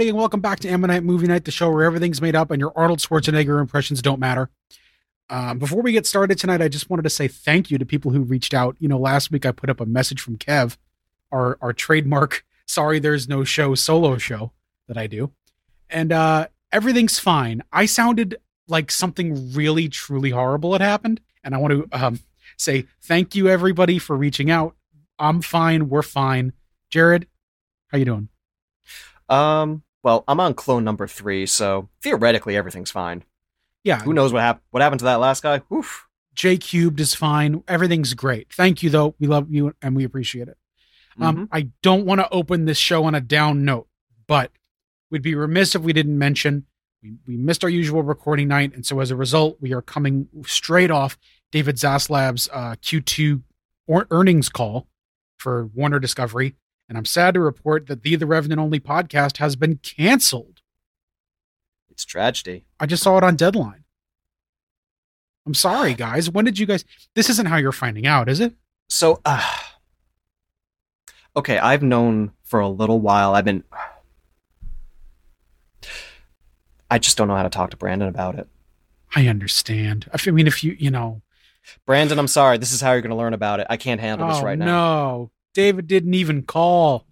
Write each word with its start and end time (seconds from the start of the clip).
everybody, 0.00 0.08
and 0.08 0.18
welcome 0.18 0.40
back 0.40 0.58
to 0.60 0.66
Ammonite 0.66 1.04
Movie 1.04 1.26
Night, 1.26 1.44
the 1.44 1.50
show 1.50 1.70
where 1.70 1.84
everything's 1.84 2.22
made 2.22 2.34
up 2.34 2.50
and 2.50 2.58
your 2.58 2.72
Arnold 2.74 3.00
Schwarzenegger 3.00 3.60
impressions 3.60 4.00
don't 4.00 4.18
matter. 4.18 4.48
Um, 5.28 5.58
before 5.58 5.82
we 5.82 5.92
get 5.92 6.06
started 6.06 6.38
tonight, 6.38 6.62
I 6.62 6.68
just 6.68 6.88
wanted 6.88 7.02
to 7.02 7.10
say 7.10 7.28
thank 7.28 7.70
you 7.70 7.76
to 7.76 7.84
people 7.84 8.10
who 8.10 8.22
reached 8.22 8.54
out. 8.54 8.76
You 8.78 8.88
know, 8.88 8.96
last 8.98 9.30
week 9.30 9.44
I 9.44 9.52
put 9.52 9.68
up 9.68 9.78
a 9.78 9.84
message 9.84 10.22
from 10.22 10.38
Kev, 10.38 10.78
our 11.30 11.58
our 11.60 11.74
trademark 11.74 12.46
"Sorry, 12.66 12.98
there's 12.98 13.28
no 13.28 13.44
show" 13.44 13.74
solo 13.74 14.16
show 14.16 14.52
that 14.88 14.96
I 14.96 15.06
do, 15.06 15.32
and 15.90 16.12
uh, 16.12 16.46
everything's 16.72 17.18
fine. 17.18 17.62
I 17.70 17.84
sounded 17.84 18.40
like 18.68 18.90
something 18.90 19.52
really 19.52 19.90
truly 19.90 20.30
horrible 20.30 20.72
had 20.72 20.80
happened, 20.80 21.20
and 21.44 21.54
I 21.54 21.58
want 21.58 21.74
to 21.74 21.88
um, 21.92 22.20
say 22.56 22.86
thank 23.02 23.34
you 23.34 23.50
everybody 23.50 23.98
for 23.98 24.16
reaching 24.16 24.50
out. 24.50 24.76
I'm 25.18 25.42
fine. 25.42 25.90
We're 25.90 26.00
fine. 26.00 26.54
Jared, 26.88 27.26
how 27.88 27.98
you 27.98 28.06
doing? 28.06 28.28
Um, 29.28 29.82
well, 30.02 30.24
I'm 30.28 30.40
on 30.40 30.54
clone 30.54 30.84
number 30.84 31.06
three, 31.06 31.46
so 31.46 31.88
theoretically 32.02 32.56
everything's 32.56 32.90
fine. 32.90 33.24
Yeah. 33.84 34.00
Who 34.00 34.12
knows 34.12 34.32
what 34.32 34.42
happened? 34.42 34.64
What 34.70 34.82
happened 34.82 34.98
to 35.00 35.04
that 35.06 35.20
last 35.20 35.42
guy? 35.42 35.62
Oof. 35.72 36.06
J 36.34 36.56
cubed 36.58 37.00
is 37.00 37.14
fine. 37.14 37.62
Everything's 37.68 38.14
great. 38.14 38.52
Thank 38.52 38.82
you 38.82 38.90
though. 38.90 39.14
We 39.18 39.26
love 39.26 39.50
you 39.50 39.74
and 39.82 39.96
we 39.96 40.04
appreciate 40.04 40.48
it. 40.48 40.56
Um, 41.20 41.36
Mhm. 41.36 41.48
I 41.52 41.68
don't 41.82 42.06
want 42.06 42.20
to 42.20 42.28
open 42.30 42.64
this 42.66 42.78
show 42.78 43.04
on 43.04 43.14
a 43.14 43.20
down 43.20 43.64
note, 43.64 43.88
but 44.26 44.52
we'd 45.10 45.22
be 45.22 45.34
remiss 45.34 45.74
if 45.74 45.82
we 45.82 45.92
didn't 45.92 46.16
mention 46.18 46.66
we, 47.02 47.14
we 47.26 47.36
missed 47.38 47.64
our 47.64 47.70
usual 47.70 48.02
recording 48.02 48.46
night, 48.48 48.74
and 48.74 48.84
so 48.84 49.00
as 49.00 49.10
a 49.10 49.16
result, 49.16 49.56
we 49.58 49.72
are 49.72 49.80
coming 49.80 50.28
straight 50.46 50.90
off 50.90 51.16
David 51.50 51.76
Zaslav's 51.76 52.46
uh, 52.52 52.74
Q2 52.82 53.42
or- 53.86 54.06
earnings 54.10 54.50
call 54.50 54.86
for 55.38 55.64
Warner 55.74 55.98
Discovery, 55.98 56.56
and 56.90 56.98
I'm 56.98 57.04
sad 57.04 57.34
to 57.34 57.40
report 57.40 57.86
that 57.86 58.02
the 58.02 58.16
The 58.16 58.26
Revenant 58.26 58.60
Only 58.60 58.80
podcast 58.80 59.36
has 59.36 59.54
been 59.54 59.76
canceled. 59.76 60.60
It's 61.88 62.04
tragedy. 62.04 62.64
I 62.80 62.86
just 62.86 63.04
saw 63.04 63.16
it 63.16 63.22
on 63.22 63.36
Deadline. 63.36 63.84
I'm 65.46 65.54
sorry, 65.54 65.94
guys. 65.94 66.28
When 66.28 66.44
did 66.44 66.58
you 66.58 66.66
guys? 66.66 66.84
This 67.14 67.30
isn't 67.30 67.46
how 67.46 67.58
you're 67.58 67.70
finding 67.70 68.08
out, 68.08 68.28
is 68.28 68.40
it? 68.40 68.54
So, 68.88 69.20
uh, 69.24 69.56
okay, 71.36 71.58
I've 71.58 71.84
known 71.84 72.32
for 72.42 72.58
a 72.58 72.68
little 72.68 73.00
while. 73.00 73.34
I've 73.36 73.44
been. 73.44 73.62
I 76.90 76.98
just 76.98 77.16
don't 77.16 77.28
know 77.28 77.36
how 77.36 77.44
to 77.44 77.50
talk 77.50 77.70
to 77.70 77.76
Brandon 77.76 78.08
about 78.08 78.36
it. 78.36 78.48
I 79.14 79.28
understand. 79.28 80.10
I 80.12 80.30
mean, 80.32 80.48
if 80.48 80.64
you, 80.64 80.74
you 80.76 80.90
know, 80.90 81.22
Brandon, 81.86 82.18
I'm 82.18 82.26
sorry. 82.26 82.58
This 82.58 82.72
is 82.72 82.80
how 82.80 82.92
you're 82.92 83.00
going 83.00 83.10
to 83.10 83.16
learn 83.16 83.32
about 83.34 83.60
it. 83.60 83.68
I 83.70 83.76
can't 83.76 84.00
handle 84.00 84.26
this 84.26 84.38
oh 84.38 84.44
right 84.44 84.58
now. 84.58 84.64
no, 84.66 85.30
David 85.54 85.86
didn't 85.86 86.14
even 86.14 86.42
call 86.42 87.06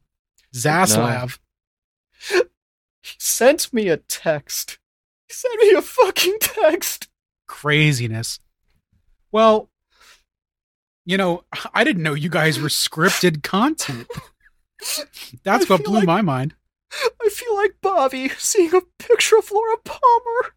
Zaslav. 0.55 1.39
He 3.01 3.15
sent 3.19 3.73
me 3.73 3.89
a 3.89 3.97
text. 3.97 4.79
He 5.29 5.33
sent 5.33 5.59
me 5.63 5.71
a 5.73 5.81
fucking 5.81 6.37
text. 6.41 7.09
Craziness. 7.47 8.39
Well, 9.33 9.71
you 11.07 11.17
know, 11.17 11.45
I 11.73 11.85
didn't 11.85 12.03
know 12.03 12.13
you 12.15 12.29
guys 12.29 12.61
were 12.61 12.69
scripted 12.69 13.43
content. 13.43 14.09
That's 15.45 15.69
what 15.71 15.85
blew 15.85 15.99
like- 16.01 16.07
my 16.07 16.23
mind. 16.23 16.55
I 17.23 17.29
feel 17.31 17.55
like 17.55 17.77
Bobby 17.81 18.31
seeing 18.37 18.75
a 18.75 18.81
picture 18.99 19.39
of 19.39 19.51
Laura 19.51 19.77
Palmer. 19.85 20.55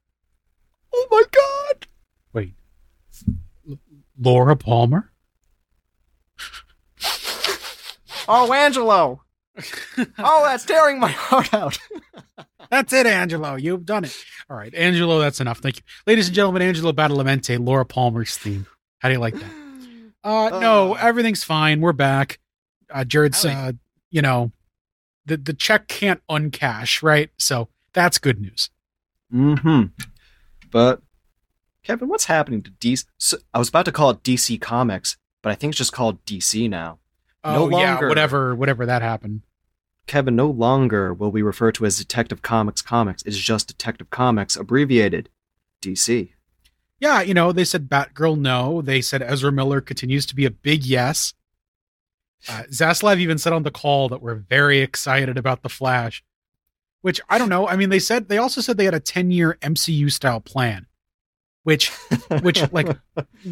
Oh 0.94 1.08
my 1.12 1.24
god. 1.31 1.88
Wait, 2.34 2.53
L- 3.69 3.80
Laura 4.19 4.56
Palmer? 4.56 5.11
Oh, 8.28 8.52
Angelo. 8.54 9.22
Oh, 10.18 10.44
that's 10.46 10.66
tearing 10.66 11.00
my 11.00 11.09
heart 11.12 11.54
out. 11.54 11.78
That's 12.72 12.94
it, 12.94 13.06
Angelo. 13.06 13.56
You've 13.56 13.86
done 13.86 14.06
it. 14.06 14.16
All 14.50 14.56
right, 14.56 14.74
Angelo, 14.74 15.20
that's 15.20 15.42
enough. 15.42 15.58
Thank 15.59 15.78
you. 15.78 15.84
Ladies 16.08 16.28
and 16.28 16.36
gentlemen, 16.36 16.62
Angelo 16.62 16.94
Badalamenti, 16.94 17.60
Laura 17.64 17.84
Palmer's 17.86 18.38
theme. 18.38 18.66
How 19.00 19.10
do 19.10 19.14
you 19.16 19.20
like 19.20 19.34
that? 19.34 19.52
Uh, 20.24 20.60
no, 20.62 20.94
Uh. 20.96 21.00
everything's 21.02 21.44
fine. 21.44 21.81
We're 21.81 21.92
back. 21.94 22.40
Uh, 22.90 23.04
Jared's, 23.04 23.44
Howdy. 23.44 23.56
uh, 23.56 23.72
you 24.12 24.22
know, 24.22 24.52
the, 25.26 25.36
the 25.36 25.54
check 25.54 25.88
can't 25.90 26.22
uncash, 26.30 27.02
right? 27.04 27.30
So 27.40 27.68
that's 27.94 28.20
good 28.20 28.40
news. 28.40 28.70
Mm-hmm. 29.34 29.88
But 30.72 31.02
Kevin, 31.84 32.08
what's 32.08 32.26
happening 32.26 32.62
to 32.62 32.72
DC? 32.72 33.04
So, 33.18 33.38
I 33.54 33.60
was 33.60 33.68
about 33.70 33.86
to 33.86 33.92
call 33.92 34.12
it 34.12 34.24
DC 34.24 34.62
Comics, 34.62 35.18
but 35.42 35.52
I 35.52 35.56
think 35.56 35.72
it's 35.72 35.80
just 35.80 35.92
called 35.92 36.24
DC 36.24 36.70
now. 36.70 37.00
Oh, 37.44 37.68
No 37.68 37.79
yeah, 37.79 37.91
longer. 37.94 38.07
whatever, 38.09 38.56
whatever 38.56 38.85
that 38.85 39.02
happened. 39.02 39.41
Kevin, 40.07 40.35
no 40.35 40.47
longer 40.50 41.13
will 41.13 41.31
we 41.31 41.41
refer 41.41 41.72
to 41.74 41.85
as 41.85 41.97
Detective 41.97 42.41
Comics 42.41 42.81
Comics. 42.81 43.24
It's 43.24 43.38
just 43.38 43.68
Detective 43.68 44.09
Comics, 44.09 44.56
abbreviated 44.56 45.29
DC. 45.81 46.30
Yeah, 47.00 47.22
you 47.22 47.34
know, 47.34 47.51
they 47.51 47.66
said 47.66 47.90
Batgirl 47.90 48.38
no. 48.40 48.81
They 48.81 49.01
said 49.01 49.22
Ezra 49.24 49.51
Miller 49.51 49.81
continues 49.81 50.25
to 50.28 50.35
be 50.35 50.46
a 50.46 50.51
big 50.51 50.84
yes. 50.85 51.34
Uh, 52.50 52.63
Zaslav 52.72 53.19
even 53.19 53.38
said 53.38 53.53
on 53.53 53.63
the 53.63 53.72
call 53.72 54.09
that 54.09 54.22
we're 54.22 54.35
very 54.35 54.80
excited 54.80 55.38
about 55.38 55.62
the 55.62 55.69
Flash, 55.69 56.24
which 57.01 57.22
I 57.30 57.38
don't 57.38 57.50
know. 57.50 57.68
I 57.68 57.75
mean, 57.75 57.90
they 57.90 58.00
said 58.00 58.28
they 58.30 58.38
also 58.38 58.62
said 58.62 58.78
they 58.78 58.85
had 58.85 58.94
a 58.96 59.00
ten 59.00 59.31
year 59.31 59.57
MCU 59.62 60.12
style 60.12 60.41
plan, 60.41 60.88
which 61.64 61.90
which 62.42 62.64
like 62.72 62.98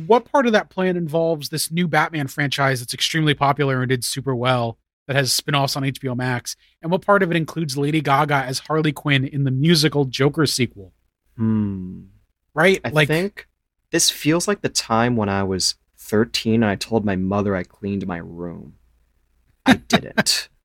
what 0.07 0.25
part 0.25 0.45
of 0.45 0.53
that 0.53 0.69
plan 0.69 0.97
involves 0.97 1.49
this 1.49 1.71
new 1.71 1.87
Batman 1.87 2.27
franchise 2.27 2.79
that's 2.79 2.93
extremely 2.93 3.33
popular 3.33 3.81
and 3.81 3.89
did 3.89 4.03
super 4.03 4.35
well 4.35 4.77
that 5.07 5.15
has 5.15 5.31
spin-offs 5.31 5.75
on 5.75 5.81
HBO 5.81 6.15
Max, 6.15 6.55
and 6.83 6.91
what 6.91 7.01
part 7.01 7.23
of 7.23 7.31
it 7.31 7.35
includes 7.35 7.75
Lady 7.77 7.99
Gaga 7.99 8.35
as 8.35 8.59
Harley 8.59 8.91
Quinn 8.91 9.25
in 9.25 9.43
the 9.43 9.49
musical 9.49 10.05
Joker 10.05 10.45
sequel, 10.45 10.93
hmm. 11.35 12.01
right? 12.53 12.79
I 12.85 12.89
like 12.89 13.07
think 13.07 13.47
this 13.91 14.11
feels 14.11 14.47
like 14.47 14.61
the 14.61 14.69
time 14.69 15.15
when 15.15 15.27
I 15.27 15.41
was 15.43 15.75
13 15.97 16.55
and 16.55 16.65
I 16.65 16.75
told 16.75 17.05
my 17.05 17.15
mother 17.15 17.55
I 17.55 17.63
cleaned 17.63 18.05
my 18.05 18.17
room. 18.17 18.75
I 19.65 19.75
didn't. 19.75 20.49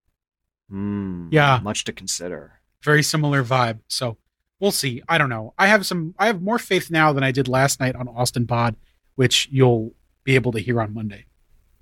Hmm. 0.70 1.28
Yeah. 1.30 1.60
Much 1.62 1.84
to 1.84 1.92
consider. 1.92 2.60
very 2.82 3.02
similar 3.02 3.44
vibe. 3.44 3.80
So 3.86 4.16
we'll 4.64 4.72
see. 4.72 5.02
I 5.06 5.18
don't 5.18 5.28
know. 5.28 5.52
I 5.58 5.66
have 5.66 5.84
some. 5.84 6.14
I 6.18 6.26
have 6.26 6.40
more 6.40 6.58
faith 6.58 6.90
now 6.90 7.12
than 7.12 7.22
I 7.22 7.32
did 7.32 7.48
last 7.48 7.80
night 7.80 7.94
on 7.94 8.08
Austin 8.08 8.46
Pod, 8.46 8.76
which 9.14 9.46
you'll 9.52 9.92
be 10.24 10.36
able 10.36 10.52
to 10.52 10.58
hear 10.58 10.80
on 10.80 10.94
Monday. 10.94 11.26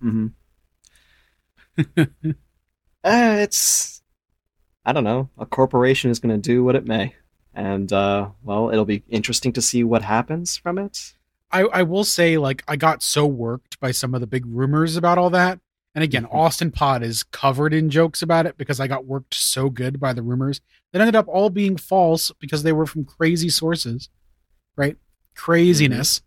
Mm-hmm. 0.03 0.27
uh, 3.05 3.37
it's 3.39 4.03
I 4.85 4.93
don't 4.93 5.05
know. 5.05 5.31
A 5.39 5.47
corporation 5.47 6.11
is 6.11 6.19
going 6.19 6.35
to 6.35 6.43
do 6.43 6.65
what 6.65 6.75
it 6.75 6.85
may, 6.85 7.15
and 7.55 7.93
uh, 7.93 8.31
well, 8.43 8.71
it'll 8.71 8.85
be 8.85 9.05
interesting 9.09 9.53
to 9.53 9.63
see 9.63 9.85
what 9.85 10.03
happens 10.03 10.57
from 10.57 10.77
it. 10.77 11.15
I, 11.53 11.61
I 11.63 11.83
will 11.85 12.05
say, 12.05 12.37
like, 12.37 12.65
I 12.67 12.75
got 12.75 13.03
so 13.03 13.27
worked 13.27 13.79
by 13.79 13.93
some 13.93 14.13
of 14.13 14.21
the 14.21 14.27
big 14.27 14.45
rumors 14.45 14.97
about 14.97 15.19
all 15.19 15.31
that. 15.31 15.61
And 15.95 16.03
again, 16.03 16.25
Mhm. 16.25 16.35
Austin 16.35 16.71
Pod 16.71 17.03
is 17.03 17.23
covered 17.23 17.75
in 17.75 17.91
jokes 17.91 18.23
about 18.23 18.47
it 18.47 18.57
because 18.57 18.81
I 18.81 18.87
got 18.87 19.05
worked 19.05 19.35
so 19.35 19.69
good 19.69 20.01
by 20.01 20.13
the 20.15 20.23
rumors 20.23 20.61
that 20.93 21.01
ended 21.01 21.17
up 21.17 21.29
all 21.29 21.51
being 21.51 21.77
false 21.77 22.31
because 22.41 22.63
they 22.63 22.73
were 22.73 22.87
from 22.87 23.05
crazy 23.05 23.51
sources, 23.51 24.09
right? 24.77 24.97
Craziness. 25.35 26.23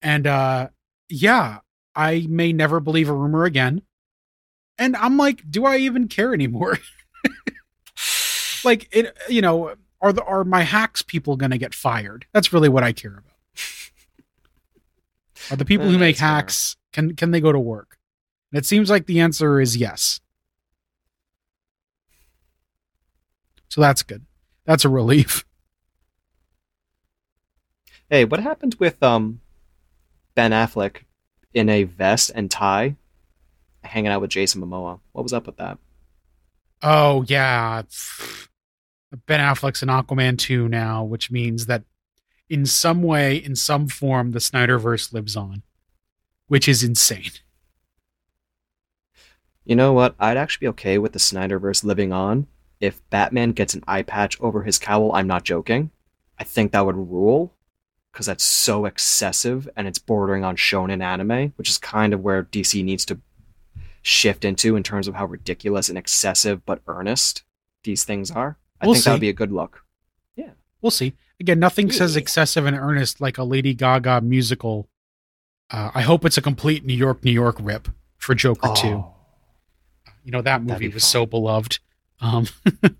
And 0.00 0.26
uh 0.26 0.68
yeah, 1.10 1.58
I 1.94 2.26
may 2.30 2.52
never 2.52 2.80
believe 2.80 3.08
a 3.08 3.12
rumor 3.12 3.44
again. 3.44 3.82
And 4.78 4.96
I'm 4.96 5.16
like, 5.18 5.48
do 5.50 5.64
I 5.66 5.76
even 5.76 6.08
care 6.08 6.32
anymore? 6.34 6.78
like 8.64 8.88
it 8.90 9.16
you 9.28 9.42
know, 9.42 9.74
are 10.00 10.12
the 10.12 10.24
are 10.24 10.44
my 10.44 10.62
hacks 10.62 11.02
people 11.02 11.36
going 11.36 11.50
to 11.50 11.58
get 11.58 11.74
fired? 11.74 12.26
That's 12.32 12.52
really 12.52 12.68
what 12.68 12.82
I 12.82 12.92
care 12.92 13.12
about. 13.12 13.32
Are 15.50 15.56
the 15.56 15.64
people 15.64 15.86
who 15.88 15.98
make 15.98 16.16
that's 16.16 16.20
fair. 16.20 16.28
hacks 16.28 16.76
can 16.92 17.14
can 17.16 17.30
they 17.30 17.40
go 17.40 17.52
to 17.52 17.58
work? 17.58 17.98
And 18.54 18.60
it 18.60 18.66
seems 18.66 18.88
like 18.88 19.06
the 19.06 19.18
answer 19.18 19.60
is 19.60 19.76
yes. 19.76 20.20
So 23.68 23.80
that's 23.80 24.04
good. 24.04 24.24
That's 24.64 24.84
a 24.84 24.88
relief. 24.88 25.44
Hey, 28.10 28.26
what 28.26 28.38
happened 28.38 28.76
with 28.78 29.02
um 29.02 29.40
Ben 30.34 30.52
Affleck 30.52 30.98
in 31.54 31.68
a 31.70 31.84
vest 31.84 32.30
and 32.34 32.50
tie, 32.50 32.96
hanging 33.82 34.12
out 34.12 34.20
with 34.20 34.30
Jason 34.30 34.60
Momoa? 34.60 35.00
What 35.12 35.22
was 35.22 35.32
up 35.32 35.46
with 35.46 35.56
that? 35.56 35.78
Oh 36.82 37.24
yeah. 37.26 37.82
Ben 39.26 39.40
Affleck's 39.40 39.82
in 39.82 39.88
Aquaman 39.88 40.38
2 40.38 40.68
now, 40.68 41.02
which 41.02 41.30
means 41.30 41.64
that 41.66 41.82
in 42.48 42.66
some 42.66 43.02
way, 43.02 43.36
in 43.36 43.56
some 43.56 43.88
form, 43.88 44.30
the 44.30 44.38
Snyderverse 44.38 45.12
lives 45.12 45.34
on. 45.34 45.62
Which 46.46 46.68
is 46.68 46.84
insane. 46.84 47.32
You 49.64 49.76
know 49.76 49.92
what? 49.92 50.14
I'd 50.18 50.36
actually 50.36 50.66
be 50.66 50.70
okay 50.70 50.98
with 50.98 51.12
the 51.12 51.18
Snyderverse 51.18 51.84
living 51.84 52.12
on 52.12 52.46
if 52.80 53.00
Batman 53.10 53.52
gets 53.52 53.74
an 53.74 53.82
eye 53.86 54.02
patch 54.02 54.40
over 54.40 54.62
his 54.62 54.78
cowl. 54.78 55.12
I'm 55.12 55.26
not 55.26 55.44
joking. 55.44 55.90
I 56.38 56.44
think 56.44 56.72
that 56.72 56.84
would 56.84 56.96
rule 56.96 57.54
because 58.12 58.26
that's 58.26 58.44
so 58.44 58.84
excessive 58.84 59.68
and 59.76 59.88
it's 59.88 59.98
bordering 59.98 60.44
on 60.44 60.56
shonen 60.56 61.02
anime, 61.02 61.52
which 61.56 61.68
is 61.68 61.78
kind 61.78 62.12
of 62.12 62.20
where 62.20 62.44
DC 62.44 62.84
needs 62.84 63.04
to 63.06 63.18
shift 64.02 64.44
into 64.44 64.76
in 64.76 64.82
terms 64.82 65.08
of 65.08 65.14
how 65.14 65.24
ridiculous 65.24 65.88
and 65.88 65.96
excessive 65.96 66.64
but 66.66 66.82
earnest 66.86 67.42
these 67.84 68.04
things 68.04 68.30
are. 68.30 68.58
I 68.80 68.86
We'll 68.86 68.94
think 68.94 69.04
that 69.04 69.12
would 69.12 69.20
be 69.20 69.28
a 69.30 69.32
good 69.32 69.52
look. 69.52 69.84
Yeah. 70.36 70.50
We'll 70.82 70.90
see. 70.90 71.14
Again, 71.40 71.58
nothing 71.58 71.90
says 71.90 72.14
excessive 72.14 72.66
and 72.66 72.76
earnest 72.76 73.20
like 73.20 73.38
a 73.38 73.44
Lady 73.44 73.74
Gaga 73.74 74.20
musical. 74.20 74.88
Uh, 75.70 75.90
I 75.94 76.02
hope 76.02 76.24
it's 76.24 76.36
a 76.36 76.42
complete 76.42 76.84
New 76.84 76.94
York, 76.94 77.24
New 77.24 77.32
York 77.32 77.56
rip 77.60 77.88
for 78.18 78.34
Joker 78.34 78.72
2. 78.76 79.04
Oh. 80.24 80.26
You 80.26 80.32
know, 80.32 80.42
that 80.42 80.62
movie 80.62 80.88
was 80.88 81.04
fun. 81.04 81.10
so 81.10 81.26
beloved. 81.26 81.78
Um, 82.20 82.46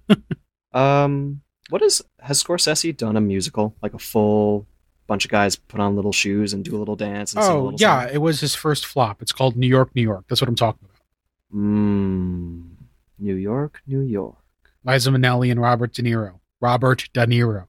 Um, 0.75 1.41
what 1.71 1.83
is 1.83 2.03
has 2.21 2.43
Scorsese 2.43 2.95
done 2.95 3.17
a 3.17 3.21
musical 3.21 3.75
like 3.81 3.95
a 3.95 3.99
full 3.99 4.67
bunch 5.07 5.25
of 5.25 5.31
guys 5.31 5.57
put 5.57 5.81
on 5.81 5.95
little 5.97 6.13
shoes 6.13 6.53
and 6.53 6.65
do 6.65 6.77
a 6.77 6.79
little 6.79 6.97
dance? 6.97 7.33
And 7.33 7.43
sing 7.45 7.53
a 7.53 7.57
oh, 7.57 7.65
little 7.65 7.81
yeah, 7.81 8.09
it 8.13 8.19
was 8.19 8.41
his 8.41 8.55
first 8.55 8.85
flop. 8.85 9.23
It's 9.23 9.33
called 9.33 9.57
New 9.57 9.69
York, 9.69 9.95
New 9.95 10.03
York. 10.03 10.25
That's 10.29 10.41
what 10.41 10.49
I'm 10.49 10.57
talking 10.57 10.81
about. 10.85 11.61
Mmm. 11.63 12.71
New 13.19 13.37
York, 13.37 13.81
New 13.87 14.01
York. 14.01 14.37
Liza 14.85 15.11
Minnelli 15.11 15.51
and 15.51 15.61
Robert 15.61 15.95
De 15.95 16.03
Niro. 16.03 16.41
Robert 16.61 17.09
De 17.13 17.25
Niro 17.27 17.69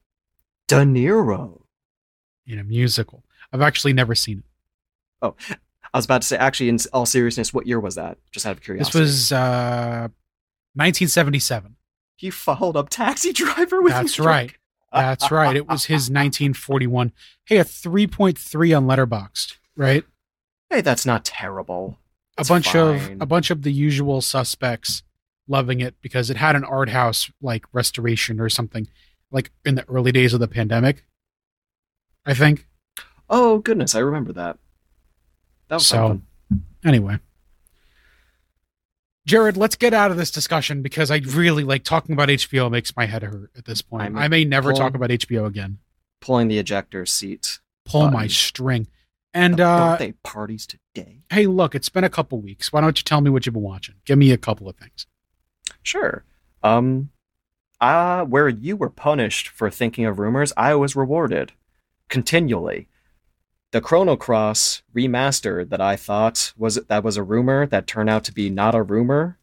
De 0.68 0.78
Niro. 0.78 1.62
in 2.48 2.58
a 2.58 2.64
musical. 2.64 3.24
I've 3.54 3.62
actually 3.62 3.94
never 3.94 4.16
seen 4.16 4.40
it. 4.40 5.34
I 5.96 5.98
was 5.98 6.04
about 6.04 6.24
to 6.24 6.28
say, 6.28 6.36
actually, 6.36 6.68
in 6.68 6.78
all 6.92 7.06
seriousness, 7.06 7.54
what 7.54 7.66
year 7.68 7.80
was 7.80 7.96
that? 7.96 8.18
Just 8.34 8.46
out 8.46 8.52
of 8.52 8.62
curiosity. 8.62 9.00
This 9.00 9.00
was 9.00 9.32
uh, 9.32 10.10
1977. 10.74 11.78
He 12.18 12.30
followed 12.30 12.76
up 12.76 12.90
Taxi 12.90 13.32
Driver 13.32 13.82
with. 13.82 13.94
That's 13.94 14.20
right. 14.20 14.54
That's 14.92 15.32
right. 15.32 15.56
It 15.56 15.70
was 15.70 15.86
his 15.86 16.10
1941. 16.10 17.14
Hey, 17.46 17.60
a 17.60 17.64
3.3 17.64 18.76
on 18.76 18.88
Letterboxd, 18.88 19.56
right? 19.78 20.04
Hey, 20.70 20.82
that's 20.82 21.06
not 21.06 21.24
terrible. 21.24 22.00
a 22.38 22.42
It's 22.42 22.50
bunch 22.50 22.76
of 22.76 23.22
a 23.22 23.26
bunch 23.26 23.50
of 23.50 23.62
the 23.62 23.72
usual 23.72 24.20
suspects 24.20 25.02
loving 25.48 25.80
it 25.80 25.96
because 26.02 26.30
it 26.30 26.36
had 26.36 26.58
an 26.58 26.66
art 26.66 26.90
house 26.90 27.32
like 27.42 27.64
restoration 27.72 28.42
or 28.42 28.50
something 28.50 28.90
like 29.32 29.50
in 29.64 29.76
the 29.76 29.88
early 29.88 30.12
days 30.12 30.34
of 30.34 30.42
the 30.42 30.50
pandemic. 30.50 31.06
I 32.26 32.34
think. 32.34 32.68
Oh 33.30 33.60
goodness, 33.60 33.96
I 33.96 34.00
remember 34.00 34.34
that. 34.34 34.58
That 35.68 35.76
was 35.76 35.88
So- 35.88 35.96
something. 35.96 36.26
Anyway. 36.84 37.20
Jared, 39.26 39.58
let's 39.58 39.76
get 39.76 39.94
out 39.94 40.12
of 40.12 40.18
this 40.18 40.30
discussion 40.30 40.84
because 40.84 41.10
I 41.10 41.18
really 41.18 41.64
like 41.64 41.84
talking 41.84 42.14
about 42.14 42.30
HBO 42.30 42.70
makes 42.70 42.96
my 42.96 43.06
head 43.08 43.24
hurt 43.24 43.50
at 43.58 43.66
this 43.66 43.82
point. 43.82 44.04
I'm 44.04 44.18
I 44.18 44.28
may 44.28 44.46
never 44.46 44.70
pull- 44.72 44.78
talk 44.80 44.94
about 44.94 45.10
HBO 45.10 45.46
again. 45.48 45.80
Pulling 46.22 46.48
the 46.48 46.60
ejector 46.60 47.06
seat. 47.08 47.60
Pull 47.86 48.12
my 48.12 48.28
string. 48.28 48.88
And 49.34 49.58
The 49.58 49.66
uh 49.66 49.92
birthday 49.92 50.14
parties 50.24 50.66
today. 50.68 51.24
hey, 51.32 51.46
look, 51.48 51.76
it's 51.76 51.90
been 51.90 52.04
a 52.04 52.10
couple 52.10 52.40
weeks. 52.40 52.72
Why 52.72 52.82
don't 52.82 52.98
you 52.98 53.04
tell 53.04 53.20
me 53.20 53.30
what 53.30 53.46
you've 53.46 53.54
been 53.54 53.64
watching? 53.64 53.96
Give 54.06 54.18
me 54.18 54.32
a 54.32 54.38
couple 54.38 54.70
of 54.70 54.76
things. 54.78 55.08
Sure. 55.84 56.24
Um, 56.64 57.10
uh, 57.82 58.24
where 58.26 58.48
you 58.48 58.78
were 58.78 58.90
punished 58.90 59.48
for 59.50 59.70
thinking 59.70 60.06
of 60.06 60.20
rumors, 60.20 60.54
I 60.56 60.74
was 60.76 60.96
rewarded 60.96 61.52
continually. 62.10 62.88
The 63.76 63.82
Chrono 63.82 64.16
Cross 64.16 64.84
remaster 64.96 65.68
that 65.68 65.82
I 65.82 65.98
thought 65.98 66.54
was 66.56 66.76
that 66.76 67.04
was 67.04 67.18
a 67.18 67.24
rumor 67.24 67.66
that 67.68 67.88
turned 67.88 68.10
out 68.10 68.24
to 68.24 68.32
be 68.34 68.50
not 68.50 68.74
a 68.74 68.82
rumor 68.82 69.38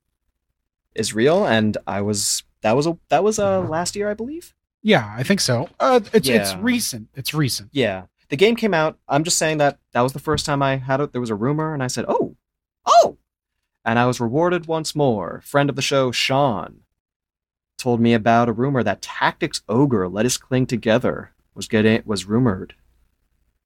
is 0.95 1.13
real, 1.13 1.45
and 1.45 1.77
I 1.87 2.01
was 2.01 2.43
that 2.63 2.75
was 2.75 2.87
a 2.87 2.97
that 3.11 3.23
was 3.23 3.39
a 3.39 3.61
last 3.61 3.95
year, 3.95 4.09
I 4.09 4.15
believe. 4.15 4.55
Yeah, 4.81 5.13
I 5.15 5.23
think 5.23 5.41
so. 5.41 5.69
Uh 5.79 6.01
it's 6.15 6.31
it's 6.31 6.55
recent. 6.55 7.11
It's 7.15 7.35
recent. 7.35 7.69
Yeah, 7.73 8.05
the 8.31 8.39
game 8.39 8.57
came 8.57 8.73
out. 8.73 8.97
I'm 9.07 9.23
just 9.23 9.37
saying 9.37 9.59
that 9.59 9.79
that 9.93 10.01
was 10.01 10.15
the 10.15 10.19
first 10.19 10.47
time 10.47 10.63
I 10.63 10.77
had 10.77 11.03
it. 11.03 11.13
There 11.13 11.21
was 11.21 11.29
a 11.29 11.35
rumor, 11.35 11.75
and 11.75 11.83
I 11.83 11.89
said, 11.89 12.07
"Oh, 12.09 12.35
oh," 12.87 13.19
and 13.85 13.99
I 13.99 14.07
was 14.07 14.19
rewarded 14.19 14.65
once 14.65 14.97
more. 14.97 15.43
Friend 15.45 15.69
of 15.69 15.77
the 15.77 15.83
show, 15.83 16.11
Sean, 16.11 16.85
told 17.77 18.01
me 18.01 18.15
about 18.15 18.49
a 18.49 18.55
rumor 18.55 18.83
that 18.83 19.03
Tactics 19.03 19.61
Ogre 19.69 20.09
Let 20.09 20.25
Us 20.25 20.39
Cling 20.39 20.69
Together 20.69 21.33
was 21.55 21.69
getting 21.69 22.03
was 22.07 22.25
rumored. 22.25 22.77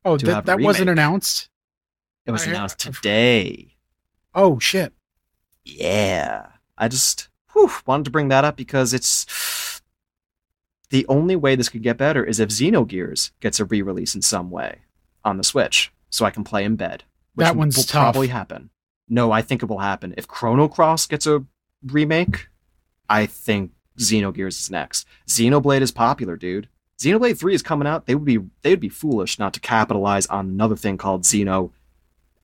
Oh, 0.07 0.17
to 0.17 0.27
that, 0.27 0.61
wasn't 0.61 0.89
announced. 0.91 1.49
It 2.25 2.31
was 2.31 2.47
I- 2.47 2.51
announced 2.51 2.87
I've- 2.87 2.95
today. 2.97 3.77
Oh 4.35 4.59
shit. 4.59 4.93
Yeah, 5.65 6.47
I 6.79 6.89
just 6.89 7.29
whew, 7.53 7.71
wanted 7.87 8.05
to 8.05 8.11
bring 8.11 8.29
that 8.29 8.45
up 8.45 8.57
because 8.57 8.95
it's 8.95 9.81
the 10.91 11.05
only 11.09 11.35
way 11.35 11.57
this 11.57 11.69
could 11.69 11.83
get 11.83 11.97
better 11.99 12.23
is 12.25 12.39
if 12.39 12.51
Xenogears 12.51 13.33
gets 13.41 13.59
a 13.59 13.65
re-release 13.65 14.15
in 14.15 14.23
some 14.23 14.51
way 14.51 14.83
on 15.25 15.37
the 15.39 15.43
Switch, 15.45 15.93
so 16.11 16.25
I 16.25 16.31
can 16.31 16.45
play 16.45 16.65
in 16.65 16.77
bed. 16.77 17.03
Which 17.35 17.45
That 17.47 17.57
one's 17.57 17.77
will 17.77 17.83
tough. 17.85 18.03
probably 18.13 18.29
happen. 18.29 18.71
No, 19.09 19.33
I 19.33 19.43
think 19.43 19.63
it 19.63 19.67
will 19.67 19.79
happen. 19.81 20.15
If 20.17 20.29
Chrono 20.29 20.69
Cross 20.69 21.07
gets 21.07 21.27
a 21.27 21.45
remake, 21.85 22.47
I 23.09 23.27
think 23.27 23.73
Xenogears 23.99 24.61
is 24.61 24.71
next. 24.71 25.07
Xenoblade 25.27 25.81
is 25.81 25.91
popular, 25.93 26.37
dude. 26.37 26.69
Xenoblade 26.99 27.39
3 27.39 27.55
is 27.55 27.63
coming 27.63 27.87
out. 27.87 28.07
They 28.07 28.15
would 28.15 28.25
be 28.25 28.39
they 28.63 28.71
would 28.71 28.81
be 28.81 28.89
foolish 28.89 29.39
not 29.39 29.53
to 29.55 29.61
capitalize 29.61 30.27
on 30.27 30.47
another 30.47 30.77
thing 30.77 30.97
called 30.97 31.23
Xeno 31.25 31.71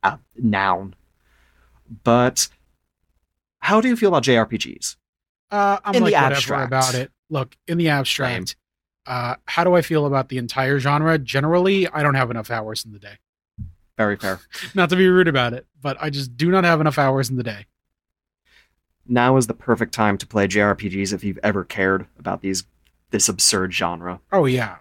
uh, 0.03 0.17
noun. 0.37 0.95
But 2.05 2.49
how 3.61 3.81
do 3.81 3.89
you 3.89 3.97
feel 3.97 4.09
about 4.09 4.25
JRPGs? 4.25 4.97
Uh, 5.51 5.79
I'm 5.85 5.95
In 5.95 6.05
the 6.05 6.11
like 6.11 6.15
whatever 6.23 6.35
abstract. 6.35 6.67
about 6.67 6.95
it. 6.95 7.11
Look, 7.31 7.57
in 7.67 7.79
the 7.79 7.89
abstract, 7.89 8.57
uh, 9.07 9.37
how 9.47 9.65
do 9.65 9.75
I 9.75 9.83
feel 9.83 10.07
about 10.07 10.29
the 10.29 10.39
entire 10.39 10.79
genre? 10.79 11.19
Generally, 11.19 11.89
I 11.89 12.03
don't 12.03 12.15
have 12.15 12.31
enough 12.31 12.51
hours 12.51 12.85
in 12.85 12.93
the 12.93 12.99
day. 12.99 13.19
Very 13.97 14.17
fair. 14.17 14.41
Not 14.75 14.91
to 14.91 14.97
be 14.97 15.07
rude 15.09 15.29
about 15.29 15.53
it, 15.53 15.67
but 15.81 15.97
I 16.01 16.11
just 16.11 16.37
do 16.37 16.51
not 16.51 16.65
have 16.65 16.81
enough 16.81 16.99
hours 16.99 17.29
in 17.31 17.37
the 17.37 17.43
day. 17.43 17.67
Now 19.07 19.37
is 19.37 19.47
the 19.47 19.55
perfect 19.55 19.93
time 19.93 20.17
to 20.19 20.27
play 20.27 20.47
JRPGs 20.49 21.13
if 21.13 21.23
you've 21.25 21.39
ever 21.43 21.65
cared 21.65 22.07
about 22.19 22.41
these 22.41 22.65
this 23.13 23.29
absurd 23.29 23.73
genre. 23.73 24.21
Oh 24.33 24.45
yeah, 24.47 24.77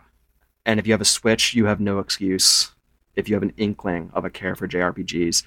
And 0.65 0.79
if 0.79 0.87
you 0.87 0.93
have 0.93 1.01
a 1.01 1.05
Switch, 1.05 1.53
you 1.53 1.65
have 1.65 1.79
no 1.79 2.00
excuse. 2.00 2.71
If 3.15 3.29
you 3.29 3.35
have 3.35 3.43
an 3.43 3.53
inkling 3.57 4.09
of 4.13 4.25
a 4.25 4.29
care 4.29 4.55
for 4.55 4.67
JRPGs, 4.67 5.43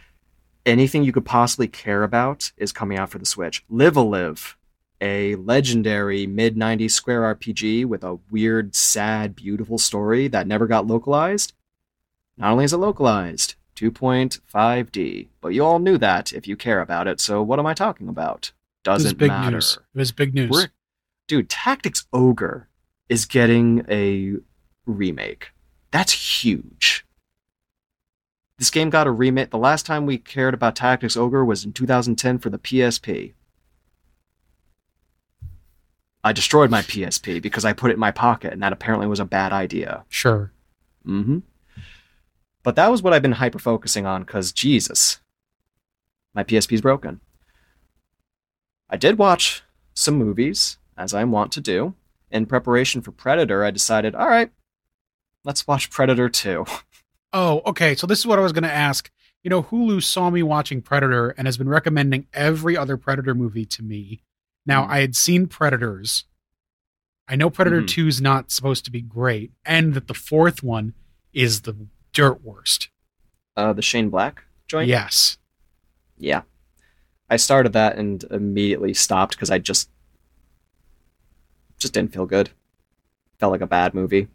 anything 0.64 1.02
you 1.02 1.12
could 1.12 1.24
possibly 1.26 1.66
care 1.66 2.02
about 2.04 2.52
is 2.56 2.72
coming 2.72 2.96
out 2.98 3.10
for 3.10 3.18
the 3.18 3.26
Switch. 3.26 3.64
Live 3.68 3.96
a 3.96 4.02
Live, 4.02 4.56
a 5.00 5.34
legendary 5.36 6.26
mid 6.26 6.56
90s 6.56 6.92
Square 6.92 7.34
RPG 7.36 7.86
with 7.86 8.04
a 8.04 8.18
weird, 8.30 8.74
sad, 8.74 9.34
beautiful 9.34 9.78
story 9.78 10.28
that 10.28 10.46
never 10.46 10.66
got 10.66 10.86
localized. 10.86 11.52
Not 12.36 12.52
only 12.52 12.64
is 12.64 12.72
it 12.72 12.78
localized, 12.78 13.54
2.5D, 13.76 15.28
but 15.40 15.48
you 15.54 15.64
all 15.64 15.78
knew 15.78 15.98
that 15.98 16.32
if 16.32 16.46
you 16.46 16.56
care 16.56 16.80
about 16.80 17.06
it, 17.06 17.20
so 17.20 17.42
what 17.42 17.58
am 17.58 17.66
I 17.66 17.74
talking 17.74 18.08
about? 18.08 18.52
it 18.84 18.90
was 18.90 19.02
Doesn't 19.04 19.18
big 19.18 19.28
matter. 19.28 19.52
news. 19.52 19.78
It 19.94 19.98
was 19.98 20.12
big 20.12 20.34
news. 20.34 20.50
We're, 20.50 20.68
dude, 21.28 21.48
Tactics 21.48 22.06
Ogre 22.12 22.68
is 23.08 23.26
getting 23.26 23.84
a 23.90 24.34
remake. 24.86 25.50
That's 25.90 26.42
huge. 26.42 27.04
This 28.58 28.70
game 28.70 28.90
got 28.90 29.06
a 29.06 29.10
remake. 29.10 29.50
The 29.50 29.58
last 29.58 29.84
time 29.84 30.06
we 30.06 30.18
cared 30.18 30.54
about 30.54 30.76
Tactics 30.76 31.16
Ogre 31.16 31.44
was 31.44 31.64
in 31.64 31.72
2010 31.72 32.38
for 32.38 32.50
the 32.50 32.58
PSP. 32.58 33.34
I 36.22 36.32
destroyed 36.32 36.70
my 36.70 36.80
PSP 36.82 37.42
because 37.42 37.64
I 37.64 37.74
put 37.74 37.90
it 37.90 37.94
in 37.94 38.00
my 38.00 38.10
pocket, 38.10 38.52
and 38.52 38.62
that 38.62 38.72
apparently 38.72 39.06
was 39.06 39.20
a 39.20 39.26
bad 39.26 39.52
idea. 39.52 40.04
Sure. 40.08 40.52
Mm-hmm. 41.06 41.40
But 42.62 42.76
that 42.76 42.90
was 42.90 43.02
what 43.02 43.12
I've 43.12 43.22
been 43.22 43.32
hyper 43.32 43.58
focusing 43.58 44.06
on 44.06 44.22
because 44.22 44.50
Jesus, 44.50 45.18
my 46.32 46.42
PSP's 46.42 46.80
broken. 46.80 47.20
I 48.88 48.96
did 48.96 49.18
watch 49.18 49.62
some 49.92 50.14
movies, 50.14 50.78
as 50.96 51.12
I 51.12 51.24
want 51.24 51.52
to 51.52 51.60
do. 51.60 51.94
In 52.34 52.46
preparation 52.46 53.00
for 53.00 53.12
Predator, 53.12 53.62
I 53.64 53.70
decided, 53.70 54.16
all 54.16 54.26
right, 54.26 54.50
let's 55.44 55.66
watch 55.68 55.88
Predator 55.90 56.28
2. 56.28 56.66
Oh, 57.36 57.62
okay. 57.66 57.96
So 57.96 58.06
this 58.06 58.20
is 58.20 58.26
what 58.28 58.38
I 58.38 58.42
was 58.42 58.52
going 58.52 58.62
to 58.62 58.72
ask. 58.72 59.10
You 59.42 59.50
know, 59.50 59.64
Hulu 59.64 60.04
saw 60.04 60.30
me 60.30 60.44
watching 60.44 60.80
Predator 60.80 61.30
and 61.30 61.48
has 61.48 61.58
been 61.58 61.68
recommending 61.68 62.28
every 62.32 62.76
other 62.76 62.96
Predator 62.96 63.34
movie 63.34 63.64
to 63.66 63.82
me. 63.82 64.22
Now, 64.64 64.84
Mhm. 64.84 64.90
I 64.90 64.98
had 65.00 65.16
seen 65.16 65.48
Predators. 65.48 66.26
I 67.26 67.34
know 67.34 67.50
Predator 67.50 67.82
Mhm. 67.82 67.88
2 67.88 68.06
is 68.06 68.20
not 68.20 68.52
supposed 68.52 68.84
to 68.84 68.92
be 68.92 69.00
great, 69.00 69.50
and 69.64 69.94
that 69.94 70.06
the 70.06 70.14
fourth 70.14 70.62
one 70.62 70.94
is 71.32 71.62
the 71.62 71.88
dirt 72.12 72.40
worst. 72.44 72.88
Uh, 73.56 73.72
the 73.72 73.82
Shane 73.82 74.10
Black 74.10 74.44
joint? 74.68 74.86
Yes. 74.86 75.36
Yeah. 76.16 76.42
I 77.28 77.34
started 77.36 77.72
that 77.72 77.96
and 77.98 78.22
immediately 78.30 78.94
stopped 78.94 79.34
because 79.34 79.50
I 79.50 79.58
just 79.58 79.90
just 81.78 81.92
didn't 81.94 82.12
feel 82.12 82.26
good. 82.26 82.50
Felt 83.38 83.52
like 83.52 83.60
a 83.60 83.66
bad 83.66 83.94
movie. 83.94 84.28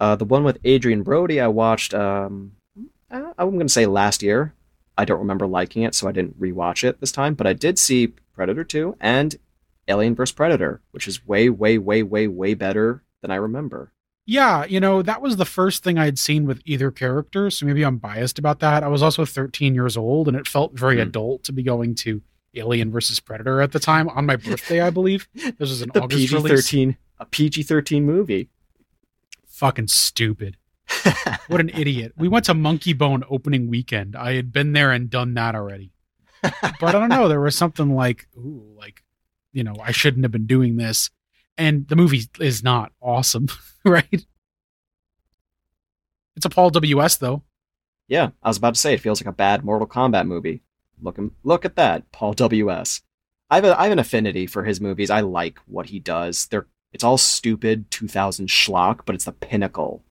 Uh, 0.00 0.16
the 0.16 0.24
one 0.24 0.44
with 0.44 0.58
Adrien 0.66 1.02
Brody, 1.02 1.40
I 1.40 1.48
watched. 1.48 1.94
Um, 1.94 2.52
uh, 3.10 3.32
I'm 3.38 3.50
going 3.50 3.60
to 3.66 3.72
say 3.72 3.86
last 3.86 4.22
year. 4.22 4.54
I 4.96 5.04
don't 5.04 5.18
remember 5.20 5.46
liking 5.46 5.82
it, 5.82 5.94
so 5.94 6.08
I 6.08 6.12
didn't 6.12 6.38
rewatch 6.40 6.84
it 6.84 7.00
this 7.00 7.12
time. 7.12 7.34
But 7.34 7.46
I 7.46 7.52
did 7.52 7.78
see 7.78 8.08
Predator 8.34 8.64
2 8.64 8.96
and 9.00 9.34
Alien 9.88 10.14
vs 10.14 10.32
Predator, 10.32 10.80
which 10.92 11.08
is 11.08 11.26
way, 11.26 11.48
way, 11.48 11.78
way, 11.78 12.02
way, 12.02 12.28
way 12.28 12.54
better 12.54 13.02
than 13.20 13.30
I 13.30 13.36
remember. 13.36 13.92
Yeah, 14.26 14.64
you 14.64 14.80
know, 14.80 15.02
that 15.02 15.20
was 15.20 15.36
the 15.36 15.44
first 15.44 15.84
thing 15.84 15.98
I 15.98 16.06
had 16.06 16.18
seen 16.18 16.46
with 16.46 16.62
either 16.64 16.90
character, 16.90 17.50
so 17.50 17.66
maybe 17.66 17.84
I'm 17.84 17.98
biased 17.98 18.38
about 18.38 18.60
that. 18.60 18.82
I 18.82 18.88
was 18.88 19.02
also 19.02 19.24
13 19.26 19.74
years 19.74 19.96
old 19.98 20.28
and 20.28 20.36
it 20.36 20.48
felt 20.48 20.72
very 20.78 20.96
Hmm. 20.96 21.02
adult 21.02 21.42
to 21.44 21.52
be 21.52 21.62
going 21.62 21.94
to 21.96 22.22
Alien 22.56 22.90
versus 22.90 23.20
Predator 23.20 23.60
at 23.60 23.72
the 23.72 23.80
time 23.80 24.08
on 24.10 24.26
my 24.26 24.36
birthday, 24.36 24.80
I 24.80 24.90
believe. 24.90 25.28
This 25.34 25.54
was 25.58 25.82
an 25.82 25.90
The 25.94 26.02
August 26.02 26.18
PG 26.18 26.34
release. 26.34 26.52
thirteen, 26.52 26.96
a 27.18 27.24
PG 27.26 27.62
thirteen 27.64 28.04
movie. 28.04 28.48
Fucking 29.46 29.88
stupid. 29.88 30.56
What 31.48 31.60
an 31.60 31.68
idiot. 31.70 32.12
We 32.16 32.28
went 32.28 32.46
to 32.46 32.54
Monkeybone 32.54 33.22
opening 33.28 33.68
weekend. 33.68 34.16
I 34.16 34.32
had 34.34 34.50
been 34.50 34.72
there 34.72 34.90
and 34.92 35.10
done 35.10 35.34
that 35.34 35.54
already. 35.54 35.92
But 36.42 36.82
I 36.82 36.92
don't 36.92 37.10
know. 37.10 37.28
There 37.28 37.40
was 37.40 37.54
something 37.54 37.94
like, 37.94 38.26
ooh, 38.36 38.74
like, 38.78 39.02
you 39.52 39.62
know, 39.62 39.74
I 39.82 39.92
shouldn't 39.92 40.24
have 40.24 40.32
been 40.32 40.46
doing 40.46 40.76
this. 40.76 41.10
And 41.58 41.86
the 41.88 41.96
movie 41.96 42.22
is 42.40 42.62
not 42.64 42.92
awesome, 43.02 43.48
right? 43.84 44.24
It's 46.36 46.46
a 46.46 46.48
Paul 46.48 46.70
W.S. 46.70 47.16
though. 47.16 47.42
Yeah, 48.08 48.30
I 48.42 48.48
was 48.48 48.56
about 48.56 48.74
to 48.74 48.80
say 48.80 48.94
it 48.94 49.00
feels 49.00 49.20
like 49.20 49.28
a 49.28 49.36
bad 49.36 49.64
Mortal 49.64 49.86
Kombat 49.86 50.26
movie. 50.26 50.62
Look, 51.02 51.16
him- 51.16 51.36
look 51.42 51.64
at 51.64 51.76
that, 51.76 52.10
Paul 52.12 52.32
W.S. 52.34 53.02
I 53.50 53.56
have, 53.56 53.64
a, 53.64 53.78
I 53.78 53.84
have 53.84 53.92
an 53.92 53.98
affinity 53.98 54.46
for 54.46 54.64
his 54.64 54.80
movies. 54.80 55.10
I 55.10 55.20
like 55.20 55.58
what 55.66 55.86
he 55.86 55.98
does. 55.98 56.46
They're 56.46 56.66
it's 56.94 57.04
all 57.04 57.18
stupid 57.18 57.90
2000 57.90 58.46
schlock, 58.46 59.00
but 59.04 59.16
it's 59.16 59.24
the 59.24 59.32
pinnacle 59.32 60.04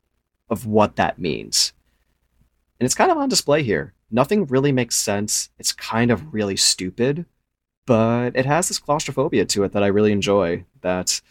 of 0.50 0.66
what 0.66 0.98
that 0.98 1.18
means. 1.18 1.72
And 2.78 2.86
it's 2.86 2.94
kind 2.94 3.10
of 3.10 3.18
on 3.18 3.30
display 3.30 3.64
here. 3.64 3.94
Nothing 4.12 4.46
really 4.46 4.74
makes 4.74 4.98
sense. 4.98 5.50
It's 5.58 5.72
kind 5.72 6.12
of 6.12 6.34
really 6.34 6.58
stupid, 6.58 7.26
but 7.88 8.36
it 8.36 8.46
has 8.46 8.68
this 8.68 8.80
claustrophobia 8.80 9.46
to 9.46 9.64
it 9.64 9.72
that 9.72 9.82
I 9.82 9.88
really 9.88 10.12
enjoy. 10.12 10.66
That 10.82 11.22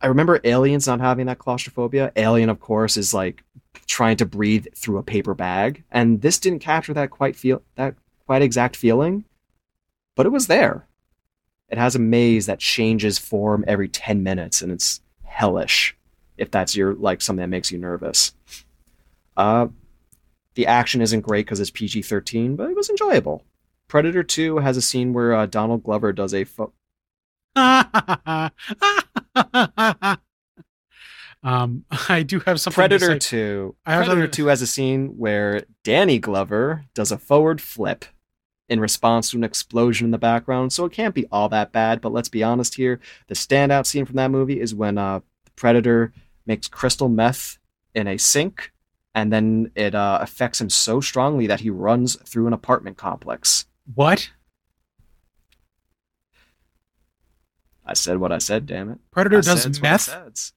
I 0.00 0.08
remember 0.08 0.40
Aliens 0.42 0.88
not 0.88 1.00
having 1.00 1.26
that 1.26 1.38
claustrophobia. 1.38 2.12
Alien, 2.16 2.48
of 2.50 2.58
course, 2.58 2.96
is 2.96 3.14
like 3.14 3.44
trying 3.86 4.16
to 4.16 4.26
breathe 4.26 4.66
through 4.74 4.98
a 4.98 5.04
paper 5.04 5.34
bag, 5.34 5.84
and 5.92 6.20
this 6.20 6.40
didn't 6.40 6.58
capture 6.58 6.94
that 6.94 7.10
quite 7.10 7.36
feel 7.36 7.62
that 7.76 7.94
quite 8.26 8.42
exact 8.42 8.76
feeling, 8.76 9.24
but 10.14 10.26
it 10.26 10.30
was 10.30 10.46
there. 10.46 10.86
It 11.68 11.78
has 11.78 11.94
a 11.94 11.98
maze 11.98 12.46
that 12.46 12.58
changes 12.58 13.18
form 13.18 13.64
every 13.66 13.88
10 13.88 14.22
minutes, 14.22 14.62
and 14.62 14.70
it's 14.70 15.00
hellish 15.24 15.96
if 16.36 16.50
that's 16.50 16.76
your 16.76 16.94
like 16.94 17.20
something 17.20 17.42
that 17.42 17.48
makes 17.48 17.70
you 17.70 17.78
nervous. 17.78 18.34
Uh, 19.36 19.68
the 20.54 20.66
action 20.66 21.00
isn't 21.00 21.22
great 21.22 21.46
because 21.46 21.60
it's 21.60 21.70
PG 21.70 22.02
13, 22.02 22.56
but 22.56 22.68
it 22.68 22.76
was 22.76 22.90
enjoyable. 22.90 23.42
Predator 23.88 24.22
2 24.22 24.58
has 24.58 24.76
a 24.76 24.82
scene 24.82 25.12
where 25.12 25.34
uh, 25.34 25.46
Donald 25.46 25.82
Glover 25.82 26.12
does 26.12 26.34
a. 26.34 26.44
Fo- 26.44 26.72
um, 31.42 31.84
I 32.08 32.22
do 32.22 32.40
have 32.40 32.60
something. 32.60 32.74
Predator. 32.74 33.18
2. 33.18 33.74
I 33.84 33.94
have 33.94 34.06
Predator 34.06 34.28
2 34.28 34.46
has 34.46 34.62
a 34.62 34.66
scene 34.66 35.18
where 35.18 35.62
Danny 35.82 36.18
Glover 36.18 36.84
does 36.94 37.12
a 37.12 37.18
forward 37.18 37.60
flip 37.60 38.04
in 38.68 38.80
response 38.80 39.30
to 39.30 39.36
an 39.36 39.44
explosion 39.44 40.06
in 40.06 40.10
the 40.12 40.18
background, 40.18 40.72
so 40.72 40.84
it 40.84 40.92
can't 40.92 41.14
be 41.14 41.26
all 41.30 41.48
that 41.48 41.72
bad, 41.72 42.00
but 42.00 42.12
let's 42.12 42.28
be 42.28 42.42
honest 42.42 42.76
here. 42.76 43.00
The 43.26 43.34
standout 43.34 43.86
scene 43.86 44.06
from 44.06 44.16
that 44.16 44.30
movie 44.30 44.60
is 44.60 44.74
when 44.74 44.96
uh, 44.98 45.20
the 45.44 45.50
Predator 45.56 46.12
makes 46.46 46.68
crystal 46.68 47.08
meth 47.08 47.58
in 47.94 48.06
a 48.06 48.16
sink, 48.16 48.72
and 49.14 49.32
then 49.32 49.70
it 49.74 49.94
uh, 49.94 50.18
affects 50.22 50.60
him 50.60 50.70
so 50.70 51.00
strongly 51.00 51.46
that 51.48 51.60
he 51.60 51.70
runs 51.70 52.16
through 52.22 52.46
an 52.46 52.52
apartment 52.52 52.96
complex. 52.96 53.66
What? 53.94 54.30
I 57.84 57.94
said 57.94 58.18
what 58.18 58.32
I 58.32 58.38
said, 58.38 58.64
damn 58.64 58.90
it. 58.90 58.98
Predator 59.10 59.38
I 59.38 59.40
does 59.40 59.82
meth? 59.82 60.52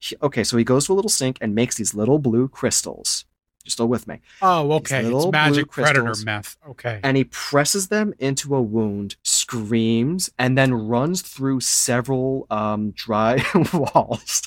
He- 0.00 0.16
Okay, 0.22 0.42
so 0.44 0.56
he 0.56 0.64
goes 0.64 0.86
to 0.86 0.92
a 0.92 0.94
little 0.94 1.08
sink 1.10 1.38
and 1.40 1.54
makes 1.54 1.76
these 1.76 1.94
little 1.94 2.18
blue 2.18 2.48
crystals. 2.48 3.24
You're 3.64 3.70
still 3.72 3.88
with 3.88 4.08
me. 4.08 4.20
Oh, 4.40 4.72
okay. 4.76 5.04
It's 5.06 5.26
magic 5.30 5.70
predator 5.70 6.12
meth. 6.24 6.56
Okay. 6.70 6.98
and 7.04 7.14
he 7.16 7.24
presses 7.24 7.88
them 7.88 8.14
into 8.18 8.56
a 8.56 8.62
wound, 8.62 9.16
screams, 9.22 10.30
and 10.38 10.56
then 10.56 10.72
runs 10.72 11.20
through 11.20 11.60
several 11.60 12.46
um, 12.50 12.90
dry 12.96 13.44
walls. 13.74 14.42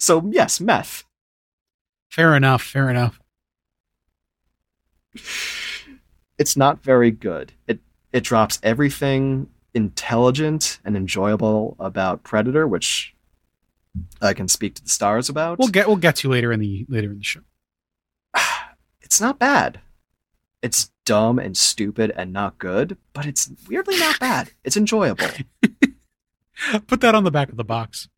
So 0.00 0.28
yes, 0.32 0.60
meth. 0.60 1.04
Fair 2.10 2.34
enough. 2.34 2.62
Fair 2.62 2.90
enough. 2.90 3.20
It's 6.38 6.56
not 6.56 6.82
very 6.82 7.10
good. 7.10 7.52
It 7.66 7.80
it 8.12 8.24
drops 8.24 8.58
everything 8.62 9.48
intelligent 9.72 10.80
and 10.84 10.96
enjoyable 10.96 11.76
about 11.78 12.24
Predator, 12.24 12.66
which 12.66 13.14
I 14.20 14.34
can 14.34 14.48
speak 14.48 14.74
to 14.76 14.82
the 14.82 14.88
stars 14.88 15.28
about. 15.28 15.58
We'll 15.58 15.68
get 15.68 15.86
we'll 15.86 15.96
get 15.96 16.16
to 16.16 16.28
later 16.28 16.52
in 16.52 16.60
the 16.60 16.86
later 16.88 17.10
in 17.10 17.18
the 17.18 17.24
show. 17.24 17.40
it's 19.00 19.20
not 19.20 19.38
bad. 19.38 19.80
It's 20.62 20.90
dumb 21.06 21.38
and 21.38 21.56
stupid 21.56 22.12
and 22.14 22.32
not 22.32 22.58
good, 22.58 22.98
but 23.12 23.26
it's 23.26 23.50
weirdly 23.68 23.98
not 23.98 24.20
bad. 24.20 24.52
It's 24.62 24.76
enjoyable. 24.76 25.26
Put 26.86 27.00
that 27.00 27.14
on 27.14 27.24
the 27.24 27.30
back 27.30 27.48
of 27.48 27.56
the 27.56 27.64
box. 27.64 28.08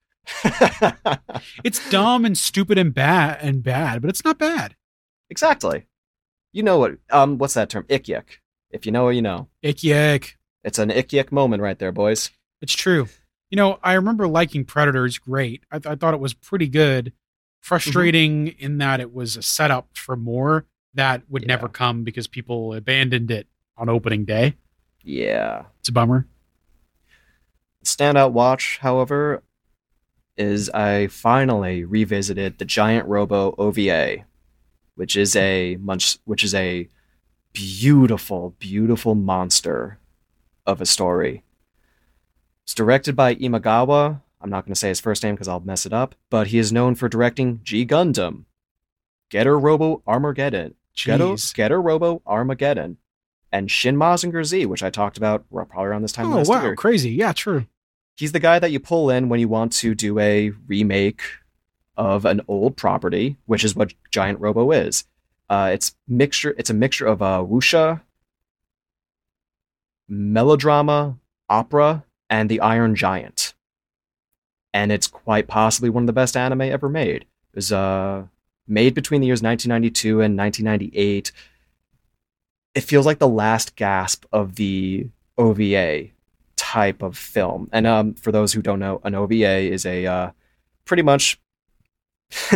It's 1.64 1.90
dumb 1.90 2.24
and 2.24 2.36
stupid 2.36 2.78
and 2.78 2.94
bad 2.94 3.38
and 3.40 3.62
bad, 3.62 4.02
but 4.02 4.10
it's 4.10 4.24
not 4.24 4.38
bad. 4.38 4.76
Exactly. 5.30 5.86
You 6.52 6.62
know 6.62 6.78
what? 6.78 6.98
Um, 7.10 7.38
what's 7.38 7.54
that 7.54 7.70
term? 7.70 7.86
Ick 7.90 8.04
yuck. 8.04 8.24
If 8.70 8.86
you 8.86 8.92
know, 8.92 9.08
you 9.08 9.22
know. 9.22 9.48
Ick. 9.64 10.36
It's 10.64 10.78
an 10.78 10.90
ick 10.90 11.08
yuck 11.08 11.32
moment 11.32 11.62
right 11.62 11.78
there, 11.78 11.92
boys. 11.92 12.30
It's 12.60 12.74
true. 12.74 13.08
You 13.52 13.56
know, 13.56 13.78
I 13.82 13.92
remember 13.92 14.26
liking 14.26 14.64
Predators 14.64 15.18
great. 15.18 15.62
I, 15.70 15.78
th- 15.78 15.92
I 15.92 15.94
thought 15.94 16.14
it 16.14 16.20
was 16.20 16.32
pretty 16.32 16.68
good. 16.68 17.04
Mm-hmm. 17.08 17.16
Frustrating 17.60 18.48
in 18.48 18.78
that 18.78 18.98
it 18.98 19.12
was 19.12 19.36
a 19.36 19.42
setup 19.42 19.88
for 19.94 20.16
more 20.16 20.64
that 20.94 21.22
would 21.28 21.42
Yeah. 21.42 21.48
never 21.48 21.68
come 21.68 22.02
because 22.02 22.26
people 22.26 22.72
abandoned 22.72 23.30
it 23.30 23.46
on 23.76 23.90
opening 23.90 24.24
day. 24.24 24.56
Yeah. 25.02 25.66
It's 25.80 25.90
a 25.90 25.92
bummer. 25.92 26.26
Standout 27.84 28.32
watch, 28.32 28.78
however, 28.80 29.42
is 30.38 30.70
I 30.70 31.08
finally 31.08 31.84
revisited 31.84 32.56
the 32.58 32.64
Giant 32.64 33.06
Robo 33.06 33.54
OVA, 33.58 34.24
which 34.94 35.14
is 35.14 35.36
a 35.36 35.76
munch, 35.76 36.16
which 36.24 36.42
is 36.42 36.54
a 36.54 36.88
beautiful, 37.52 38.56
beautiful 38.58 39.14
monster 39.14 39.98
of 40.64 40.80
a 40.80 40.86
story. 40.86 41.44
It's 42.64 42.74
directed 42.74 43.16
by 43.16 43.34
Imagawa. 43.34 44.20
I'm 44.40 44.50
not 44.50 44.64
going 44.64 44.72
to 44.74 44.78
say 44.78 44.88
his 44.88 45.00
first 45.00 45.22
name 45.22 45.34
because 45.34 45.48
I'll 45.48 45.60
mess 45.60 45.86
it 45.86 45.92
up, 45.92 46.14
but 46.30 46.48
he 46.48 46.58
is 46.58 46.72
known 46.72 46.94
for 46.94 47.08
directing 47.08 47.60
G 47.62 47.86
Gundam, 47.86 48.44
Getter 49.30 49.58
Robo 49.58 50.02
Armageddon, 50.06 50.74
Getter, 50.96 51.36
Getter 51.54 51.80
Robo 51.80 52.22
Armageddon, 52.26 52.96
and 53.52 53.70
Shin 53.70 53.96
Mazinger 53.96 54.44
Z, 54.44 54.66
which 54.66 54.82
I 54.82 54.90
talked 54.90 55.16
about 55.16 55.44
probably 55.50 55.84
around 55.86 56.02
this 56.02 56.12
time 56.12 56.32
Oh 56.32 56.36
last 56.36 56.48
wow, 56.48 56.62
year. 56.62 56.74
crazy. 56.76 57.10
Yeah, 57.10 57.32
true. 57.32 57.66
He's 58.16 58.32
the 58.32 58.40
guy 58.40 58.58
that 58.58 58.70
you 58.72 58.80
pull 58.80 59.10
in 59.10 59.28
when 59.28 59.40
you 59.40 59.48
want 59.48 59.72
to 59.74 59.94
do 59.94 60.18
a 60.18 60.50
remake 60.66 61.22
of 61.96 62.24
an 62.24 62.40
old 62.48 62.76
property, 62.76 63.36
which 63.46 63.64
is 63.64 63.74
what 63.76 63.94
Giant 64.10 64.40
Robo 64.40 64.70
is. 64.72 65.04
Uh, 65.48 65.70
it's 65.72 65.94
mixture. 66.08 66.54
It's 66.58 66.70
a 66.70 66.74
mixture 66.74 67.06
of 67.06 67.22
uh, 67.22 67.44
wuxia, 67.46 68.00
melodrama, 70.08 71.16
opera, 71.48 72.04
and 72.32 72.48
the 72.48 72.60
Iron 72.60 72.96
Giant. 72.96 73.52
And 74.72 74.90
it's 74.90 75.06
quite 75.06 75.48
possibly 75.48 75.90
one 75.90 76.04
of 76.04 76.06
the 76.06 76.14
best 76.14 76.34
anime 76.34 76.62
ever 76.62 76.88
made. 76.88 77.26
It 77.52 77.56
was 77.56 77.70
uh, 77.70 78.24
made 78.66 78.94
between 78.94 79.20
the 79.20 79.26
years 79.26 79.42
1992 79.42 80.22
and 80.22 80.38
1998. 80.38 81.30
It 82.74 82.80
feels 82.80 83.04
like 83.04 83.18
the 83.18 83.28
last 83.28 83.76
gasp 83.76 84.24
of 84.32 84.54
the 84.54 85.10
OVA 85.36 86.08
type 86.56 87.02
of 87.02 87.18
film. 87.18 87.68
And 87.70 87.86
um, 87.86 88.14
for 88.14 88.32
those 88.32 88.54
who 88.54 88.62
don't 88.62 88.80
know, 88.80 89.02
an 89.04 89.14
OVA 89.14 89.70
is 89.70 89.84
a 89.84 90.06
uh, 90.06 90.30
pretty 90.86 91.02
much 91.02 91.38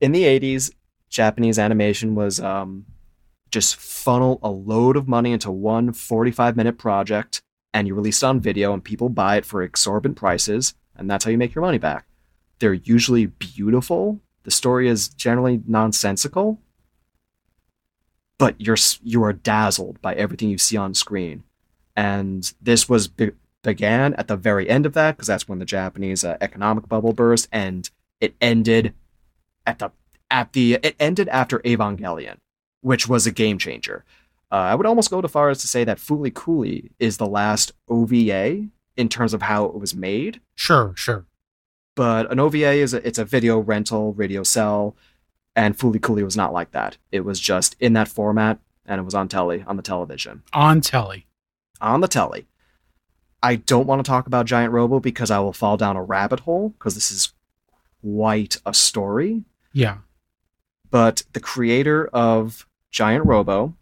in 0.00 0.12
the 0.12 0.22
80s. 0.22 0.70
Japanese 1.08 1.58
animation 1.58 2.14
was 2.14 2.38
um, 2.38 2.86
just 3.50 3.74
funnel 3.74 4.38
a 4.40 4.50
load 4.50 4.96
of 4.96 5.08
money 5.08 5.32
into 5.32 5.50
one 5.50 5.92
45 5.92 6.56
minute 6.56 6.78
project, 6.78 7.42
and 7.78 7.88
you 7.88 7.94
release 7.94 8.22
it 8.22 8.26
on 8.26 8.40
video, 8.40 8.72
and 8.72 8.82
people 8.82 9.08
buy 9.08 9.36
it 9.36 9.44
for 9.44 9.62
exorbitant 9.62 10.16
prices, 10.16 10.74
and 10.96 11.10
that's 11.10 11.24
how 11.24 11.30
you 11.30 11.38
make 11.38 11.54
your 11.54 11.62
money 11.64 11.78
back. 11.78 12.06
They're 12.58 12.74
usually 12.74 13.26
beautiful. 13.26 14.20
The 14.42 14.50
story 14.50 14.88
is 14.88 15.08
generally 15.08 15.62
nonsensical, 15.66 16.60
but 18.38 18.60
you're 18.60 18.76
you 19.02 19.22
are 19.24 19.32
dazzled 19.32 20.00
by 20.00 20.14
everything 20.14 20.50
you 20.50 20.58
see 20.58 20.76
on 20.76 20.94
screen 20.94 21.44
and 21.98 22.54
this 22.62 22.88
was 22.88 23.08
be- 23.08 23.32
began 23.64 24.14
at 24.14 24.28
the 24.28 24.36
very 24.36 24.70
end 24.70 24.86
of 24.86 24.92
that 24.92 25.16
because 25.16 25.26
that's 25.26 25.48
when 25.48 25.58
the 25.58 25.64
Japanese 25.64 26.22
uh, 26.22 26.36
economic 26.40 26.88
bubble 26.88 27.12
burst, 27.12 27.48
and 27.50 27.90
it 28.20 28.36
ended 28.40 28.94
at 29.66 29.80
the 29.80 29.90
at 30.30 30.52
the 30.52 30.74
it 30.74 30.94
ended 31.00 31.28
after 31.28 31.58
Evangelion, 31.60 32.36
which 32.82 33.08
was 33.08 33.26
a 33.26 33.32
game 33.32 33.58
changer. 33.58 34.04
Uh, 34.50 34.54
I 34.56 34.74
would 34.74 34.86
almost 34.86 35.10
go 35.10 35.20
to 35.20 35.28
far 35.28 35.50
as 35.50 35.60
to 35.60 35.68
say 35.68 35.84
that 35.84 35.98
Fooly 35.98 36.32
Cooly 36.32 36.90
is 36.98 37.18
the 37.18 37.26
last 37.26 37.72
OVA 37.88 38.66
in 38.96 39.08
terms 39.08 39.34
of 39.34 39.42
how 39.42 39.66
it 39.66 39.74
was 39.74 39.94
made. 39.94 40.40
Sure, 40.54 40.92
sure. 40.96 41.26
But 41.94 42.30
an 42.32 42.38
OVA 42.40 42.72
is 42.72 42.94
a, 42.94 43.06
it's 43.06 43.18
a 43.18 43.24
video 43.24 43.58
rental, 43.58 44.14
radio 44.14 44.42
sell, 44.42 44.96
and 45.54 45.76
Fooly 45.76 46.00
Cooly 46.00 46.22
was 46.22 46.36
not 46.36 46.52
like 46.52 46.70
that. 46.70 46.96
It 47.12 47.20
was 47.20 47.40
just 47.40 47.76
in 47.80 47.92
that 47.94 48.08
format, 48.08 48.58
and 48.86 49.00
it 49.00 49.04
was 49.04 49.14
on 49.14 49.28
telly 49.28 49.64
on 49.66 49.76
the 49.76 49.82
television. 49.82 50.42
On 50.52 50.80
telly. 50.80 51.26
on 51.80 52.00
the 52.00 52.08
telly. 52.08 52.46
I 53.42 53.56
don't 53.56 53.86
want 53.86 54.04
to 54.04 54.08
talk 54.08 54.26
about 54.26 54.46
Giant 54.46 54.72
Robo 54.72 54.98
because 54.98 55.30
I 55.30 55.38
will 55.38 55.52
fall 55.52 55.76
down 55.76 55.96
a 55.96 56.02
rabbit 56.02 56.40
hole 56.40 56.70
because 56.70 56.94
this 56.94 57.10
is 57.12 57.32
quite 58.02 58.56
a 58.66 58.74
story. 58.74 59.44
Yeah. 59.72 59.98
But 60.90 61.22
the 61.34 61.40
creator 61.40 62.06
of 62.08 62.66
Giant 62.90 63.26
Robo 63.26 63.74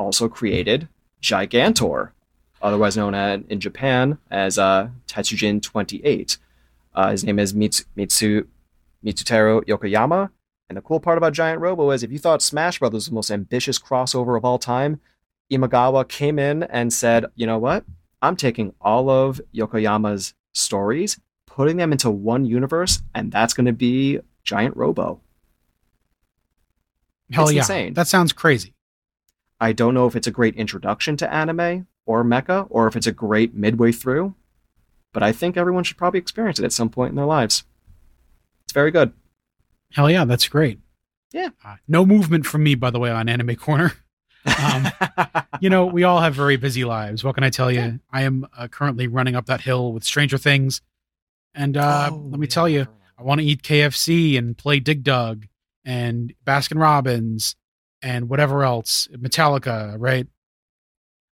also 0.00 0.28
created 0.28 0.88
Gigantor, 1.22 2.10
otherwise 2.62 2.96
known 2.96 3.14
as, 3.14 3.42
in 3.48 3.60
Japan 3.60 4.18
as 4.30 4.58
uh, 4.58 4.88
Tetsujin 5.06 5.62
28. 5.62 6.38
Uh, 6.94 7.10
his 7.10 7.22
name 7.22 7.38
is 7.38 7.54
Mitsu, 7.54 7.84
Mitsu 7.94 8.46
Mitsutaro 9.04 9.62
Yokoyama. 9.66 10.30
And 10.68 10.76
the 10.76 10.82
cool 10.82 11.00
part 11.00 11.18
about 11.18 11.32
Giant 11.32 11.60
Robo 11.60 11.90
is 11.90 12.02
if 12.02 12.10
you 12.10 12.18
thought 12.18 12.42
Smash 12.42 12.78
Brothers 12.78 12.98
was 12.98 13.06
the 13.08 13.14
most 13.14 13.30
ambitious 13.30 13.78
crossover 13.78 14.36
of 14.36 14.44
all 14.44 14.58
time, 14.58 15.00
Imagawa 15.50 16.08
came 16.08 16.38
in 16.38 16.62
and 16.62 16.92
said, 16.92 17.26
you 17.34 17.46
know 17.46 17.58
what? 17.58 17.84
I'm 18.22 18.36
taking 18.36 18.72
all 18.80 19.10
of 19.10 19.40
Yokoyama's 19.54 20.34
stories, 20.52 21.18
putting 21.46 21.76
them 21.76 21.92
into 21.92 22.10
one 22.10 22.44
universe, 22.44 23.02
and 23.14 23.32
that's 23.32 23.52
going 23.52 23.66
to 23.66 23.72
be 23.72 24.20
Giant 24.44 24.76
Robo. 24.76 25.20
Hell 27.32 27.44
It's 27.44 27.52
yeah. 27.52 27.60
insane. 27.60 27.94
That 27.94 28.06
sounds 28.06 28.32
crazy. 28.32 28.74
I 29.60 29.72
don't 29.72 29.94
know 29.94 30.06
if 30.06 30.16
it's 30.16 30.26
a 30.26 30.30
great 30.32 30.54
introduction 30.56 31.16
to 31.18 31.32
anime 31.32 31.86
or 32.06 32.24
mecha, 32.24 32.66
or 32.70 32.86
if 32.86 32.96
it's 32.96 33.06
a 33.06 33.12
great 33.12 33.54
midway 33.54 33.92
through, 33.92 34.34
but 35.12 35.22
I 35.22 35.32
think 35.32 35.56
everyone 35.56 35.84
should 35.84 35.98
probably 35.98 36.18
experience 36.18 36.58
it 36.58 36.64
at 36.64 36.72
some 36.72 36.88
point 36.88 37.10
in 37.10 37.16
their 37.16 37.26
lives. 37.26 37.64
It's 38.64 38.72
very 38.72 38.90
good. 38.90 39.12
Hell 39.92 40.10
yeah, 40.10 40.24
that's 40.24 40.48
great. 40.48 40.80
Yeah. 41.32 41.50
Uh, 41.64 41.76
no 41.86 42.06
movement 42.06 42.46
from 42.46 42.62
me, 42.62 42.74
by 42.74 42.90
the 42.90 42.98
way, 42.98 43.10
on 43.10 43.28
Anime 43.28 43.56
Corner. 43.56 43.92
Um, 44.62 44.86
you 45.60 45.68
know, 45.70 45.86
we 45.86 46.04
all 46.04 46.20
have 46.20 46.34
very 46.34 46.56
busy 46.56 46.84
lives. 46.84 47.22
What 47.22 47.34
can 47.34 47.44
I 47.44 47.50
tell 47.50 47.70
you? 47.70 48.00
I 48.10 48.22
am 48.22 48.46
uh, 48.56 48.68
currently 48.68 49.06
running 49.06 49.36
up 49.36 49.46
that 49.46 49.60
hill 49.60 49.92
with 49.92 50.04
Stranger 50.04 50.38
Things. 50.38 50.80
And 51.54 51.76
uh, 51.76 52.10
Oh, 52.10 52.28
let 52.30 52.40
me 52.40 52.46
tell 52.46 52.68
you, 52.68 52.86
I 53.18 53.22
want 53.22 53.40
to 53.40 53.46
eat 53.46 53.62
KFC 53.62 54.38
and 54.38 54.56
play 54.56 54.80
Dig 54.80 55.02
Dug 55.02 55.46
and 55.84 56.32
Baskin 56.46 56.80
Robbins 56.80 57.56
and 58.02 58.28
whatever 58.28 58.64
else, 58.64 59.08
Metallica, 59.12 59.96
right? 59.98 60.26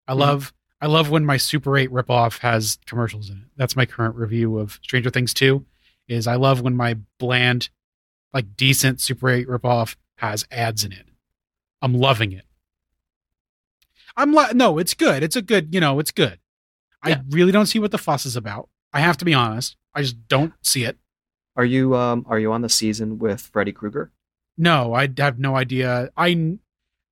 I 0.07 0.13
Mhm. 0.15 0.19
love 0.19 0.53
I 0.81 0.87
love 0.87 1.11
when 1.11 1.27
my 1.27 1.37
Super 1.39 1.77
8 1.77 1.91
ripoff 1.91 2.39
has 2.39 2.79
commercials 2.87 3.31
in 3.31 3.39
it. 3.39 3.45
That's 3.57 3.75
my 3.75 3.85
current 3.85 4.15
review 4.15 4.59
of 4.59 4.79
Stranger 4.85 5.11
Things 5.11 5.35
2 5.35 5.67
is 6.07 6.29
I 6.29 6.37
love 6.37 6.61
when 6.61 6.77
my 6.77 6.95
bland 7.19 7.69
like 8.33 8.57
decent 8.57 9.01
Super 9.01 9.29
8 9.29 9.49
ripoff 9.49 9.97
has 10.19 10.47
ads 10.53 10.85
in 10.85 10.93
it. 10.93 11.09
I'm 11.83 11.95
loving 11.95 12.31
it. 12.31 12.45
I'm 14.17 14.33
li- 14.33 14.53
no, 14.55 14.79
it's 14.79 14.95
good. 14.95 15.23
It's 15.23 15.37
a 15.37 15.43
good, 15.43 15.75
you 15.75 15.81
know, 15.81 15.99
it's 15.99 16.11
good. 16.11 16.39
Yeah. 17.07 17.17
I 17.17 17.23
really 17.31 17.53
don't 17.53 17.67
see 17.67 17.79
what 17.79 17.91
the 17.91 17.99
fuss 17.99 18.27
is 18.27 18.37
about. 18.37 18.69
I 18.93 19.01
have 19.01 19.17
to 19.19 19.25
be 19.25 19.35
honest. 19.35 19.77
I 19.95 20.03
just 20.03 20.29
don't 20.29 20.53
see 20.63 20.85
it. 20.85 20.99
Are 21.57 21.65
you 21.65 21.97
um 21.97 22.25
are 22.29 22.39
you 22.39 22.53
on 22.53 22.63
the 22.63 22.69
season 22.69 23.19
with 23.19 23.41
Freddy 23.41 23.73
Krueger? 23.73 24.13
No, 24.59 24.93
I 24.93 25.09
have 25.19 25.39
no 25.39 25.57
idea. 25.57 26.11
I 26.17 26.59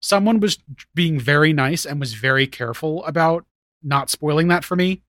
someone 0.00 0.40
was 0.40 0.58
being 0.94 1.18
very 1.18 1.52
nice 1.52 1.86
and 1.86 1.98
was 1.98 2.12
very 2.12 2.46
careful 2.46 3.04
about 3.06 3.46
not 3.82 4.10
spoiling 4.10 4.48
that 4.48 4.64
for 4.64 4.76
me. 4.76 5.02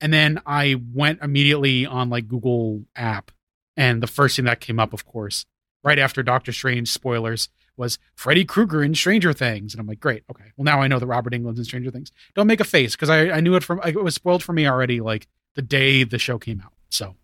And 0.00 0.12
then 0.12 0.40
I 0.46 0.80
went 0.94 1.20
immediately 1.20 1.84
on 1.84 2.08
like 2.08 2.26
Google 2.28 2.84
app 2.96 3.32
and 3.76 4.02
the 4.02 4.06
first 4.06 4.36
thing 4.36 4.46
that 4.46 4.60
came 4.60 4.78
up 4.78 4.92
of 4.92 5.04
course, 5.04 5.44
right 5.82 5.98
after 5.98 6.22
Doctor 6.22 6.52
Strange 6.52 6.88
spoilers 6.88 7.48
was 7.76 7.98
Freddy 8.14 8.44
Krueger 8.44 8.82
in 8.82 8.94
Stranger 8.94 9.32
Things 9.32 9.74
and 9.74 9.80
I'm 9.80 9.86
like, 9.86 10.00
"Great. 10.00 10.22
Okay. 10.30 10.52
Well, 10.56 10.64
now 10.64 10.80
I 10.80 10.86
know 10.86 10.98
that 11.00 11.06
Robert 11.06 11.34
Englund's 11.34 11.58
in 11.58 11.64
Stranger 11.64 11.90
Things." 11.90 12.12
Don't 12.34 12.46
make 12.46 12.60
a 12.60 12.64
face 12.64 12.94
cuz 12.94 13.10
I 13.10 13.30
I 13.30 13.40
knew 13.40 13.56
it 13.56 13.64
from 13.64 13.80
it 13.84 14.02
was 14.02 14.14
spoiled 14.14 14.44
for 14.44 14.52
me 14.52 14.66
already 14.66 15.00
like 15.00 15.26
the 15.56 15.62
day 15.62 16.04
the 16.04 16.18
show 16.18 16.38
came 16.38 16.60
out. 16.60 16.72
So, 16.88 17.16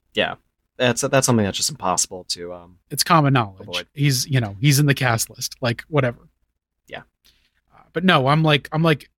That's 0.76 1.00
that's 1.00 1.26
something 1.26 1.44
that's 1.44 1.56
just 1.56 1.70
impossible 1.70 2.24
to 2.28 2.52
um 2.52 2.78
it's 2.90 3.02
common 3.02 3.32
knowledge. 3.32 3.60
Avoid. 3.60 3.86
He's, 3.94 4.26
you 4.26 4.40
know, 4.40 4.56
he's 4.60 4.78
in 4.78 4.86
the 4.86 4.94
cast 4.94 5.30
list, 5.30 5.56
like 5.60 5.82
whatever. 5.88 6.28
Yeah. 6.86 7.02
Uh, 7.74 7.82
but 7.92 8.04
no, 8.04 8.26
I'm 8.26 8.42
like, 8.42 8.68
I'm 8.72 8.82
like 8.82 9.10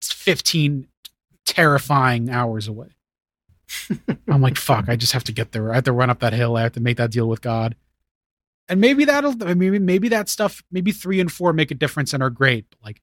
15 0.00 0.86
terrifying 1.44 2.30
hours 2.30 2.68
away. 2.68 2.88
I'm 4.28 4.40
like, 4.40 4.56
fuck, 4.56 4.88
I 4.88 4.96
just 4.96 5.12
have 5.12 5.24
to 5.24 5.32
get 5.32 5.52
there. 5.52 5.72
I 5.72 5.76
have 5.76 5.84
to 5.84 5.92
run 5.92 6.10
up 6.10 6.20
that 6.20 6.32
hill. 6.32 6.56
I 6.56 6.62
have 6.62 6.72
to 6.72 6.80
make 6.80 6.98
that 6.98 7.10
deal 7.10 7.28
with 7.28 7.40
God. 7.40 7.74
And 8.68 8.80
maybe 8.80 9.04
that'll, 9.04 9.34
maybe, 9.36 9.78
maybe 9.78 10.08
that 10.08 10.28
stuff, 10.28 10.62
maybe 10.70 10.92
three 10.92 11.20
and 11.20 11.30
four 11.30 11.52
make 11.52 11.70
a 11.70 11.74
difference 11.74 12.14
and 12.14 12.22
are 12.22 12.30
great. 12.30 12.66
But 12.70 12.78
like 12.82 13.02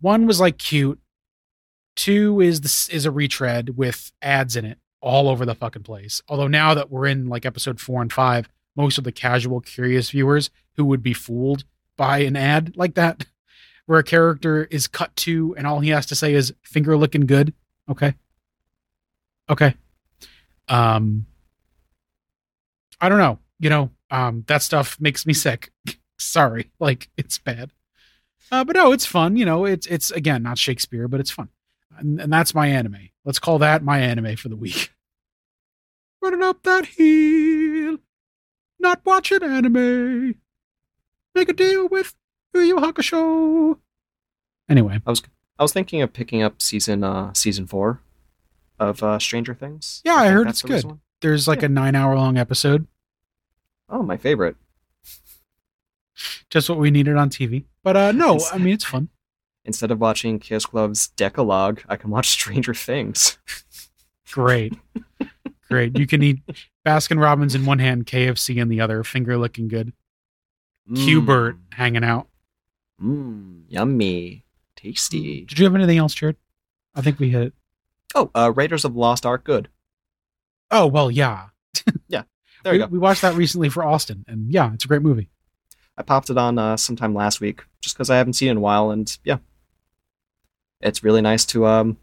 one 0.00 0.26
was 0.26 0.40
like 0.40 0.56
cute. 0.56 1.00
Two 1.94 2.40
is 2.40 2.62
this 2.62 2.88
is 2.88 3.04
a 3.04 3.10
retread 3.10 3.76
with 3.76 4.12
ads 4.22 4.56
in 4.56 4.64
it 4.64 4.78
all 5.02 5.28
over 5.28 5.44
the 5.44 5.54
fucking 5.54 5.82
place. 5.82 6.22
Although 6.28 6.48
now 6.48 6.72
that 6.72 6.90
we're 6.90 7.06
in 7.06 7.28
like 7.28 7.44
episode 7.44 7.80
four 7.80 8.00
and 8.00 8.12
five, 8.12 8.48
most 8.76 8.96
of 8.96 9.04
the 9.04 9.12
casual, 9.12 9.60
curious 9.60 10.10
viewers 10.10 10.50
who 10.76 10.84
would 10.86 11.02
be 11.02 11.12
fooled 11.12 11.64
by 11.96 12.18
an 12.18 12.36
ad 12.36 12.74
like 12.76 12.94
that, 12.94 13.26
where 13.86 13.98
a 13.98 14.04
character 14.04 14.64
is 14.70 14.86
cut 14.86 15.14
to 15.16 15.54
and 15.58 15.66
all 15.66 15.80
he 15.80 15.90
has 15.90 16.06
to 16.06 16.14
say 16.14 16.32
is 16.32 16.54
finger 16.62 16.96
looking 16.96 17.26
good. 17.26 17.52
Okay. 17.90 18.14
Okay. 19.50 19.74
Um, 20.68 21.26
I 23.00 23.08
don't 23.08 23.18
know. 23.18 23.38
You 23.58 23.70
know, 23.70 23.90
um, 24.10 24.44
that 24.46 24.62
stuff 24.62 24.98
makes 25.00 25.26
me 25.26 25.34
sick. 25.34 25.72
Sorry. 26.18 26.70
Like 26.78 27.10
it's 27.16 27.38
bad. 27.38 27.72
Uh, 28.50 28.64
but 28.64 28.76
no, 28.76 28.92
it's 28.92 29.06
fun. 29.06 29.36
You 29.36 29.44
know, 29.44 29.64
it's, 29.64 29.86
it's 29.86 30.10
again, 30.10 30.42
not 30.42 30.58
Shakespeare, 30.58 31.08
but 31.08 31.20
it's 31.20 31.30
fun. 31.30 31.48
And, 32.02 32.20
and 32.20 32.32
that's 32.32 32.54
my 32.54 32.66
anime. 32.66 33.08
Let's 33.24 33.38
call 33.38 33.58
that 33.60 33.82
my 33.82 34.00
anime 34.00 34.36
for 34.36 34.48
the 34.48 34.56
week. 34.56 34.90
Running 36.22 36.42
up 36.42 36.62
that 36.62 36.86
hill, 36.86 37.98
not 38.78 39.00
watching 39.04 39.42
anime. 39.42 40.36
Make 41.34 41.48
a 41.48 41.52
deal 41.52 41.88
with 41.88 42.14
Yu 42.54 42.60
Yu 42.60 42.76
Hakusho. 42.76 43.78
Anyway, 44.68 45.00
I 45.06 45.10
was 45.10 45.22
I 45.58 45.62
was 45.62 45.72
thinking 45.72 46.00
of 46.02 46.12
picking 46.12 46.42
up 46.42 46.60
season 46.62 47.02
uh 47.02 47.32
season 47.34 47.66
four 47.66 48.00
of 48.78 49.02
uh 49.02 49.18
Stranger 49.18 49.54
Things. 49.54 50.00
Yeah, 50.04 50.14
I 50.16 50.22
think 50.24 50.32
heard 50.34 50.48
it's 50.48 50.62
the 50.62 50.68
good. 50.68 50.84
one. 50.84 51.00
there's 51.22 51.48
like 51.48 51.62
a 51.62 51.68
nine 51.68 51.94
hour 51.96 52.14
long 52.16 52.36
episode, 52.38 52.86
Oh, 53.88 54.02
my 54.02 54.16
favorite. 54.16 54.56
just 56.50 56.68
what 56.68 56.78
we 56.78 56.90
needed 56.90 57.16
on 57.16 57.30
TV. 57.30 57.64
But 57.82 57.96
uh 57.96 58.12
no, 58.12 58.38
I 58.52 58.58
mean 58.58 58.74
it's 58.74 58.84
fun. 58.84 59.08
Instead 59.64 59.90
of 59.90 60.00
watching 60.00 60.40
Kieślowski's 60.40 61.08
Decalogue, 61.08 61.82
I 61.88 61.96
can 61.96 62.10
watch 62.10 62.28
Stranger 62.30 62.74
Things. 62.74 63.38
Great. 64.32 64.74
Great. 65.70 65.96
You 65.98 66.06
can 66.06 66.22
eat 66.22 66.40
Baskin 66.84 67.20
Robbins 67.20 67.54
in 67.54 67.64
one 67.64 67.78
hand, 67.78 68.06
KFC 68.06 68.60
in 68.60 68.68
the 68.68 68.80
other, 68.80 69.04
finger 69.04 69.38
looking 69.38 69.68
good. 69.68 69.92
Hubert 70.94 71.56
hanging 71.72 72.04
out. 72.04 72.28
Mmm, 73.00 73.62
yummy. 73.68 74.44
Tasty. 74.76 75.44
Did 75.44 75.58
you 75.58 75.64
have 75.64 75.74
anything 75.74 75.98
else, 75.98 76.14
Jared? 76.14 76.36
I 76.94 77.00
think 77.02 77.18
we 77.18 77.30
hit 77.30 77.42
it. 77.42 77.52
Oh, 78.14 78.30
uh, 78.34 78.52
Raiders 78.54 78.84
of 78.84 78.94
the 78.94 78.98
Lost 78.98 79.24
Ark, 79.24 79.44
good. 79.44 79.68
Oh 80.70 80.86
well, 80.86 81.10
yeah. 81.10 81.46
Yeah. 82.08 82.22
There 82.64 82.72
we, 82.74 82.78
go. 82.78 82.86
we 82.86 82.98
watched 82.98 83.22
that 83.22 83.34
recently 83.34 83.68
for 83.70 83.82
Austin, 83.82 84.24
and 84.28 84.52
yeah, 84.52 84.72
it's 84.72 84.84
a 84.84 84.88
great 84.88 85.02
movie. 85.02 85.28
I 85.98 86.02
popped 86.02 86.30
it 86.30 86.38
on 86.38 86.60
uh, 86.60 86.76
sometime 86.76 87.12
last 87.12 87.40
week 87.40 87.64
just 87.80 87.96
because 87.96 88.08
I 88.08 88.18
haven't 88.18 88.34
seen 88.34 88.46
it 88.46 88.52
in 88.52 88.58
a 88.58 88.60
while, 88.60 88.92
and 88.92 89.18
yeah, 89.24 89.38
it's 90.82 91.02
really 91.04 91.20
nice 91.20 91.44
to 91.46 91.66
um 91.66 91.96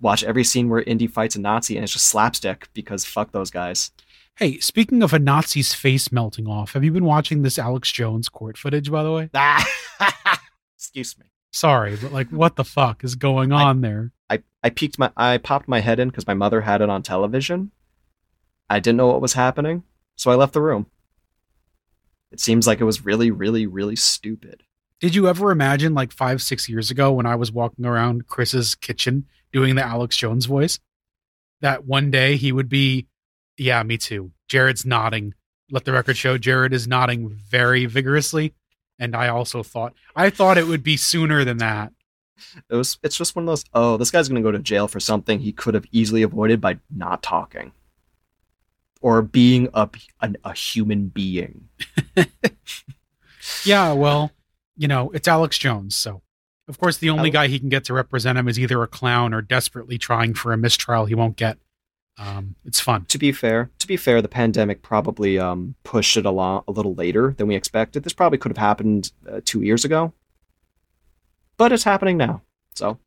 watch 0.00 0.22
every 0.24 0.44
scene 0.44 0.68
where 0.68 0.82
Indy 0.82 1.06
fights 1.06 1.36
a 1.36 1.40
Nazi 1.40 1.76
and 1.76 1.84
it's 1.84 1.92
just 1.92 2.06
slapstick 2.06 2.68
because 2.74 3.04
fuck 3.04 3.32
those 3.32 3.50
guys. 3.50 3.90
Hey, 4.36 4.58
speaking 4.58 5.02
of 5.02 5.14
a 5.14 5.18
Nazi's 5.18 5.72
face 5.72 6.12
melting 6.12 6.46
off, 6.46 6.72
have 6.74 6.84
you 6.84 6.92
been 6.92 7.06
watching 7.06 7.40
this 7.42 7.58
Alex 7.58 7.90
Jones 7.90 8.28
court 8.28 8.58
footage? 8.58 8.90
By 8.90 9.02
the 9.02 9.10
way, 9.12 9.30
excuse 10.76 11.16
me. 11.18 11.26
sorry, 11.52 11.96
but 11.96 12.12
like, 12.12 12.28
what 12.30 12.56
the 12.56 12.64
fuck 12.64 13.02
is 13.04 13.14
going 13.14 13.52
I- 13.52 13.62
on 13.64 13.80
there? 13.80 14.12
I 14.28 14.42
I 14.62 14.70
peeked 14.70 14.98
my 14.98 15.10
I 15.16 15.38
popped 15.38 15.68
my 15.68 15.80
head 15.80 15.98
in 16.00 16.08
because 16.08 16.26
my 16.26 16.34
mother 16.34 16.60
had 16.62 16.80
it 16.82 16.90
on 16.90 17.02
television. 17.02 17.70
I 18.68 18.80
didn't 18.80 18.96
know 18.96 19.06
what 19.06 19.20
was 19.20 19.34
happening, 19.34 19.84
so 20.16 20.30
I 20.30 20.34
left 20.34 20.52
the 20.52 20.60
room. 20.60 20.86
It 22.32 22.40
seems 22.40 22.66
like 22.66 22.80
it 22.80 22.84
was 22.84 23.04
really, 23.04 23.30
really, 23.30 23.66
really 23.66 23.94
stupid. 23.96 24.64
Did 25.00 25.14
you 25.14 25.28
ever 25.28 25.50
imagine, 25.50 25.94
like 25.94 26.12
five, 26.12 26.40
six 26.40 26.68
years 26.68 26.90
ago, 26.90 27.12
when 27.12 27.26
I 27.26 27.34
was 27.34 27.52
walking 27.52 27.84
around 27.84 28.26
Chris's 28.26 28.74
kitchen 28.74 29.26
doing 29.52 29.74
the 29.74 29.84
Alex 29.84 30.16
Jones 30.16 30.46
voice, 30.46 30.78
that 31.60 31.84
one 31.84 32.10
day 32.10 32.36
he 32.36 32.52
would 32.52 32.68
be, 32.68 33.06
yeah, 33.58 33.82
me 33.82 33.98
too. 33.98 34.32
Jared's 34.48 34.86
nodding. 34.86 35.34
Let 35.70 35.84
the 35.84 35.92
record 35.92 36.16
show 36.16 36.38
Jared 36.38 36.72
is 36.72 36.86
nodding 36.86 37.28
very 37.28 37.86
vigorously. 37.86 38.54
And 38.98 39.14
I 39.14 39.28
also 39.28 39.62
thought, 39.62 39.92
I 40.14 40.30
thought 40.30 40.58
it 40.58 40.66
would 40.66 40.82
be 40.82 40.96
sooner 40.96 41.44
than 41.44 41.58
that. 41.58 41.92
It 42.70 42.74
was 42.74 42.98
it's 43.02 43.16
just 43.16 43.34
one 43.34 43.44
of 43.44 43.46
those 43.46 43.64
oh, 43.72 43.96
this 43.96 44.10
guy's 44.10 44.28
gonna 44.28 44.42
go 44.42 44.50
to 44.50 44.58
jail 44.58 44.88
for 44.88 45.00
something 45.00 45.38
he 45.38 45.52
could 45.52 45.72
have 45.72 45.86
easily 45.90 46.20
avoided 46.20 46.60
by 46.60 46.78
not 46.94 47.22
talking. 47.22 47.72
Or 49.00 49.22
being 49.22 49.68
a 49.72 49.88
an, 50.20 50.36
a 50.44 50.52
human 50.52 51.08
being. 51.08 51.68
Yeah, 53.64 53.92
well, 53.92 54.30
you 54.76 54.88
know, 54.88 55.10
it's 55.10 55.28
Alex 55.28 55.58
Jones, 55.58 55.96
so 55.96 56.22
Of 56.68 56.78
course, 56.78 56.96
the 56.98 57.10
only 57.10 57.30
guy 57.30 57.46
he 57.46 57.58
can 57.58 57.68
get 57.68 57.84
to 57.84 57.94
represent 57.94 58.38
him 58.38 58.48
is 58.48 58.58
either 58.58 58.82
a 58.82 58.88
clown 58.88 59.32
or 59.32 59.40
desperately 59.40 59.98
trying 59.98 60.34
for 60.34 60.52
a 60.52 60.56
mistrial 60.56 61.06
he 61.06 61.14
won't 61.14 61.36
get. 61.36 61.58
Um, 62.18 62.56
it's 62.64 62.80
fun. 62.80 63.04
To 63.06 63.18
be 63.18 63.30
fair, 63.30 63.70
to 63.78 63.86
be 63.86 63.96
fair, 63.96 64.22
the 64.22 64.28
pandemic 64.28 64.82
probably 64.82 65.38
um, 65.38 65.74
pushed 65.84 66.16
it 66.16 66.24
along 66.24 66.64
a 66.66 66.72
little 66.72 66.94
later 66.94 67.34
than 67.36 67.46
we 67.46 67.54
expected. 67.54 68.04
This 68.04 68.14
probably 68.14 68.38
could 68.38 68.50
have 68.50 68.58
happened 68.58 69.12
uh, 69.30 69.40
two 69.44 69.62
years 69.62 69.84
ago, 69.84 70.12
but 71.56 71.72
it's 71.72 71.84
happening 71.84 72.16
now. 72.16 72.42
So 72.74 72.98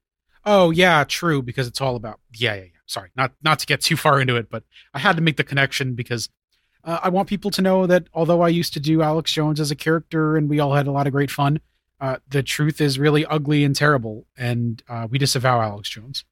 Oh 0.45 0.71
yeah, 0.71 1.03
true. 1.03 1.41
Because 1.41 1.67
it's 1.67 1.81
all 1.81 1.95
about 1.95 2.19
yeah, 2.33 2.55
yeah, 2.55 2.61
yeah. 2.61 2.69
Sorry, 2.85 3.09
not 3.15 3.33
not 3.43 3.59
to 3.59 3.65
get 3.65 3.81
too 3.81 3.97
far 3.97 4.19
into 4.21 4.35
it, 4.35 4.49
but 4.49 4.63
I 4.93 4.99
had 4.99 5.15
to 5.15 5.21
make 5.21 5.37
the 5.37 5.43
connection 5.43 5.95
because 5.95 6.29
uh, 6.89 6.99
I 7.03 7.09
want 7.09 7.29
people 7.29 7.51
to 7.51 7.61
know 7.61 7.85
that 7.85 8.07
although 8.15 8.41
I 8.41 8.47
used 8.47 8.73
to 8.73 8.79
do 8.79 9.03
Alex 9.03 9.31
Jones 9.31 9.59
as 9.59 9.69
a 9.69 9.75
character 9.75 10.35
and 10.35 10.49
we 10.49 10.59
all 10.59 10.73
had 10.73 10.87
a 10.87 10.91
lot 10.91 11.05
of 11.05 11.13
great 11.13 11.29
fun, 11.29 11.59
uh, 12.01 12.17
the 12.27 12.41
truth 12.41 12.81
is 12.81 12.97
really 12.97 13.25
ugly 13.27 13.63
and 13.63 13.75
terrible, 13.75 14.25
and 14.35 14.81
uh, 14.89 15.07
we 15.07 15.19
disavow 15.19 15.61
Alex 15.61 15.87
Jones. 15.89 16.25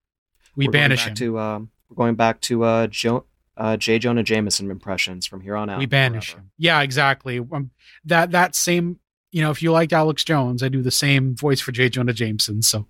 We 0.56 0.66
we're 0.66 0.72
banish 0.72 1.06
him. 1.06 1.14
To 1.14 1.38
um, 1.38 1.70
we're 1.90 1.96
going 1.98 2.16
back 2.16 2.42
to 2.42 2.64
uh, 2.64 2.88
jo- 2.88 3.26
uh, 3.56 3.78
J. 3.78 4.00
Jonah 4.00 4.24
Jameson 4.24 4.72
impressions 4.72 5.28
from 5.28 5.42
here 5.42 5.56
on 5.56 5.70
out. 5.70 5.78
we 5.78 5.86
banish 5.86 6.32
forever. 6.32 6.46
him. 6.46 6.52
Yeah, 6.58 6.82
exactly. 6.82 7.38
Um, 7.40 7.70
that 8.06 8.32
that 8.32 8.56
same. 8.56 9.00
You 9.32 9.44
know, 9.44 9.52
if 9.52 9.62
you 9.62 9.72
liked 9.72 9.94
Alex 9.94 10.24
Jones, 10.24 10.64
I 10.64 10.70
do 10.70 10.82
the 10.82 10.90
same 10.90 11.36
voice 11.36 11.62
for 11.62 11.72
J. 11.72 11.90
Jonah 11.90 12.14
Jameson. 12.14 12.64
So, 12.64 12.88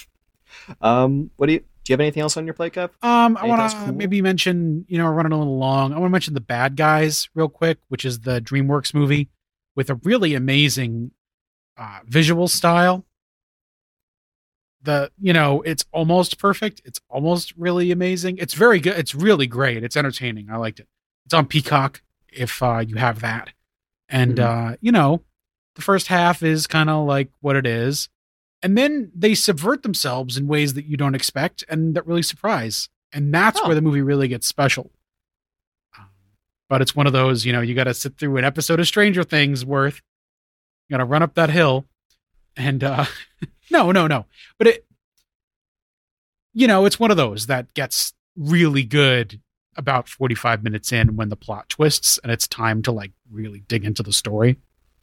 Um, 0.80 1.32
what 1.36 1.48
do 1.48 1.54
you 1.54 1.64
do? 1.88 1.92
You 1.92 1.94
have 1.94 2.00
anything 2.00 2.22
else 2.22 2.36
on 2.36 2.44
your 2.46 2.54
plate, 2.54 2.74
Kev? 2.74 2.90
um, 3.02 3.36
I 3.36 3.46
want 3.46 3.70
to 3.70 3.76
cool? 3.76 3.94
maybe 3.94 4.22
mention. 4.22 4.84
You 4.88 4.98
know, 4.98 5.04
we're 5.06 5.12
running 5.14 5.32
a 5.32 5.38
little 5.38 5.58
long. 5.58 5.92
I 5.92 5.98
want 5.98 6.10
to 6.10 6.12
mention 6.12 6.34
the 6.34 6.40
Bad 6.40 6.76
Guys 6.76 7.28
real 7.34 7.48
quick, 7.48 7.78
which 7.88 8.04
is 8.04 8.20
the 8.20 8.40
DreamWorks 8.40 8.94
movie 8.94 9.28
with 9.74 9.90
a 9.90 9.94
really 9.96 10.34
amazing 10.34 11.10
uh, 11.76 12.00
visual 12.06 12.48
style. 12.48 13.04
The 14.82 15.10
you 15.20 15.32
know, 15.32 15.62
it's 15.62 15.84
almost 15.92 16.38
perfect. 16.38 16.80
It's 16.84 17.00
almost 17.08 17.52
really 17.56 17.90
amazing. 17.90 18.38
It's 18.38 18.54
very 18.54 18.78
good. 18.78 18.96
It's 18.96 19.14
really 19.14 19.46
great. 19.46 19.82
It's 19.82 19.96
entertaining. 19.96 20.48
I 20.50 20.56
liked 20.56 20.78
it. 20.80 20.86
It's 21.26 21.34
on 21.34 21.46
Peacock 21.46 22.02
if 22.32 22.62
uh, 22.62 22.78
you 22.86 22.96
have 22.96 23.20
that. 23.20 23.50
And 24.08 24.36
Mhm. 24.36 24.72
uh, 24.72 24.76
you 24.80 24.92
know, 24.92 25.22
the 25.74 25.82
first 25.82 26.06
half 26.06 26.42
is 26.42 26.66
kind 26.66 26.88
of 26.88 27.06
like 27.06 27.30
what 27.40 27.56
it 27.56 27.66
is. 27.66 28.08
And 28.62 28.76
then 28.76 29.12
they 29.14 29.34
subvert 29.34 29.82
themselves 29.82 30.36
in 30.36 30.46
ways 30.48 30.74
that 30.74 30.84
you 30.86 30.96
don't 30.96 31.14
expect 31.14 31.62
and 31.68 31.94
that 31.94 32.06
really 32.06 32.22
surprise. 32.22 32.88
And 33.12 33.32
that's 33.32 33.60
Oh. 33.62 33.66
where 33.66 33.74
the 33.74 33.80
movie 33.82 34.02
really 34.02 34.28
gets 34.28 34.46
special. 34.46 34.90
Um, 35.98 36.08
But 36.68 36.82
it's 36.82 36.94
one 36.96 37.06
of 37.06 37.12
those, 37.12 37.46
you 37.46 37.52
know, 37.52 37.60
you 37.60 37.74
got 37.74 37.84
to 37.84 37.94
sit 37.94 38.18
through 38.18 38.36
an 38.36 38.44
episode 38.44 38.80
of 38.80 38.86
Stranger 38.88 39.22
Things 39.24 39.64
worth. 39.64 40.00
You 40.88 40.94
got 40.94 40.98
to 40.98 41.04
run 41.04 41.22
up 41.22 41.34
that 41.34 41.50
hill. 41.50 41.86
And 42.56 42.82
uh 42.82 43.04
no, 43.70 43.92
no, 43.92 44.06
no. 44.06 44.26
But 44.58 44.66
it 44.66 44.84
you 46.54 46.66
know, 46.66 46.84
it's 46.86 46.98
one 46.98 47.10
of 47.10 47.16
those 47.16 47.46
that 47.46 47.72
gets 47.74 48.12
really 48.36 48.82
good 48.82 49.40
about 49.76 50.08
45 50.08 50.64
minutes 50.64 50.92
in 50.92 51.14
when 51.14 51.28
the 51.28 51.36
plot 51.36 51.68
twists 51.68 52.18
and 52.18 52.32
it's 52.32 52.48
time 52.48 52.82
to 52.82 52.90
like 52.90 53.12
really 53.30 53.60
dig 53.68 53.84
into 53.84 54.02
the 54.02 54.12
story 54.12 54.56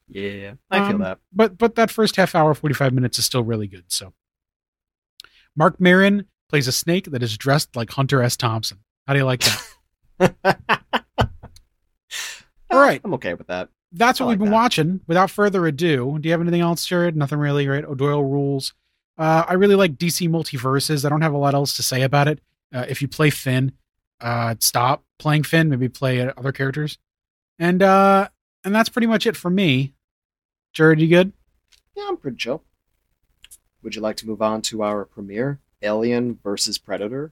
Yeah, 0.08 0.54
I 0.70 0.86
feel 0.88 0.96
Um, 0.96 1.02
that. 1.02 1.20
but 1.34 1.58
but 1.58 1.76
that 1.76 1.90
first 1.92 2.16
half 2.16 2.36
hour 2.36 2.54
45 2.54 2.94
minutes 2.94 3.18
is 3.20 3.26
still 3.26 3.44
really 3.44 3.68
good 3.68 3.86
so. 3.88 4.14
Marc 5.56 5.80
Maron 5.80 6.26
plays 6.50 6.68
a 6.68 6.72
snake 6.72 7.06
that 7.12 7.24
is 7.24 7.38
dressed 7.38 7.76
like 7.76 7.90
hunter 7.92 8.22
s. 8.22 8.36
Thompson. 8.38 8.80
How 9.08 9.14
do 9.14 9.20
you 9.20 9.26
like 9.26 9.42
that? 10.20 10.36
All 12.70 12.80
right. 12.80 13.00
I'm 13.04 13.14
okay 13.16 13.34
with 13.34 13.48
that. 13.48 13.70
that's 13.92 14.20
what 14.20 14.26
I 14.28 14.30
we've 14.30 14.40
been 14.40 14.50
that. 14.50 14.54
watching. 14.54 15.00
Without 15.08 15.32
further 15.32 15.66
ado 15.66 16.18
do 16.20 16.28
you 16.28 16.34
have 16.34 16.42
anything 16.42 16.62
else 16.62 16.86
jared? 16.86 17.16
Nothing 17.16 17.40
really 17.40 17.68
right? 17.68 17.84
O'doyle 17.86 18.24
rules. 18.24 18.74
Uh, 19.18 19.46
i 19.48 19.54
really 19.54 19.76
like 19.76 19.96
dc 19.96 20.28
MultiVersus. 20.30 21.06
I 21.06 21.10
don't 21.10 21.22
have 21.22 21.34
a 21.34 21.38
lot 21.38 21.54
else 21.54 21.76
to 21.78 21.84
say 21.84 22.02
about 22.02 22.28
it. 22.28 22.42
Uh, 22.74 22.86
if 22.90 23.02
you 23.02 23.08
play 23.08 23.30
finn 23.30 23.72
uh, 24.22 24.56
stop 24.60 25.04
playing 25.20 25.44
finn. 25.44 25.70
Maybe 25.70 25.90
play 25.90 26.22
other 26.22 26.52
characters. 26.52 26.98
And 27.60 27.82
uh 27.82 28.28
and 28.66 28.74
that's 28.76 28.90
pretty 28.90 29.08
much 29.08 29.26
it 29.26 29.38
for 29.38 29.50
me 29.50 29.94
jared 30.76 31.00
you 31.02 31.08
good 31.08 31.32
Yeah, 31.96 32.06
I'm 32.10 32.18
pretty 32.18 32.38
chill. 32.38 32.64
Would 33.82 33.96
you 33.96 34.02
like 34.02 34.18
to 34.18 34.28
move 34.28 34.42
on 34.42 34.62
to 34.64 34.84
our 34.84 35.06
premiere, 35.06 35.60
Alien 35.82 36.40
versus 36.44 36.78
Predator? 36.78 37.32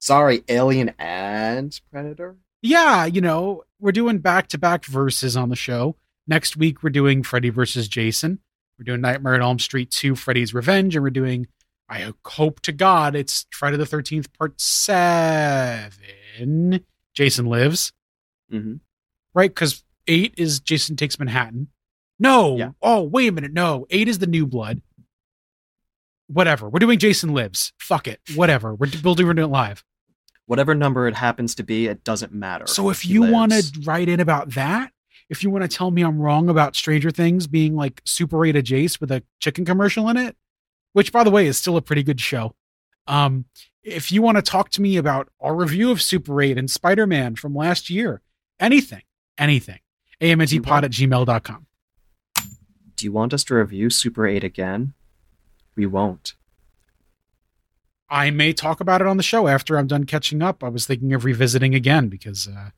Sorry, 0.00 0.42
Alien 0.48 0.94
and 0.98 1.78
Predator. 1.92 2.36
yeah, 2.62 3.04
you 3.04 3.20
know, 3.20 3.62
we're 3.80 3.92
doing 3.92 4.18
back 4.18 4.48
to 4.48 4.58
back 4.58 4.84
verses 4.84 5.36
on 5.36 5.48
the 5.48 5.56
show. 5.56 5.96
Next 6.26 6.56
week, 6.56 6.82
we're 6.82 6.90
doing 6.90 7.22
Freddy 7.22 7.50
versus 7.50 7.88
Jason. 7.88 8.38
We're 8.78 8.84
doing 8.84 9.00
Nightmare 9.00 9.34
on 9.34 9.42
Elm 9.42 9.58
Street 9.58 9.90
2, 9.90 10.14
Freddy's 10.14 10.54
Revenge. 10.54 10.94
And 10.94 11.02
we're 11.02 11.10
doing, 11.10 11.48
I 11.88 12.12
hope 12.24 12.60
to 12.60 12.72
God, 12.72 13.16
it's 13.16 13.46
Friday 13.50 13.76
the 13.76 13.84
13th, 13.84 14.26
part 14.38 14.60
seven. 14.60 16.84
Jason 17.14 17.46
Lives, 17.46 17.92
Mm-hmm. 18.52 18.74
right? 19.34 19.50
Because 19.50 19.82
eight 20.06 20.32
is 20.38 20.60
Jason 20.60 20.94
Takes 20.96 21.18
Manhattan. 21.18 21.68
No. 22.18 22.56
Yeah. 22.56 22.70
Oh, 22.82 23.02
wait 23.02 23.28
a 23.28 23.32
minute. 23.32 23.52
No. 23.52 23.86
Eight 23.90 24.08
is 24.08 24.18
the 24.18 24.26
new 24.26 24.46
blood. 24.46 24.82
Whatever. 26.26 26.68
We're 26.68 26.80
doing 26.80 26.98
Jason 26.98 27.32
Lives. 27.32 27.72
Fuck 27.78 28.06
it. 28.06 28.20
Whatever. 28.34 28.74
We're, 28.74 28.90
we'll 29.02 29.14
do 29.14 29.30
it 29.30 29.46
live. 29.46 29.84
Whatever 30.46 30.74
number 30.74 31.06
it 31.06 31.14
happens 31.14 31.54
to 31.56 31.62
be, 31.62 31.86
it 31.86 32.04
doesn't 32.04 32.32
matter. 32.32 32.66
So 32.66 32.88
if 32.90 33.04
you 33.06 33.22
want 33.22 33.52
to 33.52 33.80
write 33.84 34.08
in 34.08 34.18
about 34.20 34.54
that, 34.54 34.92
if 35.28 35.42
you 35.42 35.50
want 35.50 35.62
to 35.62 35.68
tell 35.68 35.90
me 35.90 36.02
I'm 36.02 36.18
wrong 36.18 36.48
about 36.48 36.74
Stranger 36.74 37.10
Things 37.10 37.46
being 37.46 37.76
like 37.76 38.00
Super 38.04 38.44
8 38.44 38.54
Jace 38.56 38.98
with 39.00 39.10
a 39.10 39.22
chicken 39.40 39.64
commercial 39.64 40.08
in 40.08 40.16
it, 40.16 40.36
which 40.94 41.12
by 41.12 41.22
the 41.22 41.30
way 41.30 41.46
is 41.46 41.58
still 41.58 41.76
a 41.76 41.82
pretty 41.82 42.02
good 42.02 42.20
show. 42.20 42.54
Um, 43.06 43.44
if 43.82 44.10
you 44.10 44.22
want 44.22 44.36
to 44.36 44.42
talk 44.42 44.70
to 44.70 44.82
me 44.82 44.96
about 44.96 45.28
our 45.40 45.54
review 45.54 45.90
of 45.90 46.00
Super 46.00 46.40
8 46.40 46.56
and 46.58 46.70
Spider-Man 46.70 47.36
from 47.36 47.54
last 47.54 47.90
year, 47.90 48.22
anything, 48.58 49.02
anything, 49.36 49.80
amntpod 50.20 50.82
at 50.82 50.90
gmail.com. 50.90 51.66
do 52.98 53.06
you 53.06 53.12
want 53.12 53.32
us 53.32 53.44
to 53.44 53.54
review 53.54 53.88
Super 53.90 54.26
8 54.26 54.44
again? 54.44 54.92
We 55.76 55.86
won't. 55.86 56.34
I 58.10 58.30
may 58.30 58.52
talk 58.52 58.80
about 58.80 59.00
it 59.00 59.06
on 59.06 59.16
the 59.18 59.22
show 59.22 59.48
after 59.48 59.78
I'm 59.78 59.86
done 59.86 60.04
catching 60.04 60.42
up. 60.42 60.64
I 60.64 60.68
was 60.68 60.86
thinking 60.86 61.12
of 61.12 61.24
revisiting 61.24 61.74
again 61.74 62.08
because 62.08 62.48
uh, 62.48 62.70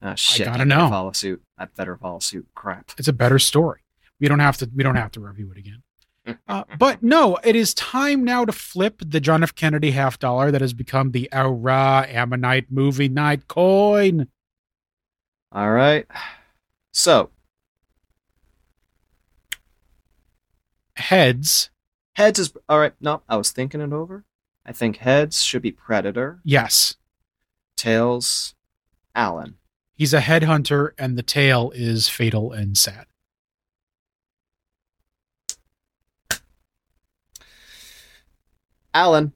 Ah, 0.00 0.14
shit. 0.14 0.46
gotta 0.46 0.60
I 0.62 0.64
know. 0.64 0.88
Follow 0.88 1.12
suit. 1.12 1.42
I 1.58 1.64
better 1.66 1.96
follow 1.96 2.20
suit. 2.20 2.46
Crap. 2.54 2.92
it's 2.98 3.08
a 3.08 3.12
better 3.12 3.38
story. 3.38 3.80
We 4.20 4.28
don't 4.28 4.38
have 4.38 4.56
to. 4.58 4.70
We 4.74 4.82
don't 4.84 4.94
have 4.96 5.10
to 5.12 5.20
review 5.20 5.50
it 5.52 5.58
again. 5.58 5.82
Uh, 6.46 6.62
but 6.78 7.02
no, 7.02 7.38
it 7.42 7.56
is 7.56 7.72
time 7.72 8.22
now 8.22 8.44
to 8.44 8.52
flip 8.52 9.00
the 9.02 9.18
John 9.18 9.42
F. 9.42 9.54
Kennedy 9.54 9.92
half 9.92 10.18
dollar 10.18 10.50
that 10.50 10.60
has 10.60 10.74
become 10.74 11.12
the 11.12 11.26
Aura 11.32 12.04
Ammonite 12.06 12.70
movie 12.70 13.08
night 13.08 13.48
coin. 13.48 14.28
All 15.52 15.70
right. 15.70 16.06
So, 16.92 17.30
Heads, 20.98 21.70
heads 22.16 22.38
is. 22.38 22.52
All 22.68 22.78
right. 22.80 22.92
No, 23.00 23.22
I 23.28 23.36
was 23.36 23.50
thinking 23.52 23.80
it 23.80 23.92
over. 23.92 24.24
I 24.66 24.72
think 24.72 24.98
heads 24.98 25.42
should 25.42 25.62
be 25.62 25.70
Predator. 25.72 26.40
yes, 26.44 26.96
Tails, 27.76 28.54
Alan. 29.14 29.56
he's 29.94 30.12
a 30.12 30.20
headhunter, 30.20 30.90
and 30.98 31.16
the 31.16 31.22
tail 31.22 31.70
is 31.74 32.08
fatal 32.08 32.52
and 32.52 32.76
sad. 32.76 33.06
Alan. 38.94 39.32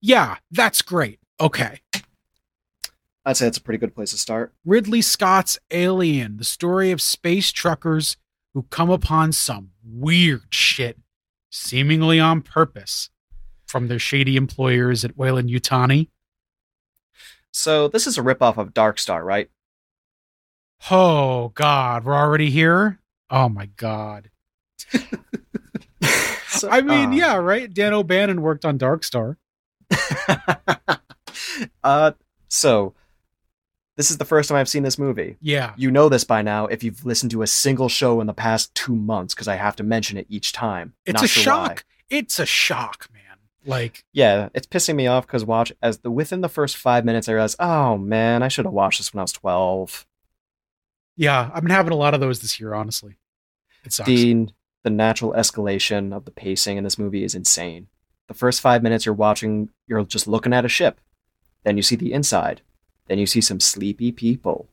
Yeah, 0.00 0.36
that's 0.50 0.82
great. 0.82 1.18
Okay. 1.40 1.80
I'd 3.26 3.36
say 3.36 3.46
it's 3.46 3.56
a 3.58 3.62
pretty 3.62 3.78
good 3.78 3.94
place 3.94 4.10
to 4.10 4.18
start. 4.18 4.52
Ridley 4.64 5.00
Scott's 5.00 5.58
Alien, 5.70 6.36
the 6.36 6.44
story 6.44 6.90
of 6.90 7.00
space 7.00 7.50
truckers 7.52 8.16
who 8.54 8.62
come 8.70 8.88
upon 8.90 9.32
some 9.32 9.70
weird 9.84 10.42
shit, 10.50 10.98
seemingly 11.50 12.18
on 12.20 12.40
purpose, 12.40 13.10
from 13.66 13.88
their 13.88 13.98
shady 13.98 14.36
employers 14.36 15.04
at 15.04 15.16
Weyland-Yutani. 15.16 16.08
So 17.50 17.88
this 17.88 18.06
is 18.06 18.16
a 18.16 18.22
ripoff 18.22 18.56
of 18.56 18.72
Dark 18.72 18.98
Star, 18.98 19.24
right? 19.24 19.50
Oh 20.90 21.48
God, 21.54 22.04
we're 22.04 22.14
already 22.16 22.50
here. 22.50 22.98
Oh 23.30 23.48
my 23.48 23.66
God. 23.66 24.30
So- 26.48 26.70
I 26.70 26.82
mean, 26.82 27.08
uh, 27.08 27.16
yeah, 27.16 27.34
right. 27.36 27.72
Dan 27.72 27.92
O'Bannon 27.92 28.40
worked 28.40 28.64
on 28.64 28.78
Dark 28.78 29.02
Star. 29.02 29.36
uh, 31.82 32.12
so 32.48 32.94
this 33.96 34.10
is 34.10 34.18
the 34.18 34.24
first 34.24 34.48
time 34.48 34.58
I've 34.58 34.68
seen 34.68 34.82
this 34.82 34.98
movie. 34.98 35.36
Yeah, 35.40 35.72
You 35.76 35.90
know 35.90 36.08
this 36.08 36.24
by 36.24 36.42
now 36.42 36.66
if 36.66 36.82
you've 36.82 37.04
listened 37.04 37.30
to 37.32 37.42
a 37.42 37.46
single 37.46 37.88
show 37.88 38.20
in 38.20 38.26
the 38.26 38.32
past 38.34 38.74
two 38.74 38.94
months, 38.94 39.34
because 39.34 39.48
I 39.48 39.56
have 39.56 39.76
to 39.76 39.82
mention 39.82 40.16
it 40.18 40.26
each 40.28 40.52
time. 40.52 40.94
it's 41.06 41.14
Not 41.14 41.24
a 41.24 41.28
sure 41.28 41.52
why. 41.54 41.66
shock. 41.68 41.84
It's 42.10 42.38
a 42.38 42.46
shock, 42.46 43.08
man. 43.12 43.20
Like, 43.66 44.04
Yeah, 44.12 44.48
it's 44.54 44.66
pissing 44.66 44.94
me 44.96 45.06
off 45.06 45.26
because 45.26 45.44
watch 45.44 45.72
as 45.82 45.98
the 45.98 46.10
within 46.10 46.40
the 46.42 46.48
first 46.48 46.76
five 46.76 47.04
minutes 47.04 47.28
I 47.28 47.32
realized, 47.32 47.56
oh 47.60 47.96
man, 47.96 48.42
I 48.42 48.48
should 48.48 48.64
have 48.66 48.74
watched 48.74 48.98
this 48.98 49.14
when 49.14 49.20
I 49.20 49.22
was 49.22 49.32
twelve. 49.32 50.06
yeah, 51.16 51.50
I've 51.54 51.62
been 51.62 51.70
having 51.70 51.92
a 51.92 51.96
lot 51.96 52.14
of 52.14 52.20
those 52.20 52.40
this 52.40 52.58
year. 52.60 52.74
Honestly, 52.74 53.16
it 53.84 53.92
sucks. 53.92 54.06
The 54.06 54.48
the 54.82 54.90
natural 54.90 55.32
escalation 55.32 56.12
of 56.12 56.24
the 56.26 56.30
pacing 56.30 56.76
in 56.76 56.84
this 56.84 56.98
movie 56.98 57.24
is 57.24 57.34
insane. 57.34 57.86
The 58.28 58.34
first 58.34 58.60
five 58.60 58.82
minutes 58.82 59.06
you're 59.06 59.14
watching, 59.14 59.70
you're 59.86 60.04
just 60.04 60.26
looking 60.28 60.52
at 60.52 60.64
a 60.66 60.68
ship. 60.68 61.00
Then 61.62 61.76
you 61.78 61.82
see 61.82 61.96
the 61.96 62.12
inside. 62.12 62.60
Then 63.06 63.18
you 63.18 63.26
see 63.26 63.40
some 63.40 63.60
sleepy 63.60 64.12
people. 64.12 64.68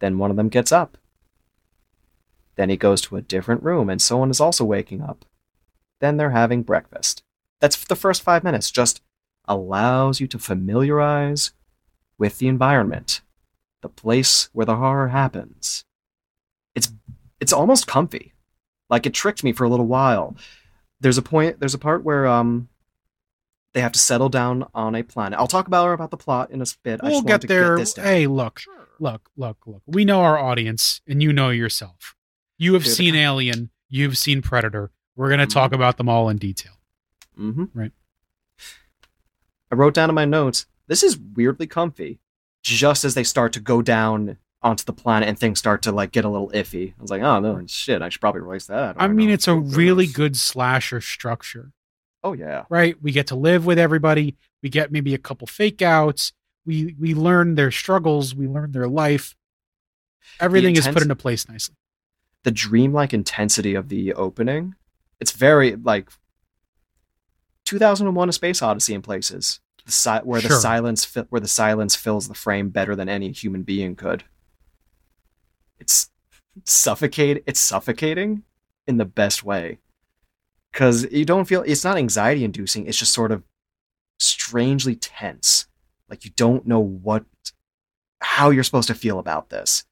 Then 0.00 0.18
one 0.18 0.30
of 0.30 0.36
them 0.36 0.48
gets 0.48 0.72
up. 0.72 0.96
Then 2.56 2.70
he 2.70 2.76
goes 2.76 3.00
to 3.02 3.16
a 3.16 3.22
different 3.22 3.62
room 3.62 3.90
and 3.90 4.00
someone 4.00 4.30
is 4.30 4.40
also 4.40 4.64
waking 4.64 5.02
up. 5.02 5.24
Then 6.00 6.16
they're 6.16 6.30
having 6.30 6.62
breakfast. 6.62 7.22
That's 7.60 7.82
the 7.84 7.96
first 7.96 8.22
five 8.22 8.44
minutes, 8.44 8.70
just 8.70 9.02
allows 9.46 10.20
you 10.20 10.26
to 10.26 10.38
familiarize 10.38 11.52
with 12.18 12.38
the 12.38 12.48
environment, 12.48 13.20
the 13.82 13.88
place 13.88 14.48
where 14.52 14.66
the 14.66 14.76
horror 14.76 15.08
happens. 15.08 15.84
It's 16.74 16.92
it's 17.40 17.52
almost 17.52 17.86
comfy. 17.86 18.32
Like 18.88 19.06
it 19.06 19.14
tricked 19.14 19.44
me 19.44 19.52
for 19.52 19.64
a 19.64 19.68
little 19.68 19.86
while. 19.86 20.36
There's 21.00 21.18
a 21.18 21.22
point 21.22 21.60
there's 21.60 21.74
a 21.74 21.78
part 21.78 22.04
where 22.04 22.26
um 22.26 22.68
they 23.76 23.82
have 23.82 23.92
to 23.92 23.98
settle 23.98 24.30
down 24.30 24.66
on 24.74 24.94
a 24.94 25.02
planet. 25.02 25.38
I'll 25.38 25.46
talk 25.46 25.66
about 25.66 25.92
about 25.92 26.10
the 26.10 26.16
plot 26.16 26.50
in 26.50 26.62
a 26.62 26.66
bit. 26.82 26.98
I 27.02 27.08
We'll 27.10 27.16
just 27.20 27.26
get 27.26 27.40
to 27.42 27.46
there. 27.46 27.76
this 27.76 27.94
hey, 27.94 28.26
look, 28.26 28.62
look, 28.98 29.28
look, 29.36 29.58
look. 29.66 29.82
We 29.86 30.06
know 30.06 30.22
our 30.22 30.38
audience, 30.38 31.02
and 31.06 31.22
you 31.22 31.30
know 31.30 31.50
yourself. 31.50 32.16
You 32.56 32.72
have 32.72 32.84
Dude. 32.84 32.94
seen 32.94 33.14
Alien. 33.14 33.68
You've 33.90 34.16
seen 34.16 34.40
Predator. 34.40 34.92
We're 35.14 35.28
going 35.28 35.40
to 35.40 35.46
Mhm. 35.46 35.52
talk 35.52 35.72
about 35.74 35.98
them 35.98 36.08
all 36.08 36.30
in 36.30 36.38
detail. 36.38 36.72
Mm-hmm. 37.38 37.64
Right. 37.78 37.92
I 39.70 39.74
wrote 39.74 39.92
down 39.92 40.08
in 40.08 40.14
my 40.14 40.24
notes, 40.24 40.64
this 40.86 41.02
is 41.02 41.18
weirdly 41.18 41.66
comfy. 41.66 42.18
Just 42.62 43.04
as 43.04 43.12
they 43.14 43.24
start 43.24 43.52
to 43.52 43.60
go 43.60 43.82
down 43.82 44.38
onto 44.62 44.84
the 44.84 44.92
planet 44.94 45.28
and 45.28 45.38
things 45.38 45.58
start 45.58 45.82
to 45.82 45.92
like 45.92 46.12
get 46.12 46.24
a 46.24 46.28
little 46.30 46.48
iffy. 46.50 46.94
I 46.98 47.02
was 47.02 47.10
like, 47.10 47.22
oh 47.22 47.38
no, 47.40 47.62
shit, 47.66 48.00
I 48.02 48.08
should 48.08 48.20
probably 48.22 48.40
release 48.40 48.66
that. 48.66 48.96
I 48.98 49.06
don't 49.06 49.16
mean, 49.16 49.28
know. 49.28 49.34
it's 49.34 49.46
a 49.46 49.54
really 49.54 50.06
good 50.06 50.36
slasher 50.36 51.00
structure, 51.00 51.72
Oh 52.26 52.32
yeah. 52.32 52.64
right? 52.68 53.00
We 53.00 53.12
get 53.12 53.28
to 53.28 53.36
live 53.36 53.66
with 53.66 53.78
everybody. 53.78 54.36
We 54.62 54.68
get 54.68 54.90
maybe 54.90 55.14
a 55.14 55.18
couple 55.18 55.46
fake 55.46 55.80
outs. 55.80 56.32
We 56.64 56.96
we 56.98 57.14
learn 57.14 57.54
their 57.54 57.70
struggles. 57.70 58.34
We 58.34 58.48
learn 58.48 58.72
their 58.72 58.88
life. 58.88 59.36
Everything 60.40 60.74
is 60.76 60.88
put 60.88 61.02
into 61.02 61.14
place 61.14 61.48
nicely. 61.48 61.76
The 62.42 62.50
dreamlike 62.50 63.14
intensity 63.14 63.76
of 63.76 63.88
the 63.88 64.12
opening. 64.14 64.74
It's 65.20 65.30
very 65.30 65.76
like 65.76 66.10
2001: 67.64 68.28
A 68.28 68.32
Space 68.32 68.60
Odyssey 68.60 68.94
in 68.94 69.02
places. 69.02 69.60
The 69.84 69.92
si- 69.92 70.10
where 70.24 70.40
the 70.40 70.48
Sure. 70.48 70.60
silence 70.60 71.04
fi- 71.04 71.26
where 71.30 71.40
the 71.40 71.46
silence 71.46 71.94
fills 71.94 72.26
the 72.26 72.34
frame 72.34 72.70
better 72.70 72.96
than 72.96 73.08
any 73.08 73.30
human 73.30 73.62
being 73.62 73.94
could. 73.94 74.24
It's 75.78 76.10
suffocate. 76.64 77.44
It's 77.46 77.60
suffocating 77.60 78.42
in 78.88 78.96
the 78.96 79.04
best 79.04 79.44
way 79.44 79.78
because 80.76 81.10
you 81.10 81.24
don't 81.24 81.46
feel 81.46 81.62
it's 81.62 81.84
not 81.84 81.96
anxiety 81.96 82.44
inducing. 82.44 82.86
It's 82.86 82.98
just 82.98 83.14
sort 83.14 83.32
of 83.32 83.42
strangely 84.18 84.94
tense. 84.94 85.64
Like 86.10 86.26
you 86.26 86.32
don't 86.36 86.66
know 86.66 86.80
what 86.80 87.24
how 88.20 88.50
you're 88.50 88.62
supposed 88.62 88.88
to 88.88 88.94
feel 88.94 89.18
about 89.18 89.48
this. 89.48 89.84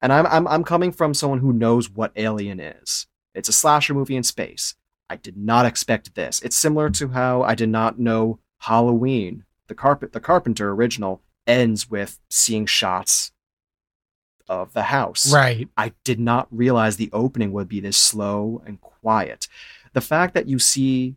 And 0.00 0.14
I'm 0.14 0.24
I'm 0.26 0.48
I'm 0.48 0.64
coming 0.64 0.92
from 0.92 1.12
someone 1.12 1.40
who 1.40 1.52
knows 1.52 1.90
what 1.90 2.12
Alien 2.16 2.58
is. 2.58 3.06
It's 3.34 3.50
a 3.50 3.52
slasher 3.52 3.92
movie 3.92 4.16
in 4.16 4.22
space. 4.22 4.76
I 5.10 5.16
did 5.16 5.36
not 5.36 5.66
expect 5.66 6.14
this. 6.14 6.40
It's 6.40 6.56
similar 6.56 6.88
to 6.88 7.08
how 7.08 7.42
I 7.42 7.54
did 7.54 7.68
not 7.68 7.98
know 7.98 8.38
Halloween, 8.60 9.44
the 9.66 9.74
carpet 9.74 10.14
the 10.14 10.20
Carpenter 10.20 10.70
original 10.70 11.20
ends 11.46 11.90
with 11.90 12.18
seeing 12.30 12.64
shots 12.64 13.32
of 14.48 14.72
the 14.72 14.84
house. 14.84 15.30
Right. 15.30 15.68
I 15.76 15.92
did 16.02 16.18
not 16.18 16.48
realize 16.50 16.96
the 16.96 17.10
opening 17.12 17.52
would 17.52 17.68
be 17.68 17.80
this 17.80 17.98
slow 17.98 18.62
and 18.64 18.80
quiet. 19.02 19.48
The 19.92 20.00
fact 20.00 20.34
that 20.34 20.46
you 20.48 20.58
see 20.58 21.16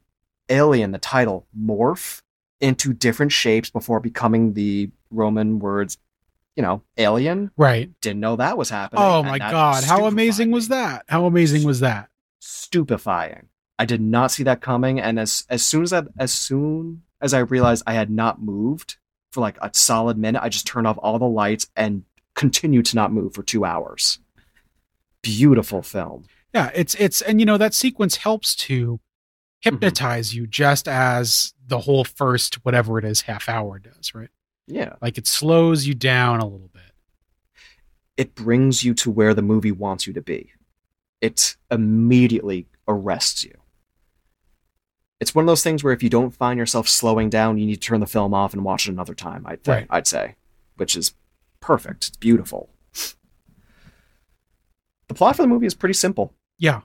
Alien, 0.50 0.92
the 0.92 0.98
title, 0.98 1.48
morph 1.58 2.22
into 2.60 2.94
different 2.94 3.32
shapes 3.32 3.70
before 3.70 4.00
becoming 4.00 4.54
the 4.54 4.90
Roman 5.10 5.60
words, 5.60 5.98
you 6.56 6.62
know, 6.64 6.82
alien, 6.98 7.52
Right. 7.58 7.90
didn't 8.02 8.20
know 8.20 8.36
that 8.36 8.58
was 8.58 8.70
happening. 8.70 9.04
Oh 9.04 9.24
my 9.24 9.40
god, 9.40 9.84
how 9.84 10.06
amazing 10.06 10.52
was 10.52 10.68
that? 10.68 11.06
How 11.08 11.26
amazing 11.26 11.64
was 11.64 11.80
that? 11.80 12.10
Stupefying. 12.40 13.48
I 13.80 13.86
did 13.86 14.02
not 14.02 14.32
see 14.32 14.44
that 14.44 14.62
coming, 14.62 15.00
and 15.00 15.20
as 15.20 15.46
as 15.50 15.64
soon 15.64 15.84
as 15.84 15.94
I, 15.94 16.04
as 16.18 16.32
soon 16.32 17.04
as 17.22 17.34
I 17.34 17.40
realized 17.40 17.84
I 17.88 17.94
had 17.94 18.10
not 18.10 18.42
moved 18.42 18.98
for 19.32 19.42
like 19.42 19.58
a 19.62 19.72
solid 19.74 20.18
minute, 20.18 20.42
I 20.44 20.50
just 20.50 20.68
turned 20.68 20.86
off 20.88 20.98
all 21.02 21.18
the 21.20 21.26
lights 21.26 21.68
and 21.76 22.04
continued 22.36 22.86
to 22.88 22.96
not 22.96 23.12
move 23.12 23.34
for 23.34 23.44
two 23.44 23.66
hours. 23.66 24.20
Beautiful 25.22 25.82
film. 25.82 26.26
Yeah, 26.54 26.70
it's 26.76 26.94
it's 26.96 27.22
and 27.22 27.40
you 27.40 27.46
know 27.46 27.58
that 27.58 27.74
sequence 27.74 28.18
helps 28.18 28.56
to 28.56 29.00
Mm-hmm. 29.66 29.76
hypnotize 29.76 30.36
you 30.36 30.46
just 30.46 30.90
as 30.90 31.54
the 31.66 31.80
whole 31.80 32.04
first 32.04 32.56
whatever 32.66 33.00
it 33.00 33.06
is 33.06 33.22
half 33.22 33.48
hour 33.48 33.80
does, 33.80 34.14
right? 34.14 34.28
Yeah. 34.68 34.96
Like 35.02 35.18
it 35.18 35.26
slows 35.26 35.88
you 35.88 35.94
down 35.94 36.42
a 36.42 36.46
little 36.46 36.68
bit. 36.74 36.82
it 38.18 38.36
brings 38.36 38.84
you 38.84 38.94
to 38.96 39.10
where 39.10 39.34
the 39.34 39.42
movie 39.42 39.72
wants 39.72 40.06
you 40.06 40.12
to 40.14 40.22
be. 40.22 40.52
It 41.22 41.56
immediately 41.72 42.68
arrests 42.90 43.46
you. 43.46 43.54
It's 45.22 45.34
one 45.34 45.46
of 45.46 45.48
those 45.48 45.64
things 45.64 45.82
where 45.82 45.94
if 45.94 46.04
you 46.04 46.10
don't 46.10 46.32
find 46.36 46.58
yourself 46.60 46.90
slowing 46.90 47.30
down, 47.30 47.58
you 47.58 47.66
need 47.66 47.76
to 47.76 47.88
turn 47.88 48.02
the 48.02 48.06
film 48.06 48.34
off 48.34 48.52
and 48.54 48.66
watch 48.66 48.86
it 48.88 48.92
another 48.92 49.16
time. 49.16 49.46
I'd 49.48 49.66
Right. 49.66 49.88
I'd 49.90 50.08
say, 50.08 50.36
which 50.76 50.98
is 50.98 51.14
perfect. 51.62 52.10
It's 52.10 52.18
beautiful. 52.18 52.70
The 55.08 55.14
plot 55.14 55.38
for 55.38 55.42
the 55.44 55.48
movie 55.48 55.68
is 55.68 55.74
pretty 55.74 55.94
simple. 55.94 56.34
Yeah. 56.64 56.84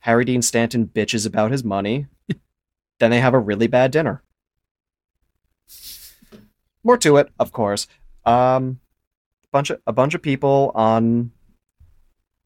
Harry 0.00 0.24
Dean 0.24 0.40
Stanton 0.40 0.86
bitches 0.86 1.26
about 1.26 1.50
his 1.50 1.62
money. 1.62 2.06
then 2.98 3.10
they 3.10 3.20
have 3.20 3.34
a 3.34 3.38
really 3.38 3.66
bad 3.66 3.90
dinner. 3.90 4.22
More 6.82 6.96
to 6.96 7.18
it, 7.18 7.28
of 7.38 7.52
course. 7.52 7.86
Um, 8.24 8.80
bunch 9.52 9.68
of 9.68 9.82
a 9.86 9.92
bunch 9.92 10.14
of 10.14 10.22
people 10.22 10.72
on 10.74 11.32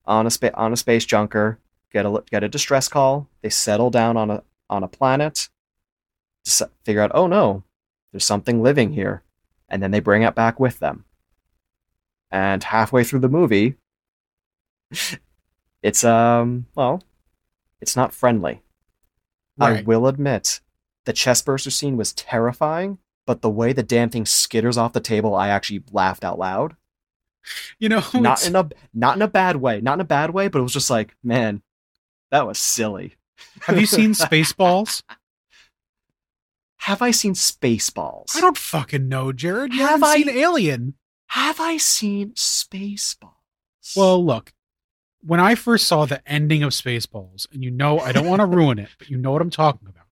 on 0.06 0.26
a 0.26 0.30
spa- 0.30 0.50
on 0.54 0.72
a 0.72 0.76
space 0.76 1.04
junker 1.04 1.60
get 1.92 2.04
a 2.04 2.24
get 2.28 2.42
a 2.42 2.48
distress 2.48 2.88
call. 2.88 3.28
They 3.42 3.48
settle 3.48 3.90
down 3.90 4.16
on 4.16 4.28
a 4.32 4.42
on 4.68 4.82
a 4.82 4.88
planet. 4.88 5.50
Figure 6.84 7.02
out, 7.02 7.12
oh 7.14 7.28
no, 7.28 7.62
there's 8.10 8.24
something 8.24 8.60
living 8.60 8.92
here, 8.94 9.22
and 9.68 9.80
then 9.80 9.92
they 9.92 10.00
bring 10.00 10.22
it 10.22 10.34
back 10.34 10.58
with 10.58 10.80
them. 10.80 11.04
And 12.28 12.64
halfway 12.64 13.04
through 13.04 13.20
the 13.20 13.28
movie, 13.28 13.76
it's 15.82 16.04
um 16.04 16.66
well, 16.74 17.02
it's 17.80 17.96
not 17.96 18.12
friendly. 18.14 18.62
I 19.60 19.82
will 19.82 20.06
admit, 20.06 20.60
the 21.04 21.12
chestburster 21.12 21.70
scene 21.70 21.96
was 21.96 22.12
terrifying, 22.14 22.98
but 23.26 23.42
the 23.42 23.50
way 23.50 23.72
the 23.72 23.82
damn 23.82 24.08
thing 24.10 24.24
skitters 24.24 24.76
off 24.76 24.92
the 24.92 25.00
table, 25.00 25.34
I 25.34 25.48
actually 25.48 25.82
laughed 25.92 26.24
out 26.24 26.38
loud. 26.38 26.74
You 27.78 27.88
know, 27.88 28.02
Not 28.14 28.38
it's- 28.40 28.46
in 28.46 28.56
a 28.56 28.68
not 28.94 29.16
in 29.16 29.22
a 29.22 29.28
bad 29.28 29.56
way, 29.56 29.80
not 29.80 29.94
in 29.94 30.00
a 30.00 30.04
bad 30.04 30.30
way, 30.30 30.48
but 30.48 30.58
it 30.60 30.62
was 30.62 30.72
just 30.72 30.90
like, 30.90 31.14
man, 31.22 31.62
that 32.30 32.46
was 32.46 32.58
silly. 32.58 33.16
have 33.62 33.78
you 33.78 33.86
seen 33.86 34.12
Spaceballs? 34.14 35.02
Have 36.78 37.02
I 37.02 37.10
seen 37.12 37.34
Spaceballs? 37.34 38.34
I 38.36 38.40
don't 38.40 38.58
fucking 38.58 39.08
know, 39.08 39.32
Jared. 39.32 39.72
You 39.72 39.80
Have 39.80 39.90
haven't 40.00 40.04
I- 40.08 40.16
seen 40.16 40.28
Alien. 40.30 40.94
Have 41.28 41.60
I 41.60 41.76
seen 41.76 42.32
Spaceballs? 42.32 43.96
Well, 43.96 44.24
look, 44.24 44.52
when 45.24 45.40
I 45.40 45.54
first 45.54 45.86
saw 45.86 46.04
the 46.04 46.26
ending 46.30 46.62
of 46.62 46.70
Spaceballs, 46.70 47.46
and 47.52 47.62
you 47.62 47.70
know 47.70 47.98
I 47.98 48.12
don't 48.12 48.26
want 48.26 48.40
to 48.40 48.46
ruin 48.46 48.78
it, 48.78 48.88
but 48.98 49.08
you 49.08 49.16
know 49.16 49.32
what 49.32 49.42
I'm 49.42 49.50
talking 49.50 49.88
about. 49.88 50.06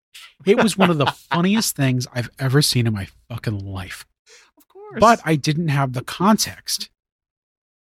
It 0.46 0.62
was 0.62 0.76
one 0.76 0.90
of 0.90 0.98
the 0.98 1.06
funniest 1.30 1.76
things 1.76 2.06
I've 2.12 2.30
ever 2.38 2.62
seen 2.62 2.86
in 2.86 2.94
my 2.94 3.08
fucking 3.28 3.58
life. 3.58 4.06
of 4.56 4.68
course. 4.68 5.00
But 5.00 5.20
I 5.24 5.36
didn't 5.36 5.68
have 5.68 5.92
the 5.92 6.02
context 6.02 6.90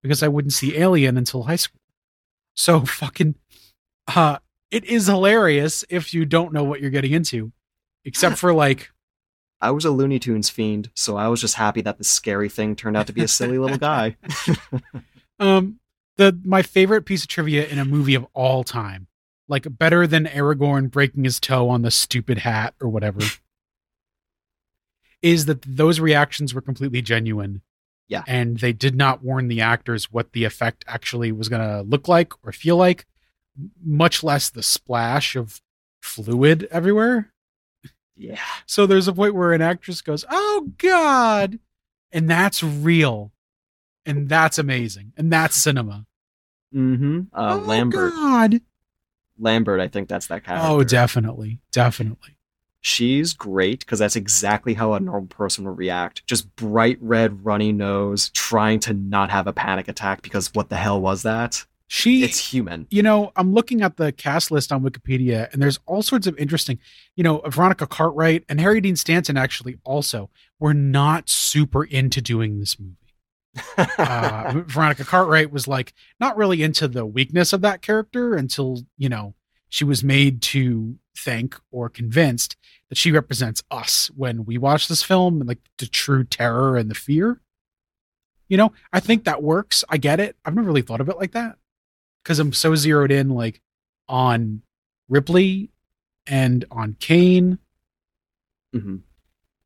because 0.01 0.23
I 0.23 0.27
wouldn't 0.27 0.53
see 0.53 0.77
Alien 0.77 1.17
until 1.17 1.43
high 1.43 1.57
school. 1.57 1.81
So 2.55 2.81
fucking 2.81 3.35
uh 4.07 4.39
it 4.71 4.85
is 4.85 5.07
hilarious 5.07 5.83
if 5.89 6.13
you 6.13 6.25
don't 6.25 6.53
know 6.53 6.63
what 6.63 6.81
you're 6.81 6.89
getting 6.89 7.11
into. 7.11 7.51
Except 8.05 8.37
for 8.37 8.53
like 8.53 8.91
I 9.61 9.71
was 9.71 9.83
a 9.83 9.91
Looney 9.91 10.19
Tunes 10.19 10.49
fiend, 10.49 10.89
so 10.95 11.17
I 11.17 11.27
was 11.27 11.41
just 11.41 11.55
happy 11.55 11.81
that 11.81 11.97
the 11.97 12.05
scary 12.05 12.47
thing 12.47 12.77
turned 12.77 12.95
out 12.95 13.07
to 13.07 13.13
be 13.13 13.23
a 13.23 13.27
silly 13.27 13.57
little 13.57 13.77
guy. 13.77 14.15
um 15.39 15.79
the 16.19 16.37
my 16.43 16.61
favorite 16.61 17.03
piece 17.03 17.23
of 17.23 17.29
trivia 17.29 17.65
in 17.65 17.79
a 17.79 17.85
movie 17.85 18.13
of 18.13 18.27
all 18.33 18.63
time. 18.63 19.07
Like 19.47 19.65
better 19.79 20.05
than 20.05 20.25
Aragorn 20.25 20.91
breaking 20.91 21.23
his 21.23 21.39
toe 21.39 21.69
on 21.69 21.81
the 21.81 21.89
stupid 21.89 22.39
hat 22.39 22.75
or 22.79 22.89
whatever. 22.89 23.21
is 25.21 25.45
that 25.47 25.61
those 25.63 25.99
reactions 25.99 26.53
were 26.53 26.61
completely 26.61 27.01
genuine. 27.01 27.61
Yeah. 28.07 28.23
And 28.27 28.59
they 28.59 28.73
did 28.73 28.95
not 28.95 29.23
warn 29.23 29.47
the 29.47 29.61
actors 29.61 30.11
what 30.11 30.33
the 30.33 30.43
effect 30.43 30.83
actually 30.87 31.31
was 31.31 31.49
going 31.49 31.61
to 31.67 31.81
look 31.81 32.07
like 32.07 32.33
or 32.43 32.51
feel 32.51 32.75
like, 32.75 33.05
much 33.83 34.23
less 34.23 34.49
the 34.49 34.63
splash 34.63 35.35
of 35.35 35.61
fluid 36.01 36.67
everywhere. 36.71 37.31
yeah. 38.15 38.39
So 38.65 38.85
there's 38.85 39.07
a 39.07 39.13
point 39.13 39.35
where 39.35 39.53
an 39.53 39.61
actress 39.61 40.01
goes, 40.01 40.25
"Oh 40.29 40.69
God," 40.77 41.59
and 42.11 42.29
that's 42.29 42.63
real, 42.63 43.31
and 44.05 44.29
that's 44.29 44.57
amazing, 44.57 45.13
and 45.17 45.31
that's 45.31 45.55
cinema. 45.55 46.05
Mm-hmm. 46.73 47.21
Uh, 47.33 47.59
oh 47.61 47.65
Lambert. 47.65 48.13
God. 48.13 48.61
Lambert, 49.37 49.79
I 49.79 49.87
think 49.87 50.09
that's 50.09 50.27
that 50.27 50.43
character. 50.43 50.67
Oh, 50.67 50.83
definitely, 50.83 51.59
definitely. 51.71 52.35
She's 52.81 53.33
great 53.33 53.79
because 53.79 53.99
that's 53.99 54.15
exactly 54.15 54.73
how 54.73 54.93
a 54.93 54.99
normal 54.99 55.27
person 55.27 55.65
would 55.65 55.77
react. 55.77 56.25
Just 56.27 56.55
bright 56.55 56.97
red, 57.01 57.45
runny 57.45 57.71
nose, 57.71 58.29
trying 58.29 58.79
to 58.81 58.93
not 58.93 59.29
have 59.29 59.47
a 59.47 59.53
panic 59.53 59.87
attack 59.87 60.21
because 60.21 60.53
what 60.53 60.69
the 60.69 60.77
hell 60.77 60.99
was 61.01 61.23
that? 61.23 61.65
She 61.87 62.23
It's 62.23 62.51
human. 62.51 62.85
you 62.91 63.01
know, 63.01 63.31
I'm 63.35 63.51
looking 63.51 63.81
at 63.81 63.97
the 63.97 64.11
cast 64.11 64.51
list 64.51 64.71
on 64.71 64.83
Wikipedia, 64.83 65.51
and 65.51 65.61
there's 65.61 65.79
all 65.87 66.03
sorts 66.03 66.27
of 66.27 66.37
interesting, 66.37 66.77
you 67.15 67.23
know, 67.23 67.39
Veronica 67.47 67.87
Cartwright 67.87 68.43
and 68.47 68.61
Harry 68.61 68.79
Dean 68.79 68.95
Stanton 68.95 69.37
actually 69.37 69.79
also 69.83 70.29
were 70.59 70.75
not 70.75 71.29
super 71.29 71.83
into 71.83 72.21
doing 72.21 72.59
this 72.59 72.79
movie. 72.79 72.95
Uh, 73.77 74.63
Veronica 74.67 75.03
Cartwright 75.03 75.51
was 75.51 75.67
like 75.67 75.93
not 76.19 76.37
really 76.37 76.63
into 76.63 76.87
the 76.87 77.05
weakness 77.05 77.53
of 77.53 77.61
that 77.61 77.81
character 77.81 78.35
until, 78.35 78.83
you 78.97 79.09
know, 79.09 79.33
she 79.69 79.83
was 79.83 80.03
made 80.03 80.41
to 80.41 80.97
think 81.17 81.55
or 81.71 81.89
convinced 81.89 82.55
that 82.89 82.97
she 82.97 83.11
represents 83.11 83.63
us 83.69 84.09
when 84.15 84.45
we 84.45 84.57
watch 84.57 84.87
this 84.87 85.03
film 85.03 85.39
and 85.39 85.47
like 85.47 85.59
the 85.77 85.85
true 85.85 86.23
terror 86.23 86.75
and 86.77 86.89
the 86.89 86.95
fear. 86.95 87.39
You 88.47 88.57
know, 88.57 88.73
I 88.91 88.99
think 88.99 89.25
that 89.25 89.43
works. 89.43 89.83
I 89.89 89.97
get 89.97 90.19
it. 90.19 90.35
I've 90.43 90.55
never 90.55 90.67
really 90.67 90.81
thought 90.81 91.01
of 91.01 91.09
it 91.09 91.17
like 91.17 91.33
that 91.33 91.57
because 92.23 92.39
I'm 92.39 92.53
so 92.53 92.75
zeroed 92.75 93.11
in 93.11 93.29
like 93.29 93.61
on 94.07 94.63
Ripley 95.07 95.71
and 96.25 96.65
on 96.71 96.95
Kane 96.99 97.59
hmm 98.73 98.97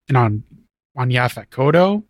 and 0.07 0.17
on 0.17 0.43
on 0.95 1.09
Yaphet 1.09 1.47
Kotto. 1.47 2.03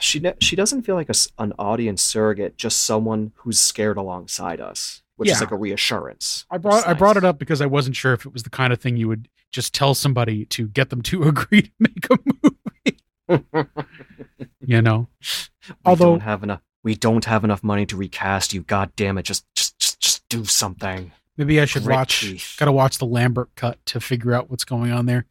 She 0.00 0.20
ne- 0.20 0.34
she 0.40 0.56
doesn't 0.56 0.82
feel 0.82 0.94
like 0.94 1.08
a 1.08 1.14
an 1.38 1.52
audience 1.58 2.02
surrogate, 2.02 2.56
just 2.56 2.82
someone 2.84 3.32
who's 3.36 3.58
scared 3.58 3.96
alongside 3.96 4.60
us, 4.60 5.02
which 5.16 5.30
is 5.30 5.40
like 5.40 5.50
a 5.50 5.56
reassurance. 5.56 6.44
I 6.50 6.58
brought 6.58 6.86
I 6.86 6.92
brought 6.94 7.16
it 7.16 7.24
up 7.24 7.38
because 7.38 7.60
I 7.60 7.66
wasn't 7.66 7.96
sure 7.96 8.12
if 8.12 8.26
it 8.26 8.32
was 8.32 8.42
the 8.42 8.50
kind 8.50 8.72
of 8.72 8.80
thing 8.80 8.96
you 8.96 9.08
would 9.08 9.28
just 9.50 9.74
tell 9.74 9.94
somebody 9.94 10.44
to 10.46 10.68
get 10.68 10.90
them 10.90 11.02
to 11.02 11.22
agree 11.28 11.62
to 11.62 11.70
make 11.78 12.06
a 12.10 12.18
movie. 13.28 13.66
You 14.62 14.82
know, 14.82 15.08
we 15.66 15.74
Although- 15.84 16.10
don't 16.12 16.20
have 16.20 16.42
enough. 16.42 16.60
We 16.82 16.94
don't 16.94 17.24
have 17.24 17.44
enough 17.44 17.62
money 17.64 17.84
to 17.86 17.96
recast 17.96 18.54
you. 18.54 18.62
God 18.62 18.92
damn 18.96 19.18
it! 19.18 19.24
Just 19.24 19.44
just 19.54 19.78
just 19.78 20.00
just 20.00 20.28
do 20.28 20.44
something. 20.44 21.12
maybe 21.36 21.60
I 21.60 21.64
should 21.64 21.86
watch. 21.86 22.20
teeth. 22.20 22.54
Got 22.58 22.66
to 22.66 22.72
watch 22.72 22.98
the 22.98 23.04
Lambert 23.06 23.50
cut 23.56 23.84
to 23.86 24.00
figure 24.00 24.32
out 24.32 24.50
what's 24.50 24.64
going 24.64 24.92
on 24.92 25.06
there. 25.06 25.26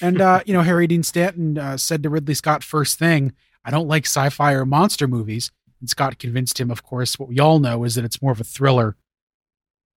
And 0.00 0.20
uh, 0.20 0.40
you 0.46 0.52
know, 0.54 0.62
Harry 0.62 0.86
Dean 0.86 1.02
Stanton 1.02 1.58
uh, 1.58 1.76
said 1.76 2.02
to 2.02 2.10
Ridley 2.10 2.34
Scott 2.34 2.64
first 2.64 2.98
thing, 2.98 3.32
"I 3.68 3.70
don't 3.70 3.86
like 3.86 4.06
sci-fi 4.06 4.54
or 4.54 4.64
monster 4.64 5.06
movies." 5.06 5.52
And 5.80 5.88
Scott 5.88 6.18
convinced 6.18 6.58
him, 6.58 6.70
of 6.70 6.82
course, 6.82 7.18
what 7.18 7.28
we 7.28 7.38
all 7.38 7.60
know 7.60 7.84
is 7.84 7.94
that 7.94 8.04
it's 8.04 8.22
more 8.22 8.32
of 8.32 8.40
a 8.40 8.44
thriller 8.44 8.96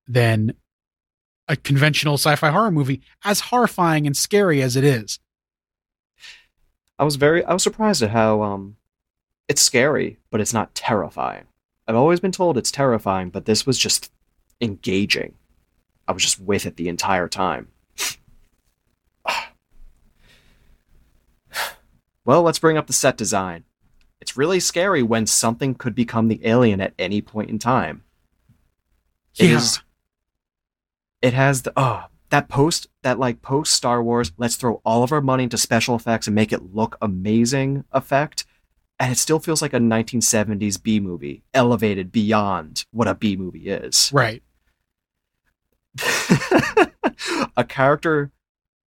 than 0.08 0.54
a 1.48 1.56
conventional 1.56 2.16
sci-fi 2.16 2.50
horror 2.52 2.70
movie, 2.70 3.02
as 3.24 3.40
horrifying 3.40 4.06
and 4.06 4.16
scary 4.16 4.62
as 4.62 4.76
it 4.76 4.84
is. 4.84 5.20
I 7.00 7.04
was 7.04 7.16
very 7.16 7.44
I 7.44 7.54
was 7.54 7.64
surprised 7.64 8.04
at 8.04 8.12
how 8.12 8.44
um 8.44 8.78
it's 9.48 9.62
scary, 9.62 10.18
but 10.30 10.40
it's 10.40 10.54
not 10.54 10.76
terrifying. 10.76 11.46
I've 11.88 11.96
always 11.96 12.20
been 12.20 12.32
told 12.32 12.58
it's 12.58 12.72
terrifying, 12.72 13.32
but 13.32 13.46
this 13.46 13.66
was 13.66 13.78
just 13.80 14.12
engaging. 14.62 15.34
I 16.08 16.12
was 16.12 16.24
just 16.24 16.40
with 16.40 16.66
it 16.66 16.78
the 16.78 16.90
entire 16.90 17.28
time. 17.28 17.70
well, 22.26 22.42
let's 22.42 22.60
bring 22.60 22.78
up 22.78 22.88
the 22.88 22.94
set 22.94 23.18
design. 23.18 23.64
It's 24.20 24.38
really 24.38 24.60
scary 24.60 25.02
when 25.02 25.26
something 25.26 25.74
could 25.74 25.96
become 25.96 26.28
the 26.28 26.40
alien 26.46 26.80
at 26.82 26.94
any 27.00 27.22
point 27.22 27.50
in 27.50 27.58
time. 27.60 28.04
It 29.38 29.50
Yeah. 29.50 29.58
is- 29.58 29.80
It 31.22 31.34
has 31.34 31.62
the 31.62 31.74
oh 31.78 32.06
that 32.30 32.48
post 32.50 32.88
that 33.04 33.20
like 33.20 33.42
post 33.42 33.74
Star 33.74 34.02
Wars. 34.04 34.32
Let's 34.38 34.56
throw 34.56 34.82
all 34.86 35.04
of 35.04 35.12
our 35.12 35.22
money 35.22 35.44
into 35.44 35.58
special 35.58 35.96
effects 35.96 36.28
and 36.28 36.34
make 36.36 36.52
it 36.54 36.74
look 36.74 36.98
amazing 37.02 37.84
effect, 37.92 38.46
and 39.00 39.12
it 39.12 39.18
still 39.18 39.40
feels 39.40 39.62
like 39.62 39.74
a 39.74 39.80
1970s 39.80 40.82
B 40.82 41.00
movie, 41.00 41.44
elevated 41.54 42.12
beyond 42.12 42.86
what 42.92 43.08
a 43.08 43.14
B 43.16 43.36
movie 43.36 43.70
is. 43.70 44.10
Right. 44.14 44.42
a 47.58 47.64
character 47.68 48.32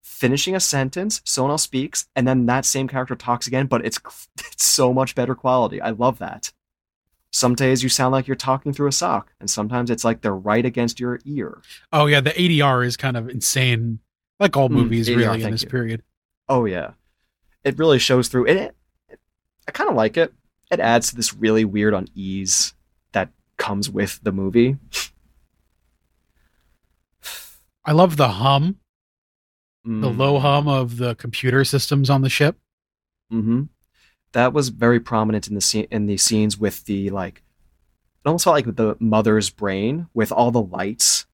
finishing 0.05 0.55
a 0.55 0.61
sentence, 0.61 1.23
someone 1.25 1.51
else 1.51 1.63
speaks, 1.63 2.07
and 2.15 2.29
then 2.29 2.47
that 2.47 2.65
same 2.67 2.87
character 2.87 3.17
talks 3.17 3.47
again, 3.49 3.67
but 3.67 3.85
it's 3.85 3.99
it's 4.39 4.65
so 4.65 4.93
much 4.93 5.15
better 5.15 5.35
quality. 5.35 5.81
I 5.81 5.91
love 5.91 6.19
that. 6.19 6.53
Some 7.33 7.57
days 7.57 7.83
you 7.83 7.89
sound 7.89 8.13
like 8.13 8.29
you're 8.29 8.37
talking 8.37 8.73
through 8.73 8.87
a 8.87 8.93
sock, 8.93 9.33
and 9.41 9.51
sometimes 9.51 9.91
it's 9.91 10.05
like 10.05 10.21
they're 10.21 10.37
right 10.37 10.65
against 10.65 11.01
your 11.01 11.19
ear. 11.25 11.61
Oh 11.93 12.07
yeah, 12.07 12.21
the 12.21 12.31
ADR 12.31 12.87
is 12.87 12.97
kind 12.97 13.17
of 13.17 13.29
insane, 13.29 13.99
like 14.39 14.57
all 14.57 14.69
Mm, 14.69 14.75
movies 14.75 15.09
ADR, 15.09 15.17
really 15.17 15.43
in 15.43 15.51
this 15.51 15.63
you. 15.65 15.69
period. 15.69 16.03
Oh 16.49 16.65
yeah, 16.67 16.93
it 17.65 17.77
really 17.79 17.99
shows 17.99 18.29
through. 18.29 18.47
And 18.47 18.59
it, 18.59 18.77
I 19.67 19.73
kind 19.73 19.91
of 19.91 19.97
like 19.97 20.17
it. 20.17 20.33
It 20.71 20.79
adds 20.81 21.09
to 21.11 21.17
this 21.17 21.35
really 21.35 21.65
weird 21.65 21.95
unease 21.95 22.75
that 23.13 23.31
comes 23.57 23.91
with 23.91 24.21
the 24.23 24.33
movie. 24.33 24.77
I 27.85 27.93
love 27.93 28.17
the 28.17 28.29
hum, 28.29 28.77
the 29.85 29.91
Mm. 30.11 30.17
low 30.19 30.39
hum 30.39 30.67
of 30.67 30.97
the 30.97 31.15
computer 31.17 31.65
systems 31.65 32.09
on 32.11 32.23
the 32.23 32.31
ship. 32.31 32.59
hmm 33.31 33.65
That 34.33 34.53
was 34.53 34.71
very 34.71 34.99
prominent 35.01 35.47
in 35.49 35.55
the 35.55 35.61
scene 35.61 35.87
in 35.91 36.07
the 36.07 36.17
scenes 36.17 36.57
with 36.59 36.85
the 36.87 37.11
like. 37.11 37.43
It 38.25 38.29
almost 38.29 38.45
felt 38.45 38.55
like 38.55 38.77
the 38.77 38.97
mother's 38.99 39.51
brain 39.51 40.07
with 40.15 40.33
all 40.33 40.51
the 40.51 40.63
lights 40.63 41.27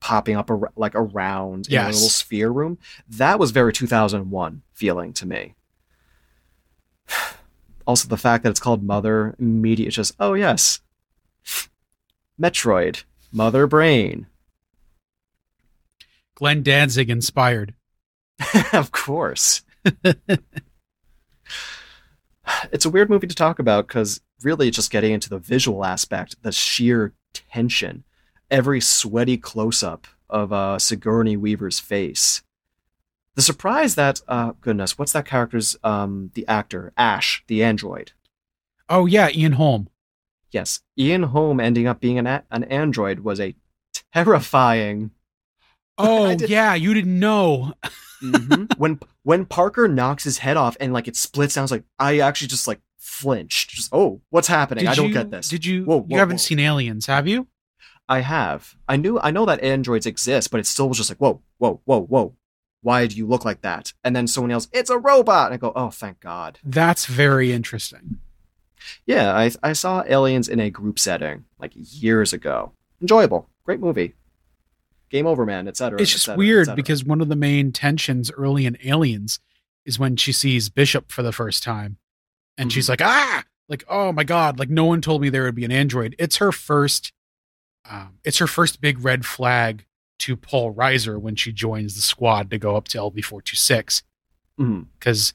popping 0.00 0.36
up 0.36 0.50
ar- 0.50 0.72
like 0.76 0.94
around 0.94 1.66
in 1.68 1.72
a 1.74 1.76
little 1.94 2.08
sphere 2.10 2.50
room. 2.50 2.78
That 3.08 3.38
was 3.38 3.50
very 3.50 3.72
2001 3.72 4.62
feeling 4.72 5.12
to 5.14 5.26
me. 5.26 5.54
Also, 7.86 8.06
the 8.06 8.16
fact 8.18 8.44
that 8.44 8.50
it's 8.50 8.60
called 8.60 8.84
Mother 8.84 9.34
immediate 9.40 9.88
it's 9.88 9.96
just 9.96 10.14
oh 10.20 10.34
yes, 10.34 10.80
Metroid 12.40 13.04
Mother 13.32 13.66
Brain. 13.66 14.26
Glenn 16.40 16.62
Danzig 16.62 17.10
inspired. 17.10 17.74
of 18.72 18.90
course. 18.92 19.62
it's 22.72 22.86
a 22.86 22.90
weird 22.90 23.10
movie 23.10 23.26
to 23.26 23.34
talk 23.34 23.58
about 23.58 23.86
because 23.86 24.22
really 24.42 24.70
just 24.70 24.90
getting 24.90 25.12
into 25.12 25.28
the 25.28 25.38
visual 25.38 25.84
aspect, 25.84 26.42
the 26.42 26.50
sheer 26.50 27.12
tension, 27.34 28.04
every 28.50 28.80
sweaty 28.80 29.36
close 29.36 29.82
up 29.82 30.06
of 30.30 30.50
uh, 30.50 30.78
Sigourney 30.78 31.36
Weaver's 31.36 31.78
face. 31.78 32.40
The 33.34 33.42
surprise 33.42 33.94
that, 33.96 34.22
uh, 34.26 34.52
goodness, 34.62 34.98
what's 34.98 35.12
that 35.12 35.26
character's, 35.26 35.76
um, 35.84 36.30
the 36.32 36.48
actor, 36.48 36.94
Ash, 36.96 37.44
the 37.48 37.62
android. 37.62 38.12
Oh 38.88 39.04
yeah, 39.04 39.28
Ian 39.30 39.52
Holm. 39.52 39.90
Yes, 40.50 40.80
Ian 40.98 41.24
Holm 41.24 41.60
ending 41.60 41.86
up 41.86 42.00
being 42.00 42.18
an, 42.18 42.26
a- 42.26 42.44
an 42.50 42.64
android 42.64 43.20
was 43.20 43.38
a 43.38 43.54
terrifying 44.14 45.10
Oh 46.02 46.30
yeah, 46.30 46.74
you 46.74 46.94
didn't 46.94 47.18
know. 47.18 47.74
Mhm. 48.22 48.74
when 48.78 49.00
when 49.22 49.44
Parker 49.44 49.86
knocks 49.86 50.24
his 50.24 50.38
head 50.38 50.56
off 50.56 50.76
and 50.80 50.92
like 50.92 51.08
it 51.08 51.16
splits 51.16 51.54
down, 51.54 51.62
I 51.62 51.64
was 51.64 51.70
like, 51.70 51.84
I 51.98 52.20
actually 52.20 52.48
just 52.48 52.66
like 52.66 52.80
flinched. 52.98 53.70
Just 53.70 53.90
oh, 53.92 54.20
what's 54.30 54.48
happening? 54.48 54.86
I 54.86 54.94
don't 54.94 55.08
you, 55.08 55.14
get 55.14 55.30
this. 55.30 55.48
Did 55.48 55.64
you? 55.64 55.84
Whoa, 55.84 56.06
you 56.08 56.18
haven't 56.18 56.36
whoa. 56.36 56.38
seen 56.38 56.58
Aliens, 56.58 57.06
have 57.06 57.28
you? 57.28 57.48
I 58.08 58.20
have. 58.20 58.76
I 58.88 58.96
knew. 58.96 59.20
I 59.20 59.30
know 59.30 59.44
that 59.46 59.62
androids 59.62 60.06
exist, 60.06 60.50
but 60.50 60.60
it 60.60 60.66
still 60.66 60.88
was 60.88 60.98
just 60.98 61.10
like 61.10 61.18
whoa, 61.18 61.42
whoa, 61.58 61.80
whoa, 61.84 62.00
whoa. 62.02 62.34
Why 62.82 63.06
do 63.06 63.16
you 63.16 63.26
look 63.26 63.44
like 63.44 63.60
that? 63.60 63.92
And 64.02 64.16
then 64.16 64.26
someone 64.26 64.50
else, 64.50 64.68
it's 64.72 64.88
a 64.88 64.96
robot. 64.98 65.46
And 65.46 65.54
I 65.54 65.58
go, 65.58 65.70
oh, 65.76 65.90
thank 65.90 66.20
God. 66.20 66.58
That's 66.64 67.04
very 67.04 67.52
interesting. 67.52 68.18
Yeah, 69.04 69.36
I 69.36 69.50
I 69.62 69.74
saw 69.74 70.02
Aliens 70.06 70.48
in 70.48 70.60
a 70.60 70.70
group 70.70 70.98
setting 70.98 71.44
like 71.58 71.72
years 71.74 72.32
ago. 72.32 72.72
Enjoyable, 73.00 73.48
great 73.64 73.80
movie. 73.80 74.14
Game 75.10 75.26
over, 75.26 75.44
man, 75.44 75.66
etc. 75.68 76.00
It's 76.00 76.12
just 76.12 76.36
weird 76.36 76.74
because 76.76 77.04
one 77.04 77.20
of 77.20 77.28
the 77.28 77.36
main 77.36 77.72
tensions 77.72 78.30
early 78.30 78.64
in 78.64 78.76
Aliens 78.84 79.40
is 79.84 79.98
when 79.98 80.16
she 80.16 80.32
sees 80.32 80.68
Bishop 80.68 81.10
for 81.10 81.22
the 81.22 81.32
first 81.32 81.62
time, 81.62 81.98
and 82.56 82.72
she's 82.72 82.86
Mhm. 82.86 82.90
like, 82.90 83.02
ah, 83.02 83.44
like 83.68 83.82
oh 83.88 84.12
my 84.12 84.22
god, 84.24 84.58
like 84.58 84.70
no 84.70 84.84
one 84.84 85.00
told 85.00 85.20
me 85.22 85.28
there 85.28 85.42
would 85.44 85.54
be 85.54 85.64
an 85.64 85.72
android. 85.72 86.14
It's 86.18 86.36
her 86.36 86.52
first, 86.52 87.12
um, 87.88 88.18
it's 88.24 88.38
her 88.38 88.46
first 88.46 88.80
big 88.80 89.04
red 89.04 89.26
flag 89.26 89.84
to 90.20 90.36
Paul 90.36 90.74
Reiser 90.74 91.18
when 91.20 91.34
she 91.34 91.50
joins 91.52 91.94
the 91.96 92.02
squad 92.02 92.50
to 92.50 92.58
go 92.58 92.76
up 92.76 92.86
to 92.88 92.98
LV 92.98 93.24
four 93.24 93.40
two 93.42 93.56
six 93.56 94.02
because 94.56 95.34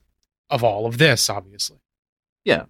of 0.49 0.63
all 0.63 0.86
of 0.86 0.99
this, 0.99 1.30
obviously. 1.30 1.80
Yeah, 2.45 2.65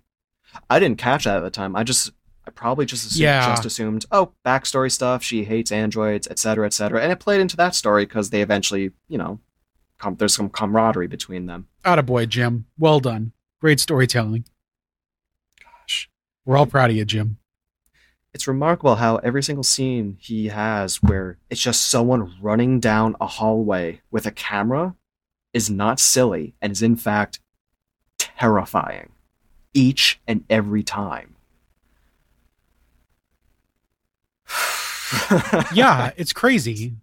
I 0.69 0.79
didn't 0.79 0.97
catch 0.97 1.25
that 1.25 1.37
at 1.37 1.41
the 1.43 1.49
time. 1.51 1.75
I 1.75 1.83
just, 1.83 2.11
I 2.47 2.51
probably 2.51 2.85
just 2.85 3.05
assumed, 3.07 3.21
Yeah. 3.23 3.47
just 3.47 3.65
assumed, 3.65 4.05
oh, 4.11 4.33
backstory 4.45 4.91
stuff. 4.91 5.23
She 5.23 5.43
hates 5.45 5.71
androids, 5.71 6.27
etc., 6.27 6.65
etc., 6.67 7.01
and 7.01 7.11
it 7.11 7.19
played 7.19 7.41
into 7.41 7.57
that 7.57 7.73
story 7.75 8.05
because 8.05 8.29
they 8.29 8.41
eventually, 8.41 8.91
you 9.07 9.17
know, 9.17 9.39
com- 9.97 10.15
there's 10.17 10.35
some 10.35 10.49
camaraderie 10.49 11.07
between 11.07 11.47
them. 11.47 11.67
Attaboy, 11.83 12.27
Jim. 12.29 12.65
Well 12.77 12.99
done. 12.99 13.31
Great 13.61 13.79
storytelling. 13.79 14.45
Gosh, 15.61 16.09
We're 16.45 16.57
all 16.57 16.65
proud 16.67 16.91
of 16.91 16.95
you, 16.95 17.05
Jim. 17.05 17.37
it's 18.33 18.47
remarkable 18.47 18.95
how 18.97 19.15
every 19.17 19.41
single 19.41 19.63
scene 19.63 20.17
he 20.19 20.47
has 20.49 20.97
where 21.01 21.37
it's 21.49 21.61
just 21.61 21.87
someone 21.87 22.35
running 22.41 22.79
down 22.81 23.15
a 23.21 23.25
hallway 23.25 24.01
with 24.11 24.25
a 24.25 24.31
camera 24.31 24.93
is 25.53 25.69
not 25.69 25.99
silly 26.01 26.53
and 26.61 26.73
is 26.73 26.81
in 26.81 26.97
fact 26.97 27.39
terrifying 28.19 29.09
each 29.73 30.19
and 30.27 30.43
every 30.49 30.83
time. 30.83 31.34
yeah, 35.73 36.11
it's 36.17 36.33
crazy. 36.33 36.95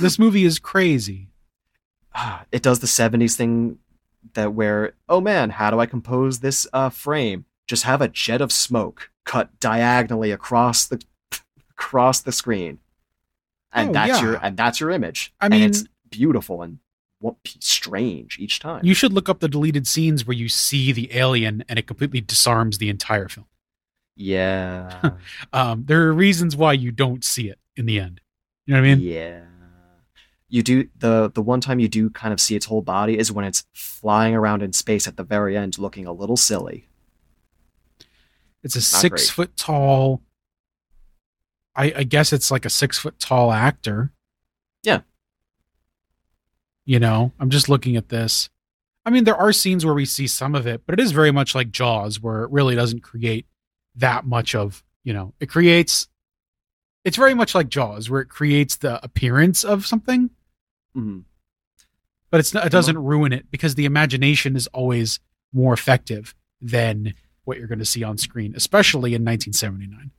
This 0.00 0.18
movie 0.18 0.44
is 0.44 0.58
crazy. 0.58 1.28
Ah, 2.14 2.44
it 2.52 2.62
does 2.62 2.80
the 2.80 2.86
70s 2.86 3.34
thing 3.36 3.78
that 4.34 4.52
where 4.52 4.92
oh 5.08 5.20
man, 5.20 5.50
how 5.50 5.70
do 5.70 5.80
I 5.80 5.86
compose 5.86 6.40
this 6.40 6.66
uh, 6.72 6.90
frame? 6.90 7.44
Just 7.66 7.84
have 7.84 8.00
a 8.02 8.08
jet 8.08 8.40
of 8.40 8.52
smoke 8.52 9.10
cut 9.24 9.58
diagonally 9.60 10.30
across 10.30 10.84
the 10.86 11.02
across 11.70 12.20
the 12.20 12.32
screen. 12.32 12.78
And 13.72 13.90
Oh, 13.90 13.92
that's 13.92 14.20
yeah. 14.20 14.22
your 14.22 14.34
and 14.44 14.56
that's 14.56 14.80
your 14.80 14.90
image. 14.90 15.32
I 15.40 15.46
and 15.46 15.54
mean- 15.54 15.62
it's 15.62 15.84
beautiful 16.10 16.60
and 16.62 16.78
what 17.20 17.36
strange 17.60 18.38
each 18.38 18.58
time. 18.58 18.84
You 18.84 18.94
should 18.94 19.12
look 19.12 19.28
up 19.28 19.38
the 19.40 19.48
deleted 19.48 19.86
scenes 19.86 20.26
where 20.26 20.36
you 20.36 20.48
see 20.48 20.90
the 20.92 21.16
alien 21.16 21.64
and 21.68 21.78
it 21.78 21.86
completely 21.86 22.20
disarms 22.20 22.78
the 22.78 22.88
entire 22.90 23.28
film. 23.28 23.46
Yeah. 24.16 25.10
Um, 25.52 25.84
there 25.86 26.02
are 26.08 26.12
reasons 26.12 26.56
why 26.56 26.72
you 26.74 26.90
don't 26.92 27.24
see 27.24 27.48
it 27.48 27.58
in 27.76 27.86
the 27.86 27.98
end. 28.00 28.20
You 28.66 28.74
know 28.74 28.80
what 28.80 28.86
I 28.88 28.94
mean? 28.94 29.00
yeah. 29.06 29.40
You 30.48 30.62
do 30.62 30.86
the 30.98 31.30
the 31.34 31.40
one 31.40 31.60
time 31.62 31.78
you 31.78 31.88
do 31.88 32.10
kind 32.10 32.32
of 32.32 32.38
see 32.40 32.54
its 32.54 32.66
whole 32.66 32.82
body 32.82 33.16
is 33.18 33.32
when 33.32 33.46
it's 33.46 33.64
flying 33.72 34.34
around 34.34 34.62
in 34.62 34.72
space 34.74 35.08
at 35.08 35.16
the 35.16 35.24
very 35.24 35.56
end 35.56 35.78
looking 35.78 36.06
a 36.06 36.12
little 36.12 36.36
silly. 36.36 36.86
It's 38.62 38.74
a 38.74 38.78
Not 38.78 38.84
six 38.84 39.10
great. 39.10 39.30
foot 39.30 39.56
tall. 39.56 40.20
I, 41.74 41.92
I 41.96 42.02
guess 42.04 42.34
it's 42.34 42.50
like 42.50 42.66
a 42.66 42.70
six 42.70 42.98
foot 42.98 43.18
tall 43.18 43.50
actor. 43.50 44.12
Yeah. 44.82 45.00
You 46.84 47.00
know, 47.00 47.32
I'm 47.40 47.48
just 47.48 47.68
looking 47.70 47.96
at 47.96 48.10
this. 48.10 48.50
I 49.06 49.10
mean, 49.10 49.24
there 49.24 49.36
are 49.36 49.52
scenes 49.54 49.84
where 49.86 49.94
we 49.94 50.04
see 50.04 50.26
some 50.26 50.54
of 50.54 50.66
it, 50.66 50.82
but 50.86 50.92
it 50.92 51.00
is 51.02 51.12
very 51.12 51.30
much 51.30 51.54
like 51.54 51.70
Jaws, 51.70 52.20
where 52.20 52.42
it 52.44 52.50
really 52.50 52.74
doesn't 52.76 53.00
create 53.02 53.46
that 53.96 54.24
much 54.26 54.54
of, 54.54 54.82
you 55.04 55.12
know, 55.12 55.34
it 55.40 55.46
creates. 55.48 56.08
It's 57.04 57.16
very 57.16 57.34
much 57.34 57.54
like 57.54 57.68
Jaws, 57.68 58.08
where 58.08 58.20
it 58.20 58.28
creates 58.28 58.76
the 58.76 59.02
appearance 59.04 59.64
of 59.64 59.84
something, 59.86 60.30
Mhm. 60.96 61.24
but 62.30 62.38
it's 62.40 62.54
not, 62.54 62.64
it 62.66 62.70
doesn't 62.70 62.98
ruin 62.98 63.32
it 63.32 63.50
because 63.50 63.74
the 63.74 63.84
imagination 63.86 64.54
is 64.56 64.66
always 64.68 65.18
more 65.52 65.74
effective 65.74 66.34
than 66.60 67.14
what 67.44 67.58
you're 67.58 67.66
going 67.66 67.80
to 67.80 67.84
see 67.84 68.04
on 68.04 68.18
screen, 68.18 68.54
especially 68.56 69.14
in 69.14 69.24
1979. 69.24 70.12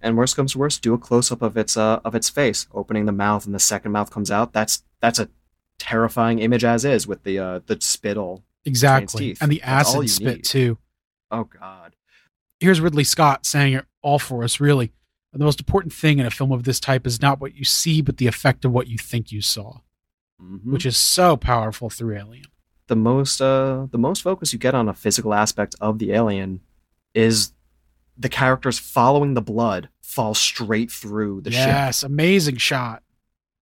And 0.00 0.16
worst 0.16 0.36
comes 0.36 0.52
to 0.52 0.58
worst, 0.58 0.80
do 0.82 0.94
a 0.94 0.98
close 0.98 1.32
up 1.32 1.42
of 1.42 1.56
its 1.56 1.76
uh 1.76 2.00
of 2.04 2.14
its 2.14 2.30
face, 2.30 2.68
opening 2.72 3.06
the 3.06 3.12
mouth 3.12 3.44
and 3.44 3.52
the 3.54 3.58
second 3.58 3.90
mouth 3.90 4.10
comes 4.10 4.30
out. 4.30 4.52
That's 4.52 4.84
that's 5.00 5.18
a 5.18 5.28
terrifying 5.78 6.38
image 6.38 6.62
as 6.64 6.84
is 6.84 7.06
with 7.08 7.24
the 7.24 7.40
uh 7.40 7.60
the 7.66 7.80
spittle. 7.80 8.44
Exactly. 8.64 9.36
And 9.40 9.50
the 9.50 9.60
acid 9.62 10.08
spit 10.08 10.36
need. 10.36 10.44
too. 10.44 10.78
Oh 11.32 11.44
god. 11.44 11.87
Here's 12.60 12.80
Ridley 12.80 13.04
Scott 13.04 13.46
saying 13.46 13.74
it 13.74 13.84
all 14.02 14.18
for 14.18 14.42
us, 14.44 14.60
really. 14.60 14.92
The 15.32 15.38
most 15.44 15.60
important 15.60 15.92
thing 15.92 16.18
in 16.18 16.26
a 16.26 16.30
film 16.30 16.50
of 16.52 16.64
this 16.64 16.80
type 16.80 17.06
is 17.06 17.20
not 17.22 17.40
what 17.40 17.54
you 17.54 17.64
see, 17.64 18.00
but 18.02 18.16
the 18.16 18.26
effect 18.26 18.64
of 18.64 18.72
what 18.72 18.88
you 18.88 18.98
think 18.98 19.30
you 19.30 19.40
saw, 19.42 19.80
Mhm. 20.42 20.64
which 20.64 20.86
is 20.86 20.96
so 20.96 21.36
powerful 21.36 21.90
through 21.90 22.16
Alien. 22.16 22.46
the 22.88 22.96
most 22.96 23.42
uh 23.42 23.86
the 23.90 23.98
most 23.98 24.22
focus 24.22 24.54
you 24.54 24.58
get 24.58 24.74
on 24.74 24.88
a 24.88 24.94
physical 24.94 25.34
aspect 25.34 25.74
of 25.78 25.98
the 25.98 26.10
alien 26.10 26.58
is 27.12 27.52
the 28.16 28.30
characters 28.30 28.78
following 28.78 29.34
the 29.34 29.42
blood 29.42 29.90
fall 30.00 30.32
straight 30.32 30.90
through 30.90 31.42
the 31.42 31.50
ship. 31.50 31.66
yes, 31.66 32.02
amazing 32.02 32.56
shot. 32.56 33.02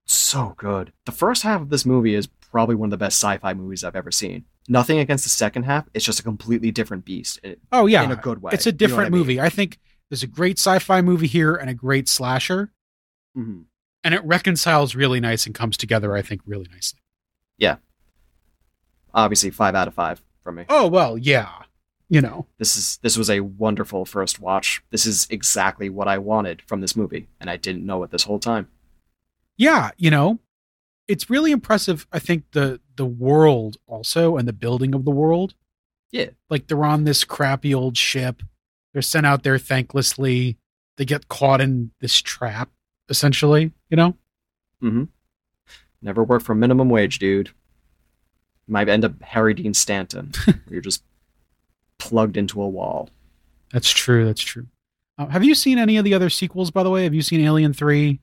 So 0.06 0.54
good. 0.56 0.92
The 1.06 1.10
first 1.12 1.42
half 1.42 1.60
of 1.60 1.70
this 1.70 1.84
movie 1.84 2.14
is 2.14 2.28
probably 2.28 2.76
one 2.76 2.86
of 2.86 2.90
the 2.92 2.96
best 3.04 3.18
sci-fi 3.18 3.52
movies 3.52 3.82
I've 3.82 3.96
ever 3.96 4.12
seen. 4.12 4.44
Nothing 4.68 4.98
against 4.98 5.24
the 5.24 5.30
second 5.30 5.62
half. 5.64 5.86
It's 5.94 6.04
just 6.04 6.18
a 6.20 6.22
completely 6.22 6.70
different 6.70 7.04
beast 7.04 7.38
in, 7.42 7.56
Oh 7.72 7.86
yeah, 7.86 8.02
in 8.02 8.10
a 8.10 8.16
good 8.16 8.42
way. 8.42 8.50
it's 8.52 8.66
a 8.66 8.70
You 8.70 8.72
know 8.72 8.76
different 8.78 9.06
I 9.06 9.10
mean? 9.10 9.18
movie. 9.20 9.40
I 9.40 9.48
think 9.48 9.78
there's 10.10 10.22
a 10.22 10.26
great 10.26 10.58
sci-fi 10.58 11.00
movie 11.02 11.26
here 11.26 11.54
and 11.54 11.68
a 11.70 11.74
great 11.74 12.08
slasher, 12.08 12.72
Mhm. 13.36 13.64
and 14.04 14.14
it 14.14 14.24
reconciles 14.24 14.94
really 14.94 15.20
nice 15.20 15.46
and 15.46 15.54
comes 15.54 15.76
together. 15.76 16.14
I 16.16 16.22
think 16.22 16.40
really 16.46 16.66
nicely. 16.72 17.00
Yeah. 17.58 17.76
Obviously, 19.14 19.50
five 19.50 19.74
out 19.74 19.88
of 19.88 19.94
five 19.94 20.20
from 20.42 20.56
me. 20.56 20.64
Oh 20.68 20.86
well, 20.88 21.16
yeah, 21.16 21.62
you 22.08 22.20
know. 22.20 22.46
This 22.58 22.76
is 22.76 22.98
this 23.02 23.16
was 23.16 23.30
a 23.30 23.40
wonderful 23.40 24.04
first 24.04 24.40
watch. 24.40 24.82
This 24.90 25.06
is 25.06 25.26
exactly 25.30 25.88
what 25.88 26.06
I 26.08 26.18
wanted 26.18 26.62
from 26.62 26.80
this 26.80 26.94
movie, 26.96 27.28
and 27.40 27.48
I 27.48 27.56
didn't 27.56 27.86
know 27.86 28.02
it 28.02 28.10
this 28.10 28.24
whole 28.24 28.38
time. 28.40 28.68
yeah 29.58 29.90
you 29.96 30.10
know 30.10 30.38
it's 31.08 31.30
really 31.30 31.50
impressive 31.52 32.06
i 32.12 32.18
think 32.18 32.44
the 32.52 32.80
the 32.96 33.06
world 33.06 33.76
also 33.86 34.36
and 34.36 34.46
the 34.48 34.52
building 34.52 34.94
of 34.94 35.04
the 35.04 35.10
world 35.10 35.54
Yeah. 36.10 36.30
like 36.50 36.66
they're 36.66 36.84
on 36.84 37.04
this 37.04 37.24
crappy 37.24 37.74
old 37.74 37.96
ship 37.96 38.42
they're 38.92 39.02
sent 39.02 39.26
out 39.26 39.42
there 39.42 39.56
thanklessly 39.58 40.56
they 40.96 41.04
get 41.04 41.28
caught 41.28 41.60
in 41.60 41.90
this 42.00 42.20
trap 42.20 42.70
essentially 43.08 43.72
you 43.90 43.96
know 43.96 44.16
Mm-hmm. 44.82 45.04
Never 46.02 46.22
work 46.22 46.42
for 46.42 46.54
minimum 46.54 46.90
wage, 46.90 47.18
dude. 47.18 47.48
Might 48.68 48.90
end 48.90 49.06
up 49.06 49.20
Harry 49.22 49.54
Dean 49.54 49.72
Stanton, 49.72 50.32
you're 50.70 50.82
just 50.82 51.02
plugged 51.98 52.36
into 52.36 52.60
a 52.60 52.68
wall. 52.68 53.08
that's 53.72 53.90
true 53.90 54.26
that's 54.26 54.42
true 54.42 54.66
uh, 55.18 55.26
have 55.28 55.42
you 55.42 55.54
seen 55.54 55.78
any 55.78 55.96
of 55.96 56.04
the 56.04 56.12
other 56.12 56.28
sequels 56.28 56.70
by 56.70 56.82
the 56.82 56.90
way 56.90 57.04
have 57.04 57.14
you 57.14 57.22
seen 57.22 57.40
alien 57.40 57.72
3 57.72 58.20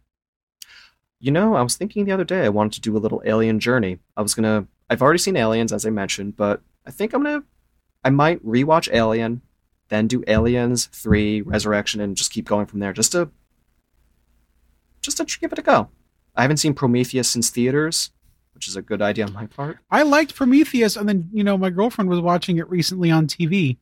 You 1.24 1.32
know, 1.32 1.56
I 1.56 1.62
was 1.62 1.78
thinking 1.78 2.04
the 2.04 2.12
other 2.12 2.26
day 2.26 2.44
I 2.44 2.50
wanted 2.50 2.74
to 2.74 2.82
do 2.82 2.98
a 2.98 3.00
little 3.00 3.22
alien 3.26 3.62
journey. 3.62 4.00
I 4.18 4.22
was 4.22 4.36
gonna. 4.36 4.68
I've 4.90 5.02
already 5.02 5.20
seen 5.20 5.38
Aliens, 5.38 5.72
as 5.72 5.86
I 5.86 5.90
mentioned, 5.90 6.36
but 6.36 6.62
I 6.86 6.92
think 6.92 7.14
I'm 7.14 7.24
gonna. 7.24 7.44
I 8.04 8.10
might 8.10 8.46
rewatch 8.46 8.90
Alien, 8.92 9.42
then 9.88 10.08
do 10.08 10.22
Aliens 10.28 10.88
Three, 10.88 11.40
Resurrection, 11.42 12.02
and 12.02 12.18
just 12.18 12.34
keep 12.34 12.46
going 12.46 12.66
from 12.66 12.80
there. 12.82 12.92
Just 12.92 13.14
to. 13.14 13.30
Just 15.02 15.16
to 15.16 15.40
give 15.40 15.54
it 15.54 15.60
a 15.60 15.62
go. 15.62 15.88
I 16.36 16.42
haven't 16.42 16.58
seen 16.58 16.74
Prometheus 16.74 17.30
since 17.30 17.50
theaters, 17.50 18.12
which 18.54 18.68
is 18.68 18.76
a 18.76 18.82
good 18.82 19.02
idea 19.02 19.26
on 19.26 19.32
my 19.34 19.46
part. 19.46 19.78
i 19.92 20.04
liked 20.04 20.36
prometheus 20.36 20.96
and 20.98 21.08
then 21.08 21.30
you 21.34 21.44
know 21.44 21.58
my 21.58 21.70
girlfriend 21.70 22.10
was 22.10 22.20
watching 22.20 22.58
it 22.58 22.70
recently 22.70 23.10
on 23.12 23.28
tv 23.28 23.78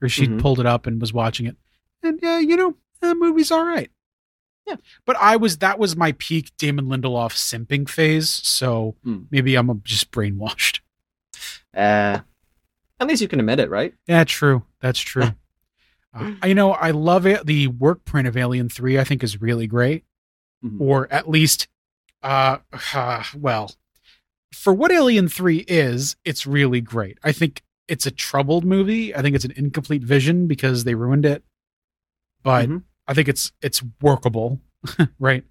or 0.00 0.08
she 0.08 0.26
Mhm. 0.26 0.40
pulled 0.40 0.58
it 0.60 0.66
up 0.66 0.86
and 0.86 1.00
was 1.00 1.12
watching 1.12 1.46
it 1.46 1.56
and 2.02 2.22
uh, 2.24 2.36
you 2.38 2.56
know 2.56 2.74
the 3.00 3.14
movie's 3.14 3.50
all 3.50 3.64
right 3.66 3.90
Yeah. 4.66 4.76
but 5.04 5.16
i 5.16 5.36
was 5.36 5.58
that 5.58 5.78
was 5.78 5.94
my 5.96 6.12
peak 6.12 6.50
damon 6.56 6.86
lindelof 6.86 7.32
simping 7.34 7.88
phase 7.88 8.28
so 8.30 8.96
Hmm. 9.04 9.24
maybe 9.30 9.54
i'm 9.56 9.82
just 9.84 10.10
brainwashed 10.10 10.80
Uh, 11.74 12.20
at 13.00 13.06
least 13.08 13.20
you 13.20 13.28
can 13.28 13.40
admit 13.40 13.58
it, 13.58 13.68
right? 13.70 13.94
yeah 14.06 14.24
true 14.24 14.62
that's 14.80 15.00
true 15.00 15.30
uh, 16.14 16.32
you 16.46 16.54
know 16.54 16.72
i 16.72 16.90
love 16.90 17.26
it 17.26 17.44
the 17.46 17.66
work 17.68 18.04
print 18.04 18.26
of 18.28 18.36
alien 18.36 18.68
3 18.68 18.98
i 18.98 19.04
think 19.04 19.22
is 19.22 19.40
really 19.40 19.66
great 19.66 20.04
Mhm. 20.64 20.80
or 20.80 21.12
at 21.12 21.28
least 21.28 21.68
uh, 22.22 22.58
uh 22.94 23.22
well 23.36 23.70
for 24.52 24.72
what 24.72 24.90
alien 24.92 25.28
3 25.28 25.58
is 25.68 26.16
it's 26.24 26.46
really 26.46 26.80
great 26.80 27.18
i 27.22 27.32
think 27.32 27.62
it's 27.86 28.06
a 28.06 28.10
troubled 28.10 28.64
movie 28.64 29.14
i 29.14 29.20
think 29.20 29.36
it's 29.36 29.44
an 29.44 29.52
incomplete 29.56 30.02
vision 30.02 30.46
because 30.46 30.84
they 30.84 30.94
ruined 30.94 31.26
it 31.26 31.42
but 32.42 32.68
Mhm. 32.68 32.82
I 33.08 33.14
think 33.14 33.28
it's 33.28 33.52
it's 33.62 33.82
workable 34.00 34.60
right 35.18 35.44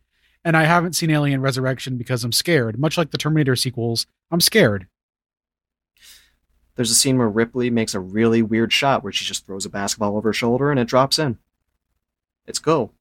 and 0.45 0.55
i 0.57 0.63
haven't 0.63 0.93
seen 0.93 1.09
alien 1.11 1.41
resurrection 1.41 1.97
because 1.97 2.23
i'm 2.23 2.31
scared 2.31 2.77
much 2.79 2.97
like 2.97 3.11
the 3.11 3.17
terminator 3.17 3.55
sequels 3.55 4.05
i'm 4.31 4.41
scared 4.41 4.87
There's 6.75 6.91
a 6.91 6.95
scene 6.95 7.17
where 7.19 7.29
Ripley 7.29 7.69
makes 7.69 7.93
a 7.93 7.99
really 7.99 8.41
weird 8.41 8.73
shot 8.73 9.03
where 9.03 9.13
she 9.13 9.25
just 9.25 9.45
throws 9.45 9.65
a 9.65 9.69
basketball 9.69 10.17
over 10.17 10.29
her 10.29 10.33
shoulder 10.33 10.71
and 10.71 10.79
it 10.79 10.87
drops 10.87 11.19
in. 11.19 11.37
It's 12.47 12.57
cool. 12.59 12.93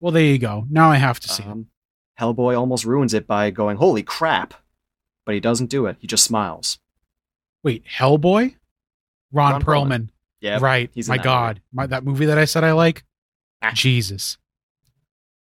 well 0.00 0.10
there 0.12 0.22
you 0.24 0.38
go 0.38 0.64
now 0.70 0.90
i 0.90 0.96
have 0.96 1.20
to 1.20 1.28
see 1.28 1.42
it 1.42 1.48
Um, 1.48 1.66
Hellboy 2.18 2.58
almost 2.58 2.84
ruins 2.84 3.14
it 3.14 3.26
by 3.26 3.50
going, 3.50 3.78
"Holy 3.78 4.02
crap!" 4.02 4.52
But 5.24 5.34
he 5.34 5.40
doesn't 5.40 5.70
do 5.70 5.86
it. 5.86 5.96
He 6.00 6.06
just 6.06 6.24
smiles. 6.24 6.78
wait 7.62 7.84
hellboy 7.98 8.56
ron, 9.32 9.52
Ron 9.52 9.62
perlman, 9.62 9.88
Perlman. 9.88 10.08
Yeah, 10.40 10.58
right 10.60 10.90
he's 10.94 11.08
my 11.08 11.18
god 11.18 11.60
my, 11.72 11.86
that 11.86 12.04
movie 12.04 12.26
that 12.26 12.38
i 12.38 12.44
said 12.46 12.64
i 12.64 12.72
like. 12.72 13.04
Jesus. 13.74 14.36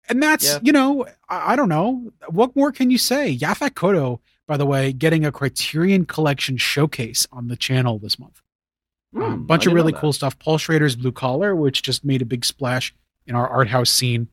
And 0.09 0.23
that's 0.23 0.45
Yeah. 0.45 0.59
you 0.63 0.73
know 0.73 1.07
I, 1.29 1.53
I 1.53 1.57
don't 1.57 1.69
know. 1.69 2.13
What 2.29 2.55
more 2.57 2.73
can 2.73 2.91
you 2.91 2.99
say? 2.99 3.37
Yaphet 3.37 3.71
Kotto 3.71 4.21
by 4.47 4.57
the 4.57 4.67
way 4.67 4.93
getting 4.93 5.25
a 5.25 5.31
criterion 5.33 6.05
collection 6.05 6.57
showcase 6.57 7.27
on 7.31 7.49
the 7.49 7.57
channel 7.57 7.99
this 7.99 8.19
month. 8.19 8.41
A 9.17 9.21
Hmm, 9.31 9.43
bunch 9.45 9.67
of 9.67 9.73
really 9.73 9.93
cool 9.93 10.13
stuff. 10.13 10.39
Paul 10.39 10.59
schrader's 10.59 10.97
blue 10.97 11.13
collar 11.13 11.55
which 11.55 11.83
just 11.83 12.05
made 12.05 12.23
a 12.23 12.27
big 12.27 12.45
splash 12.45 12.95
in 13.27 13.35
our 13.35 13.49
art 13.49 13.69
house 13.69 13.91
scene 13.91 14.29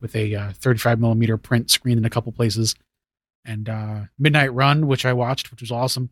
with 0.00 0.14
a 0.16 0.34
uh, 0.34 0.52
35 0.54 1.00
millimeter 1.00 1.36
print 1.38 1.70
screen 1.70 1.96
in 1.98 2.04
a 2.04 2.10
couple 2.10 2.32
places. 2.32 2.74
And 3.44 3.68
uh, 3.68 4.00
midnight 4.18 4.52
run 4.52 4.86
which 4.86 5.04
i 5.06 5.12
watched 5.12 5.50
which 5.50 5.60
was 5.62 5.70
awesome. 5.72 6.10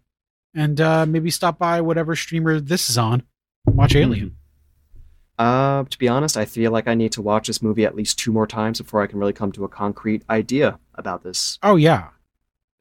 And 0.54 0.80
uh, 0.80 1.06
maybe 1.06 1.30
stop 1.30 1.58
by 1.58 1.80
whatever 1.80 2.16
streamer 2.16 2.58
this 2.60 2.88
is 2.90 2.96
on. 2.98 3.22
Watch 3.66 3.94
alien. 3.94 4.30
Mhm. 4.30 4.34
Uh, 5.40 5.84
to 5.84 5.98
be 5.98 6.06
honest, 6.06 6.36
I 6.36 6.44
feel 6.44 6.70
like 6.70 6.86
I 6.86 6.94
need 6.94 7.12
to 7.12 7.22
watch 7.22 7.46
this 7.46 7.62
movie 7.62 7.86
at 7.86 7.94
least 7.96 8.18
two 8.18 8.30
more 8.30 8.46
times 8.46 8.78
before 8.78 9.02
I 9.02 9.06
can 9.06 9.18
really 9.18 9.32
come 9.32 9.52
to 9.52 9.64
a 9.64 9.68
concrete 9.68 10.22
idea 10.28 10.78
about 10.94 11.22
this. 11.22 11.58
Oh 11.62 11.76
yeah. 11.76 12.08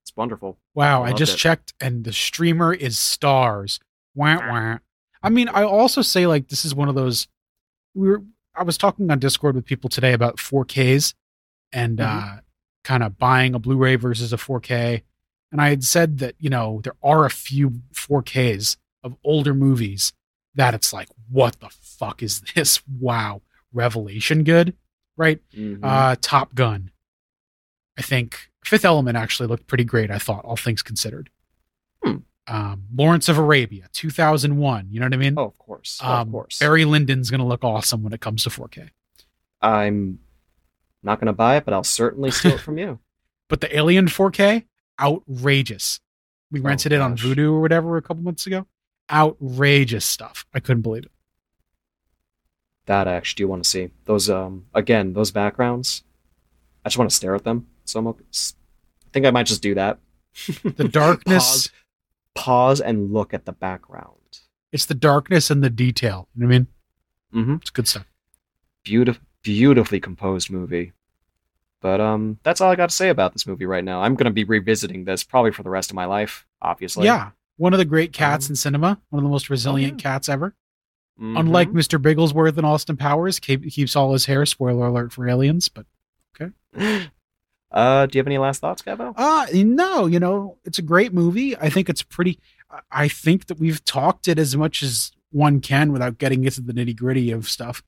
It's 0.03 0.13
wonderful. 0.15 0.57
Wow, 0.75 1.03
I 1.03 1.09
I 1.09 1.13
just 1.13 1.35
it. 1.35 1.37
checked 1.37 1.73
and 1.79 2.03
the 2.03 2.11
streamer 2.11 2.73
is 2.73 2.97
Starz. 2.97 3.79
Wah, 4.13 4.37
wah. 4.39 4.77
I 5.23 5.29
mean, 5.29 5.47
I 5.47 5.63
also 5.63 6.01
say 6.01 6.27
like 6.27 6.49
this 6.49 6.65
is 6.65 6.75
one 6.75 6.89
of 6.89 6.95
those 6.95 7.29
we 7.95 8.09
were 8.09 8.23
I 8.53 8.63
was 8.63 8.77
talking 8.77 9.09
on 9.09 9.19
Discord 9.19 9.55
with 9.55 9.63
people 9.65 9.89
today 9.89 10.11
about 10.11 10.35
4Ks 10.37 11.13
and 11.71 11.99
Mhm. 11.99 12.05
uh 12.37 12.41
kind 12.83 13.03
of 13.03 13.17
buying 13.17 13.55
a 13.55 13.59
Blu-ray 13.59 13.95
versus 13.95 14.33
a 14.33 14.37
4K. 14.37 15.03
And 15.51 15.61
I 15.61 15.69
had 15.69 15.83
said 15.85 16.17
that, 16.19 16.35
you 16.39 16.49
know, 16.49 16.81
there 16.83 16.95
are 17.01 17.25
a 17.25 17.29
few 17.29 17.81
4Ks 17.93 18.75
of 19.03 19.15
older 19.23 19.53
movies 19.53 20.11
that 20.55 20.73
it's 20.73 20.91
like, 20.91 21.07
what 21.29 21.59
the 21.59 21.69
fuck 21.99 22.23
is 22.23 22.41
this? 22.55 22.81
Wow. 22.99 23.41
Revelation 23.73 24.43
good, 24.43 24.73
right? 25.17 25.39
Mhm. 25.55 25.79
Uh, 25.83 26.15
Top 26.21 26.55
Gun. 26.55 26.89
I 27.97 28.01
think 28.01 28.49
Fifth 28.65 28.83
Element 28.85 29.15
actually 29.17 29.47
looked 29.47 29.67
pretty 29.67 29.83
great. 29.83 30.09
I 30.09 30.17
thought, 30.17 30.43
all 30.45 30.55
things 30.55 30.81
considered. 30.81 31.29
Hmm. 32.03 32.17
Um, 32.47 32.83
Lawrence 32.95 33.29
of 33.29 33.37
Arabia, 33.37 33.89
2001. 33.93 34.87
You 34.89 34.99
know 34.99 35.05
what 35.05 35.13
I 35.13 35.17
mean? 35.17 35.35
oh, 35.37 35.43
of 35.45 35.57
course. 35.59 35.99
um, 36.01 36.09
of 36.27 36.31
course. 36.31 36.57
Barry 36.59 36.83
Lyndon's 36.85 37.29
gonna 37.29 37.45
look 37.45 37.63
awesome 37.63 38.01
when 38.01 38.13
it 38.13 38.21
comes 38.21 38.43
to 38.45 38.49
4K. 38.49 38.89
I'm 39.61 40.19
not 41.03 41.19
going 41.19 41.27
to 41.27 41.33
buy 41.33 41.57
it, 41.57 41.65
but 41.65 41.73
I'll 41.73 41.83
certainly 41.83 42.31
steal 42.31 42.53
it 42.53 42.59
from 42.61 42.77
you. 42.77 42.99
But 43.49 43.61
the 43.61 43.75
Alien 43.77 44.07
4K, 44.07 44.65
outrageous. 44.99 45.99
We 46.51 46.59
Oh, 46.61 46.63
rented 46.63 46.91
it 46.93 47.01
on. 47.01 47.17
Vudu 47.17 47.51
or 47.53 47.61
whatever 47.61 47.97
a 47.97 48.01
couple 48.01 48.23
months 48.23 48.47
ago. 48.47 48.65
Outrageous 49.11 50.05
stuff. 50.05 50.45
I 50.53 50.59
couldn't 50.59 50.81
believe 50.81 51.03
it. 51.03 51.11
That 52.89 53.07
I 53.07 53.13
actually 53.13 53.43
do 53.43 53.47
want 53.47 53.63
to 53.63 53.69
see. 53.69 53.89
Those, 54.05 54.29
um, 54.31 54.65
again, 54.73 55.13
those 55.13 55.29
backgrounds. 55.31 56.03
I 56.83 56.89
just 56.89 56.97
want 56.97 57.09
to 57.11 57.15
stare 57.15 57.35
at 57.35 57.43
them. 57.43 57.67
So 57.85 57.99
I'm, 57.99 58.07
okay- 58.07 58.23
I 59.05 59.09
think 59.13 59.25
I 59.27 59.31
might 59.31 59.45
just 59.45 59.61
do 59.61 59.75
that. 59.75 59.99
The 60.63 60.87
darkness. 60.87 61.67
pause, 61.67 61.71
pause 62.33 62.81
and 62.81 63.13
look 63.13 63.33
at 63.33 63.45
the 63.45 63.51
background. 63.51 64.15
It's 64.71 64.85
the 64.87 64.95
darkness 64.95 65.49
and 65.51 65.63
the 65.63 65.69
detail. 65.69 66.29
You 66.35 66.41
know 66.41 66.47
what 66.47 66.55
I 66.55 66.57
mean? 66.57 66.67
Mm-hmm. 67.35 67.55
It's 67.61 67.69
good 67.69 67.87
stuff. 67.87 68.05
Beautiful, 68.83 69.21
beautifully 69.43 69.99
composed 69.99 70.49
movie. 70.49 70.93
But 71.81 72.01
um, 72.01 72.39
that's 72.43 72.59
all 72.59 72.71
I 72.71 72.75
got 72.75 72.89
to 72.89 72.95
say 72.95 73.09
about 73.09 73.33
this 73.33 73.45
movie 73.47 73.65
right 73.65 73.83
now. 73.83 74.01
I'm 74.01 74.15
gonna 74.15 74.31
be 74.31 74.43
revisiting 74.43 75.05
this 75.05 75.23
probably 75.23 75.51
for 75.51 75.63
the 75.63 75.69
rest 75.69 75.91
of 75.91 75.95
my 75.95 76.05
life. 76.05 76.45
Obviously. 76.61 77.05
yeah. 77.05 77.31
One 77.57 77.73
of 77.73 77.77
the 77.79 77.85
great 77.85 78.13
cats 78.13 78.47
Um, 78.47 78.53
in 78.53 78.55
cinema. 78.55 78.99
One 79.09 79.19
of 79.19 79.23
the 79.23 79.29
most 79.31 79.49
resilient 79.49 79.99
yeah. 80.01 80.11
cats 80.11 80.27
ever. 80.29 80.55
Mhm. 81.19 81.39
Unlike 81.39 81.69
Mr. 81.71 82.01
Bigglesworth 82.01 82.55
and 82.57 82.65
Austin 82.65 82.95
Powers, 82.97 83.39
keep, 83.39 83.69
keeps 83.69 83.95
all 83.95 84.13
his 84.13 84.25
hair. 84.25 84.45
Spoiler 84.45 84.87
alert 84.87 85.11
for 85.11 85.27
aliens. 85.27 85.67
But 85.69 85.85
uh, 87.71 88.05
do 88.07 88.17
you 88.17 88.19
have 88.19 88.27
any 88.27 88.37
last 88.37 88.61
thoughts, 88.61 88.81
Gabo? 88.81 89.13
uh 89.15 89.45
no, 89.53 90.05
you 90.07 90.19
know, 90.19 90.57
it's 90.65 90.79
a 90.79 90.83
great 90.83 91.13
movie. 91.13 91.55
I 91.57 91.69
think 91.69 91.89
it's 91.89 92.01
pretty. 92.03 92.39
I- 92.91 93.07
think 93.07 93.47
that 93.47 93.59
we've 93.59 93.83
talked 93.83 94.27
it 94.27 94.39
as 94.39 94.55
much 94.55 94.81
as 94.83 95.11
one 95.31 95.59
can 95.59 95.91
without 95.91 96.17
getting 96.17 96.43
into 96.45 96.61
the 96.61 96.73
nitty 96.73 96.95
gritty 96.95 97.31
of 97.31 97.47
stuff. 97.49 97.83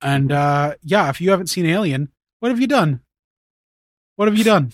And 0.00 0.32
uh 0.32 0.74
yeah, 0.82 1.08
if 1.10 1.20
you 1.20 1.30
haven't 1.30 1.48
seen 1.48 1.66
Alien, 1.66 2.10
what 2.38 2.50
have 2.50 2.60
you 2.60 2.66
done? 2.66 3.00
What 4.16 4.28
have 4.28 4.38
you 4.38 4.44
done? 4.44 4.72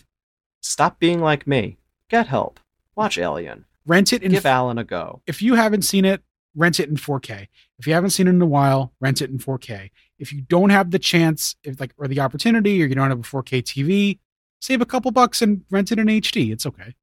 Stop 0.61 0.99
being 0.99 1.21
like 1.21 1.47
me. 1.47 1.79
Get 2.11 2.27
help. 2.29 2.61
Watch 2.95 3.19
Alien. 3.19 3.65
Rent 3.87 4.13
it 4.13 4.23
in. 4.23 4.33
Give 4.33 4.47
Alan 4.47 4.79
a 4.79 4.85
go. 4.85 5.23
if 5.27 5.41
you 5.43 5.55
haven't 5.55 5.83
seen 5.83 6.05
it, 6.05 6.23
rent 6.57 6.81
it 6.81 6.89
in 6.89 6.97
4K. 6.97 7.47
If 7.79 7.87
you 7.87 7.93
haven't 7.93 8.11
seen 8.11 8.27
it 8.27 8.31
in 8.31 8.43
a 8.43 8.47
while, 8.47 8.93
rent 9.01 9.23
it 9.23 9.31
in 9.31 9.39
4K. 9.39 9.91
If 10.19 10.33
you 10.33 10.41
don't 10.41 10.71
have 10.71 10.91
the 10.91 10.99
chance, 10.99 11.55
if 11.63 11.79
like 11.79 11.93
or 11.99 12.09
the 12.09 12.21
opportunity, 12.21 12.83
or 12.83 12.87
you 12.87 12.95
don't 12.95 13.11
have 13.11 13.21
a 13.21 13.23
4K 13.23 13.63
TV, 13.63 14.19
save 14.61 14.81
a 14.81 14.87
couple 14.87 15.11
bucks 15.11 15.43
and 15.43 15.63
rent 15.71 15.93
it 15.93 15.99
in 15.99 16.07
HD. 16.07 16.51
It's 16.51 16.67
okay. 16.67 16.95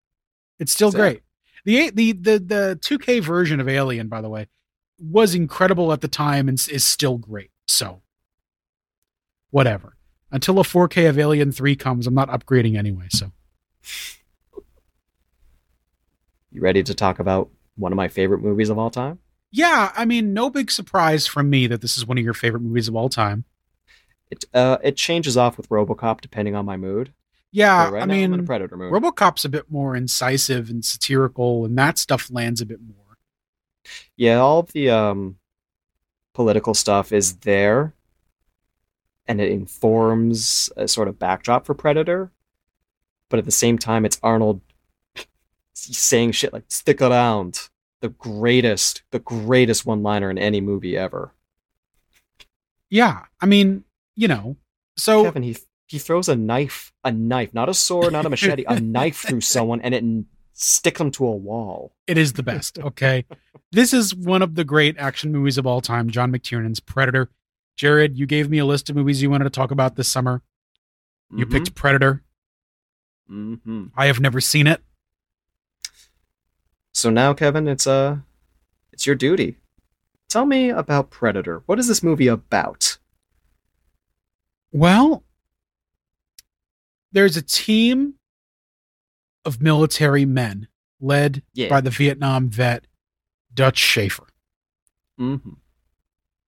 It's 0.59 0.71
still 0.71 0.91
Sick. 0.91 0.99
great. 0.99 1.23
The 1.65 1.91
the 1.91 2.11
the 2.13 2.39
the 2.39 2.79
2K 2.81 3.21
version 3.21 3.59
of 3.59 3.69
Alien, 3.69 4.07
by 4.07 4.21
the 4.21 4.29
way, 4.29 4.47
was 4.99 5.35
incredible 5.35 5.93
at 5.93 6.01
the 6.01 6.07
time 6.07 6.49
and 6.49 6.57
is 6.69 6.83
still 6.83 7.17
great. 7.17 7.51
So, 7.67 8.01
whatever. 9.51 9.95
Until 10.31 10.59
a 10.59 10.63
4K 10.63 11.07
of 11.09 11.19
Alien 11.19 11.51
3 11.51 11.75
comes, 11.75 12.07
I'm 12.07 12.15
not 12.15 12.29
upgrading 12.29 12.75
anyway. 12.75 13.05
So, 13.11 13.31
You 16.51 16.61
ready 16.61 16.81
to 16.83 16.93
talk 16.95 17.19
about 17.19 17.49
one 17.75 17.91
of 17.91 17.95
my 17.95 18.07
favorite 18.07 18.41
movies 18.41 18.69
of 18.69 18.79
all 18.79 18.89
time? 18.89 19.19
Yeah, 19.53 19.91
I 19.95 20.05
mean, 20.05 20.33
no 20.33 20.49
big 20.49 20.71
surprise 20.71 21.27
from 21.27 21.47
me 21.47 21.67
that 21.67 21.81
this 21.81 21.95
is 21.95 22.07
one 22.07 22.17
of 22.17 22.23
your 22.23 22.33
favorite 22.33 22.61
movies 22.61 22.87
of 22.87 22.95
all 22.95 23.07
time. 23.07 23.45
It 24.31 24.45
uh, 24.51 24.79
it 24.83 24.97
changes 24.97 25.37
off 25.37 25.57
with 25.57 25.69
RoboCop 25.69 26.21
depending 26.21 26.55
on 26.55 26.65
my 26.65 26.75
mood. 26.75 27.13
Yeah, 27.51 27.91
right 27.91 28.01
I 28.01 28.05
now 28.05 28.13
I'm 28.15 28.19
in 28.19 28.33
a 28.33 28.37
mean, 28.37 28.45
Predator 28.47 28.75
mood. 28.75 28.91
RoboCop's 28.91 29.45
a 29.45 29.49
bit 29.49 29.69
more 29.69 29.95
incisive 29.95 30.71
and 30.71 30.83
satirical, 30.83 31.65
and 31.65 31.77
that 31.77 31.99
stuff 31.99 32.31
lands 32.31 32.61
a 32.61 32.65
bit 32.65 32.79
more. 32.81 33.17
yeah, 34.17 34.37
all 34.37 34.57
of 34.57 34.71
the 34.73 34.89
um, 34.89 35.37
political 36.33 36.73
stuff 36.73 37.11
is 37.11 37.35
there, 37.37 37.93
and 39.27 39.39
it 39.39 39.51
informs 39.51 40.71
a 40.75 40.87
sort 40.87 41.07
of 41.07 41.19
backdrop 41.19 41.67
for 41.67 41.75
Predator. 41.75 42.31
But 43.29 43.37
at 43.37 43.45
the 43.45 43.51
same 43.51 43.77
time, 43.77 44.03
it's 44.03 44.19
Arnold 44.23 44.61
saying 45.73 46.31
shit 46.31 46.53
like 46.53 46.65
"stick 46.69 47.03
around," 47.03 47.69
the 48.03 48.09
greatest, 48.09 49.01
the 49.11 49.19
greatest 49.19 49.85
one-liner 49.85 50.29
in 50.29 50.37
any 50.37 50.59
movie 50.59 50.97
ever. 50.97 51.31
Yeah, 52.89 53.21
I 53.39 53.45
mean, 53.45 53.85
you 54.15 54.27
know, 54.27 54.57
so 54.97 55.23
Kevin, 55.23 55.41
he 55.43 55.55
he 55.87 55.99
throws 55.99 56.27
a 56.27 56.35
knife, 56.35 56.91
a 57.05 57.13
knife, 57.13 57.53
not 57.53 57.69
a 57.69 57.73
sword, 57.73 58.11
not 58.11 58.25
a 58.25 58.29
machete, 58.29 58.65
a 58.67 58.77
knife 58.79 59.19
through 59.19 59.39
someone, 59.55 59.79
and 59.79 59.95
it 59.95 60.03
sticks 60.51 60.97
them 60.97 61.11
to 61.11 61.25
a 61.25 61.31
wall. 61.35 61.95
it 62.05 62.17
is 62.17 62.33
the 62.33 62.43
best. 62.43 62.77
Okay, 62.77 63.23
this 63.71 63.93
is 63.93 64.13
one 64.13 64.41
of 64.41 64.55
the 64.55 64.65
great 64.65 64.97
action 64.97 65.31
movies 65.31 65.57
of 65.57 65.65
all 65.65 65.79
time. 65.79 66.09
John 66.09 66.29
McTiernan's 66.31 66.81
Predator. 66.81 67.29
Jared, 67.77 68.19
you 68.19 68.25
gave 68.27 68.49
me 68.49 68.59
a 68.59 68.65
list 68.65 68.89
of 68.89 68.97
movies 68.97 69.21
you 69.21 69.29
wanted 69.31 69.45
to 69.45 69.49
talk 69.49 69.71
about 69.71 69.95
this 69.95 70.09
summer. 70.09 70.43
You 71.35 71.47
picked 71.47 71.73
Predator. 71.73 72.21
hmm 73.27 73.85
I 73.95 74.07
have 74.07 74.19
never 74.19 74.41
seen 74.41 74.67
it. 74.67 74.81
So 77.03 77.09
now, 77.09 77.33
Kevin, 77.33 77.67
it's 77.67 77.85
uh, 77.85 78.19
it's 78.93 79.05
your 79.05 79.15
duty. 79.17 79.57
Tell 80.29 80.45
me 80.45 80.69
about 80.69 81.09
Predator. 81.09 81.61
What 81.65 81.77
is 81.77 81.89
this 81.89 82.01
movie 82.01 82.27
about? 82.27 82.97
Well, 84.71 85.25
there's 87.11 87.35
a 87.35 87.41
team 87.41 88.13
of 89.43 89.61
military 89.61 90.23
men 90.23 90.69
led 91.01 91.43
Yeah. 91.53 91.67
by 91.67 91.81
the 91.81 91.89
Vietnam 91.89 92.47
vet 92.49 92.87
Dutch 93.53 93.79
Schaefer. 93.79 94.27
Mm-hmm. 95.19 95.49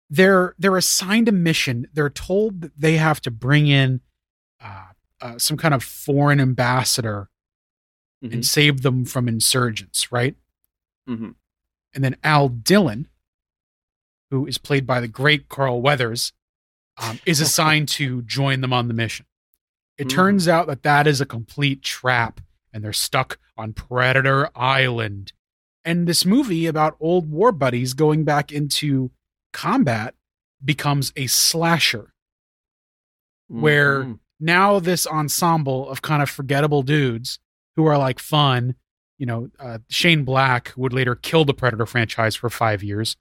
they're 0.09 0.55
they're 0.59 0.79
assigned 0.79 1.29
a 1.29 1.33
mission. 1.33 1.89
They're 1.93 2.09
told 2.09 2.63
that 2.63 2.73
they 2.81 2.97
have 2.97 3.21
to 3.21 3.31
bring 3.31 3.67
in 3.67 4.01
uh, 4.65 4.87
uh, 5.21 5.37
some 5.39 5.59
kind 5.59 5.75
of 5.75 5.83
foreign 5.85 6.41
ambassador 6.41 7.29
Mhm. 8.23 8.33
and 8.33 8.47
save 8.47 8.83
them 8.83 9.05
from 9.05 9.29
insurgents, 9.29 10.11
right? 10.11 10.37
Mhm. 11.09 11.35
And 11.95 12.05
then 12.05 12.17
Al 12.25 12.49
Dillon, 12.49 13.09
who 14.31 14.47
is 14.47 14.59
played 14.59 14.87
by 14.87 15.01
the 15.01 15.09
great 15.09 15.49
Carl 15.49 15.81
Weathers, 15.81 16.33
um, 16.97 17.21
is 17.25 17.41
assigned 17.41 17.89
to 17.91 18.23
join 18.23 18.61
them 18.61 18.73
on 18.73 18.89
the 18.89 18.95
mission. 18.95 19.27
It 19.97 20.09
Mhm. 20.09 20.11
turns 20.11 20.49
out 20.49 20.67
that 20.67 20.83
that 20.83 21.07
is 21.07 21.21
a 21.21 21.27
complete 21.27 21.83
trap, 21.83 22.41
and 22.73 22.83
they're 22.83 22.93
stuck 22.93 23.39
on 23.57 23.73
Predator 23.73 24.51
Island. 24.57 25.33
And 25.85 26.07
this 26.07 26.25
movie 26.25 26.67
about 26.67 26.97
old 27.01 27.31
war 27.31 27.53
buddies 27.53 27.95
going 27.95 28.25
back 28.25 28.53
into 28.53 29.13
combat 29.53 30.15
becomes 30.65 31.13
a 31.17 31.27
slasher. 31.29 32.13
where- 33.51 34.05
Mhm. 34.05 34.21
Now, 34.39 34.79
this 34.79 35.07
ensemble 35.07 35.89
of 35.89 36.03
kind 36.03 36.23
of 36.23 36.29
forgettable 36.29 36.83
dudes 36.83 37.39
who 37.79 37.87
are 37.87 37.97
like 37.97 38.19
fun, 38.19 38.75
you 39.19 39.25
know, 39.25 39.49
uh, 39.61 39.79
Shane 39.89 40.25
Black 40.25 40.73
would 40.77 40.93
later 40.93 41.15
kill 41.15 41.45
the 41.45 41.55
Predator 41.55 41.87
franchise 41.87 42.35
for 42.35 42.51
five 42.51 42.83
years 42.83 43.17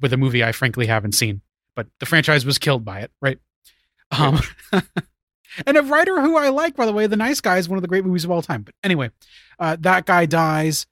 with 0.00 0.12
a 0.12 0.16
movie 0.16 0.42
I 0.42 0.50
frankly 0.50 0.86
haven't 0.86 1.12
seen, 1.12 1.40
but 1.76 1.86
the 2.00 2.06
franchise 2.06 2.44
was 2.44 2.58
killed 2.58 2.84
by 2.84 2.98
it, 2.98 3.12
right? 3.22 3.38
Um, 4.10 4.40
and 5.66 5.76
a 5.76 5.82
writer 5.82 6.20
who 6.20 6.36
I 6.36 6.48
like, 6.48 6.74
by 6.74 6.84
the 6.84 6.92
way, 6.92 7.06
The 7.06 7.14
Nice 7.16 7.40
Guy 7.40 7.58
is 7.58 7.68
one 7.68 7.78
of 7.78 7.82
the 7.82 7.86
great 7.88 8.04
movies 8.04 8.24
of 8.24 8.32
all 8.32 8.42
time. 8.42 8.62
But 8.62 8.74
anyway, 8.82 9.10
uh, 9.60 9.76
that 9.80 10.04
guy 10.04 10.26
dies. 10.26 10.86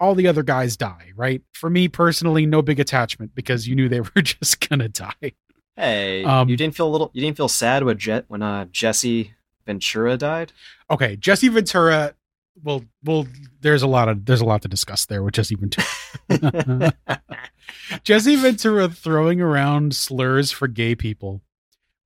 All 0.00 0.16
the 0.16 0.26
other 0.26 0.42
guys 0.42 0.76
die, 0.76 1.12
right? 1.14 1.42
For 1.52 1.70
me 1.70 1.86
personally, 1.86 2.46
no 2.46 2.62
big 2.62 2.80
attachment 2.80 3.32
because 3.36 3.68
you 3.68 3.76
knew 3.76 3.88
they 3.88 4.00
were 4.16 4.22
just 4.22 4.68
gonna 4.68 4.88
die. 4.88 5.34
Hey, 5.76 6.24
Um, 6.24 6.48
you 6.48 6.56
didn't 6.56 6.74
feel 6.74 6.88
a 6.88 6.90
little. 6.90 7.12
You 7.14 7.20
didn't 7.20 7.36
feel 7.36 7.48
sad 7.48 7.84
when 7.84 7.96
Jet 7.96 8.24
when 8.26 8.42
uh, 8.42 8.64
Jesse 8.72 9.34
Ventura 9.66 10.16
died. 10.16 10.52
Okay, 10.90 11.14
Jesse 11.14 11.46
Ventura 11.48 12.14
well, 12.62 12.84
well, 13.04 13.26
there's 13.60 13.82
a 13.82 13.86
lot 13.86 14.08
of 14.08 14.24
there's 14.24 14.40
a 14.40 14.44
lot 14.44 14.62
to 14.62 14.68
discuss 14.68 15.06
there 15.06 15.22
with 15.22 15.34
Jesse 15.34 15.56
Ventura. 15.56 16.92
Jesse 18.04 18.36
Ventura 18.36 18.88
throwing 18.88 19.40
around 19.40 19.94
slurs 19.94 20.50
for 20.50 20.68
gay 20.68 20.94
people 20.94 21.42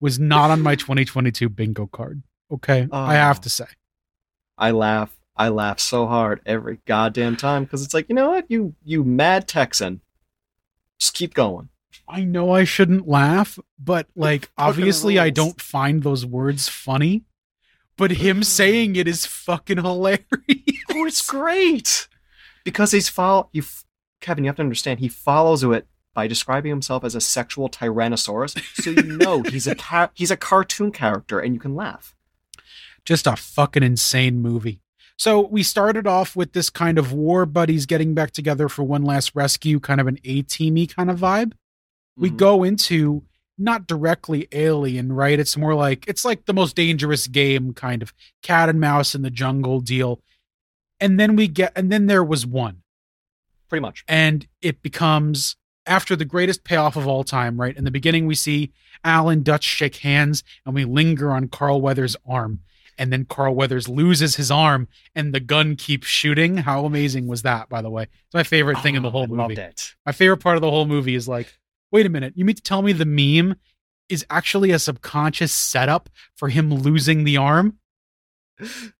was 0.00 0.18
not 0.18 0.50
on 0.50 0.60
my 0.60 0.74
2022 0.74 1.48
bingo 1.48 1.86
card. 1.86 2.22
Okay, 2.52 2.86
I 2.92 3.14
oh. 3.14 3.18
have 3.18 3.38
Oh. 3.38 3.42
to 3.42 3.50
say. 3.50 3.66
I 4.58 4.70
laugh. 4.70 5.16
I 5.36 5.48
laugh 5.48 5.80
so 5.80 6.06
hard 6.06 6.40
every 6.46 6.78
goddamn 6.86 7.36
time 7.36 7.64
because 7.64 7.82
it's 7.84 7.92
like, 7.94 8.08
you 8.08 8.14
know 8.14 8.30
what, 8.30 8.44
you 8.48 8.74
you 8.84 9.02
mad 9.02 9.48
Texan, 9.48 10.00
just 11.00 11.14
keep 11.14 11.34
going. 11.34 11.70
I 12.06 12.22
know 12.24 12.52
I 12.52 12.64
shouldn't 12.64 13.08
laugh, 13.08 13.58
but 13.78 14.06
like 14.14 14.50
obviously 14.56 15.18
I 15.18 15.30
don't 15.30 15.60
find 15.60 16.02
those 16.02 16.24
words 16.24 16.68
funny. 16.68 17.24
But 17.96 18.12
him 18.12 18.42
saying 18.42 18.96
it 18.96 19.06
is 19.06 19.24
fucking 19.26 19.78
hilarious. 19.78 20.24
Oh, 20.90 21.06
it's 21.06 21.24
great 21.26 22.08
because 22.64 22.90
he's 22.92 23.08
follow 23.08 23.48
you, 23.52 23.62
f- 23.62 23.84
Kevin. 24.20 24.44
You 24.44 24.48
have 24.48 24.56
to 24.56 24.62
understand 24.62 25.00
he 25.00 25.08
follows 25.08 25.62
it 25.62 25.86
by 26.12 26.26
describing 26.26 26.70
himself 26.70 27.04
as 27.04 27.14
a 27.14 27.20
sexual 27.20 27.68
tyrannosaurus, 27.68 28.60
so 28.82 28.90
you 28.90 29.02
know 29.18 29.42
he's 29.42 29.66
a 29.66 29.74
ca- 29.74 30.10
he's 30.14 30.30
a 30.30 30.36
cartoon 30.36 30.90
character, 30.92 31.38
and 31.40 31.54
you 31.54 31.60
can 31.60 31.74
laugh. 31.74 32.14
just 33.04 33.26
a 33.26 33.36
fucking 33.36 33.82
insane 33.82 34.40
movie. 34.40 34.80
So 35.16 35.40
we 35.40 35.62
started 35.62 36.06
off 36.08 36.34
with 36.34 36.52
this 36.52 36.70
kind 36.70 36.98
of 36.98 37.12
war 37.12 37.46
buddies 37.46 37.86
getting 37.86 38.14
back 38.14 38.32
together 38.32 38.68
for 38.68 38.82
one 38.82 39.02
last 39.04 39.32
rescue, 39.36 39.78
kind 39.78 40.00
of 40.00 40.06
an 40.08 40.18
A 40.24 40.42
teamy 40.42 40.92
kind 40.92 41.10
of 41.10 41.20
vibe. 41.20 41.52
We 42.16 42.30
Mhm. 42.30 42.36
go 42.36 42.64
into 42.64 43.22
not 43.56 43.86
directly 43.86 44.48
alien, 44.52 45.12
right? 45.12 45.38
It's 45.38 45.56
more 45.56 45.74
like 45.74 46.04
it's 46.08 46.24
like 46.24 46.46
the 46.46 46.54
most 46.54 46.74
dangerous 46.76 47.26
game 47.26 47.72
kind 47.74 48.02
of 48.02 48.12
cat 48.42 48.68
and 48.68 48.80
mouse 48.80 49.14
in 49.14 49.22
the 49.22 49.30
jungle 49.30 49.80
deal. 49.80 50.20
And 51.00 51.18
then 51.20 51.36
we 51.36 51.48
get 51.48 51.72
and 51.76 51.90
then 51.92 52.06
there 52.06 52.24
was 52.24 52.46
one. 52.46 52.82
pretty 53.68 53.82
much. 53.82 54.04
And 54.08 54.46
it 54.62 54.82
becomes 54.82 55.56
after 55.86 56.16
the 56.16 56.24
greatest 56.24 56.64
payoff 56.64 56.96
of 56.96 57.06
all 57.06 57.24
time, 57.24 57.60
right? 57.60 57.76
In 57.76 57.84
the 57.84 57.90
beginning 57.90 58.26
we 58.26 58.34
see 58.34 58.72
Alan 59.04 59.42
Dutch 59.42 59.64
shake 59.64 59.96
hands 59.96 60.42
and 60.64 60.74
we 60.74 60.84
linger 60.84 61.30
on 61.30 61.48
Carl 61.48 61.80
Weathers' 61.80 62.16
arm 62.26 62.60
and 62.96 63.12
then 63.12 63.24
Carl 63.24 63.54
Weathers 63.54 63.88
loses 63.88 64.36
his 64.36 64.50
arm 64.50 64.88
and 65.14 65.34
the 65.34 65.40
gun 65.40 65.76
keeps 65.76 66.06
shooting. 66.06 66.58
How 66.58 66.84
amazing 66.86 67.26
was 67.26 67.42
that, 67.42 67.68
by 67.68 67.82
the 67.82 67.90
way? 67.90 68.04
It's 68.04 68.34
my 68.34 68.44
favorite 68.44 68.78
thing 68.78 68.94
in 68.94 69.02
the 69.02 69.08
Oh, 69.08 69.12
whole 69.12 69.24
I 69.40 69.48
movie. 69.48 69.60
My 70.06 70.12
favorite 70.12 70.38
part 70.38 70.56
of 70.56 70.62
the 70.62 70.70
whole 70.70 70.86
movie 70.86 71.14
is 71.16 71.28
like, 71.28 71.52
wait 71.94 72.06
a 72.06 72.10
minute, 72.10 72.32
you 72.34 72.44
mean 72.44 72.56
to 72.56 72.62
tell 72.62 72.82
me 72.82 72.92
the 72.92 73.04
meme 73.04 73.54
is 74.08 74.26
actually 74.28 74.72
a 74.72 74.78
subconscious 74.80 75.52
setup 75.52 76.10
for 76.34 76.48
him 76.48 76.74
losing 76.74 77.22
the 77.22 77.36
arm? 77.36 77.78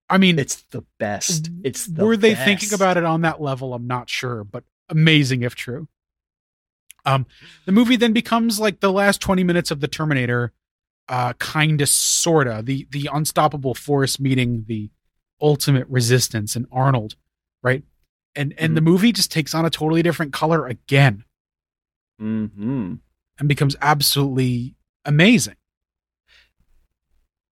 I 0.09 0.16
mean, 0.16 0.38
It's 0.38 0.62
the 0.70 0.84
best. 1.01 1.51
It's 1.64 1.86
the 1.86 2.05
were 2.05 2.16
they 2.16 2.34
best. 2.34 2.45
thinking 2.45 2.72
about 2.72 2.97
it 2.97 3.03
on 3.03 3.22
that 3.22 3.42
level? 3.42 3.74
I'm 3.74 3.88
not 3.88 4.09
sure, 4.09 4.45
but 4.45 4.62
amazing 4.88 5.42
if 5.42 5.57
true. 5.57 5.88
Um, 7.05 7.26
the 7.66 7.72
movie 7.72 7.97
then 7.97 8.12
becomes 8.12 8.61
like 8.61 8.78
the 8.78 8.92
last 8.92 9.20
20 9.20 9.42
minutes 9.42 9.72
of 9.72 9.80
the 9.80 9.88
Terminator, 9.88 10.53
uh, 11.09 11.32
kind 11.34 11.80
of 11.82 11.88
sorta 11.88 12.62
the 12.64 12.86
the 12.90 13.11
unstoppable 13.12 13.74
force 13.74 14.18
meeting 14.20 14.64
the 14.68 14.90
ultimate 15.40 15.86
resistance 15.88 16.55
and 16.55 16.66
Arnold, 16.70 17.16
right? 17.61 17.82
And 18.36 18.55
and 18.57 18.76
the 18.76 18.80
movie 18.80 19.12
just 19.12 19.32
takes 19.32 19.53
on 19.53 19.66
a 19.66 19.70
totally 19.70 20.03
different 20.03 20.32
color 20.32 20.66
again 20.66 21.24
hmm 22.19 22.95
and 23.39 23.49
becomes 23.49 23.75
absolutely 23.83 24.77
amazing. 25.05 25.57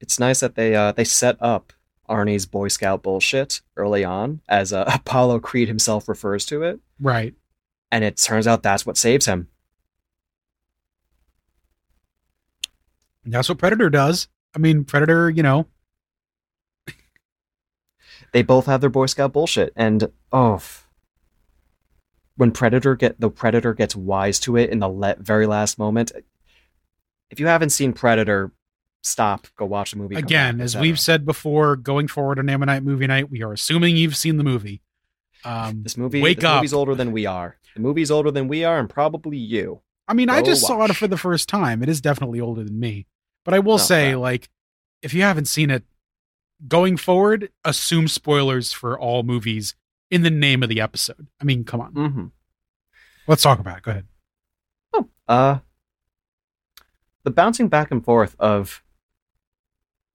It's 0.00 0.18
nice 0.20 0.40
that 0.40 0.54
they 0.54 0.74
uh, 0.74 0.92
they 0.92 1.04
set 1.04 1.36
up 1.40 1.72
Arnie's 2.08 2.46
Boy 2.46 2.68
Scout 2.68 3.02
bullshit 3.02 3.60
early 3.76 4.04
on, 4.04 4.40
as 4.48 4.72
uh, 4.72 4.84
Apollo 4.94 5.40
Creed 5.40 5.68
himself 5.68 6.08
refers 6.08 6.44
to 6.46 6.62
it, 6.62 6.80
Right. 7.00 7.34
and 7.90 8.04
it 8.04 8.16
turns 8.16 8.46
out 8.46 8.62
that's 8.62 8.84
what 8.86 8.96
saves 8.96 9.26
him. 9.26 9.48
And 13.24 13.32
that's 13.32 13.48
what 13.48 13.58
Predator 13.58 13.90
does. 13.90 14.28
I 14.54 14.58
mean, 14.58 14.84
Predator, 14.84 15.30
you 15.30 15.42
know, 15.42 15.66
they 18.32 18.42
both 18.42 18.66
have 18.66 18.80
their 18.80 18.90
Boy 18.90 19.06
Scout 19.06 19.32
bullshit, 19.32 19.72
and 19.76 20.10
oh, 20.32 20.60
when 22.36 22.50
Predator 22.50 22.94
get 22.96 23.20
the 23.20 23.30
Predator 23.30 23.74
gets 23.74 23.94
wise 23.96 24.40
to 24.40 24.56
it 24.56 24.70
in 24.70 24.78
the 24.78 24.88
le- 24.88 25.16
very 25.18 25.46
last 25.46 25.78
moment. 25.78 26.12
If 27.30 27.40
you 27.40 27.46
haven't 27.46 27.70
seen 27.70 27.92
Predator, 27.92 28.52
stop, 29.02 29.46
go 29.56 29.64
watch 29.66 29.92
the 29.92 29.96
movie. 29.98 30.16
again, 30.16 30.58
back, 30.58 30.64
as 30.64 30.76
we've 30.76 31.00
said 31.00 31.24
before, 31.24 31.76
going 31.76 32.08
forward 32.08 32.38
on 32.38 32.48
Ammonite 32.48 32.82
Movie 32.82 33.06
Night, 33.06 33.30
we 33.30 33.42
are 33.42 33.52
assuming 33.52 33.96
you've 33.96 34.16
seen 34.16 34.36
the 34.36 34.44
movie. 34.44 34.82
Um, 35.44 35.82
this 35.82 35.96
movie, 35.96 36.20
wake 36.22 36.38
this 36.38 36.44
up. 36.44 36.56
movie's 36.56 36.72
older 36.74 36.94
than 36.94 37.10
we 37.12 37.26
are. 37.26 37.56
The 37.74 37.80
movie's 37.80 38.10
older 38.10 38.30
than 38.30 38.48
we 38.48 38.64
are, 38.64 38.78
and 38.78 38.88
probably 38.88 39.38
you. 39.38 39.80
I 40.06 40.14
mean, 40.14 40.28
I 40.28 40.40
Go 40.40 40.46
just 40.46 40.66
saw 40.66 40.84
it 40.84 40.94
for 40.94 41.08
the 41.08 41.16
first 41.16 41.48
time. 41.48 41.82
It 41.82 41.88
is 41.88 42.00
definitely 42.00 42.40
older 42.40 42.62
than 42.62 42.78
me. 42.78 43.06
But 43.44 43.54
I 43.54 43.58
will 43.60 43.74
Oh, 43.74 43.78
say, 43.78 44.10
crap. 44.10 44.20
like, 44.20 44.48
if 45.00 45.14
you 45.14 45.22
haven't 45.22 45.46
seen 45.46 45.70
it, 45.70 45.84
going 46.68 46.96
forward, 46.96 47.50
assume 47.64 48.06
spoilers 48.08 48.72
for 48.72 48.98
all 48.98 49.22
movies 49.22 49.74
in 50.12 50.22
the 50.22 50.30
name 50.30 50.62
of 50.62 50.68
the 50.68 50.80
episode. 50.80 51.26
I 51.40 51.44
mean, 51.44 51.64
come 51.64 51.80
on. 51.80 51.94
Mm-hmm. 51.94 52.26
Let's 53.26 53.42
talk 53.42 53.58
about 53.58 53.78
it. 53.78 53.82
Go 53.82 53.90
ahead. 53.92 54.06
Uh, 55.26 55.58
the 57.24 57.30
bouncing 57.30 57.68
back 57.68 57.90
and 57.90 58.04
forth 58.04 58.36
of 58.38 58.82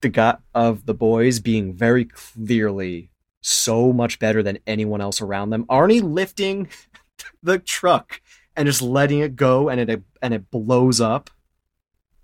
the 0.00 0.08
guy 0.08 0.36
of 0.54 0.86
the 0.86 0.94
boys 0.94 1.40
being 1.40 1.74
very 1.74 2.04
clearly 2.04 3.10
so 3.40 3.92
much 3.92 4.20
better 4.20 4.40
than 4.40 4.60
anyone 4.68 5.00
else 5.00 5.20
around 5.20 5.50
them. 5.50 5.64
Arnie 5.64 6.02
lifting 6.02 6.68
the 7.42 7.58
truck 7.58 8.20
and 8.54 8.66
just 8.66 8.80
letting 8.82 9.18
it 9.18 9.34
go, 9.34 9.68
and 9.68 9.80
it 9.80 10.02
and 10.22 10.32
it 10.32 10.50
blows 10.50 11.00
up 11.00 11.30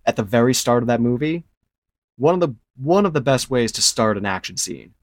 at 0.06 0.14
the 0.14 0.22
very 0.22 0.54
start 0.54 0.84
of 0.84 0.86
that 0.86 1.00
movie. 1.00 1.42
One 2.16 2.34
of 2.34 2.40
the 2.40 2.54
one 2.76 3.04
of 3.04 3.14
the 3.14 3.20
best 3.20 3.50
ways 3.50 3.72
to 3.72 3.82
start 3.82 4.16
an 4.16 4.26
action 4.26 4.56
scene. 4.56 4.94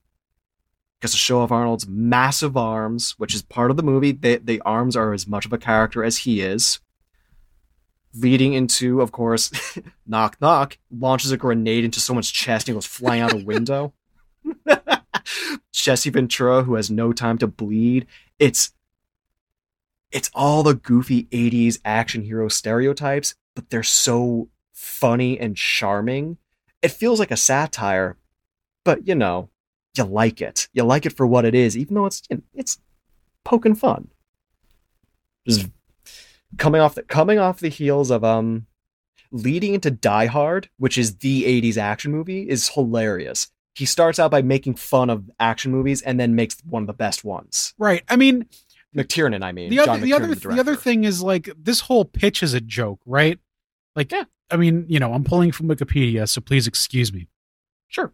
Because 1.01 1.13
to 1.13 1.17
show 1.17 1.39
off 1.39 1.51
Arnold's 1.51 1.87
massive 1.87 2.55
arms, 2.55 3.15
which 3.17 3.33
is 3.33 3.41
part 3.41 3.71
of 3.71 3.77
the 3.77 3.81
movie, 3.81 4.11
the 4.11 4.61
arms 4.63 4.95
are 4.95 5.13
as 5.13 5.27
much 5.27 5.47
of 5.47 5.51
a 5.51 5.57
character 5.57 6.03
as 6.03 6.19
he 6.19 6.41
is 6.41 6.79
leading 8.13 8.53
into, 8.53 9.01
of 9.01 9.11
course, 9.11 9.51
knock 10.07 10.37
knock, 10.41 10.77
launches 10.91 11.31
a 11.31 11.37
grenade 11.37 11.83
into 11.83 11.99
someone's 11.99 12.31
chest 12.31 12.67
and 12.67 12.75
goes 12.75 12.85
flying 12.85 13.21
out 13.21 13.33
a 13.33 13.37
window. 13.37 13.93
Jesse 15.71 16.09
Ventura, 16.09 16.63
who 16.63 16.75
has 16.75 16.91
no 16.91 17.13
time 17.13 17.37
to 17.39 17.47
bleed. 17.47 18.07
It's 18.39 18.73
it's 20.11 20.29
all 20.33 20.61
the 20.63 20.73
goofy 20.73 21.23
80s 21.25 21.79
action 21.85 22.23
hero 22.23 22.49
stereotypes, 22.49 23.35
but 23.55 23.69
they're 23.69 23.83
so 23.83 24.49
funny 24.73 25.39
and 25.39 25.55
charming. 25.55 26.37
It 26.81 26.91
feels 26.91 27.19
like 27.19 27.31
a 27.31 27.37
satire, 27.37 28.17
but 28.83 29.07
you 29.07 29.15
know, 29.15 29.49
you 29.97 30.03
like 30.03 30.41
it. 30.41 30.67
You 30.73 30.83
like 30.83 31.05
it 31.05 31.13
for 31.13 31.27
what 31.27 31.45
it 31.45 31.55
is, 31.55 31.77
even 31.77 31.95
though 31.95 32.05
it's 32.05 32.21
it's 32.53 32.79
poking 33.43 33.75
fun. 33.75 34.09
Just 35.47 35.67
coming 36.57 36.81
off 36.81 36.95
the 36.95 37.03
coming 37.03 37.39
off 37.39 37.59
the 37.59 37.69
heels 37.69 38.11
of 38.11 38.23
um 38.23 38.67
leading 39.31 39.73
into 39.73 39.91
Die 39.91 40.25
Hard, 40.25 40.69
which 40.77 40.97
is 40.97 41.17
the 41.17 41.43
80s 41.43 41.77
action 41.77 42.11
movie, 42.11 42.47
is 42.49 42.69
hilarious. 42.69 43.49
He 43.73 43.85
starts 43.85 44.19
out 44.19 44.31
by 44.31 44.41
making 44.41 44.75
fun 44.75 45.09
of 45.09 45.29
action 45.39 45.71
movies 45.71 46.01
and 46.01 46.19
then 46.19 46.35
makes 46.35 46.57
one 46.65 46.83
of 46.83 46.87
the 46.87 46.93
best 46.93 47.23
ones. 47.23 47.73
Right. 47.77 48.03
I 48.09 48.17
mean, 48.17 48.45
McTiernan, 48.95 49.43
I 49.43 49.53
mean. 49.53 49.69
the 49.69 49.79
other 49.79 49.97
the 49.97 50.13
other 50.13 50.35
the, 50.35 50.59
other 50.59 50.75
thing 50.75 51.05
is 51.05 51.23
like 51.23 51.49
this 51.57 51.81
whole 51.81 52.03
pitch 52.03 52.43
is 52.43 52.53
a 52.53 52.61
joke, 52.61 52.99
right? 53.05 53.39
Like, 53.95 54.11
Yeah. 54.11 54.25
I 54.49 54.57
mean, 54.57 54.85
you 54.89 54.99
know, 54.99 55.13
I'm 55.13 55.23
pulling 55.23 55.53
from 55.53 55.69
Wikipedia, 55.69 56.27
so 56.27 56.41
please 56.41 56.67
excuse 56.67 57.13
me. 57.13 57.29
Sure. 57.87 58.11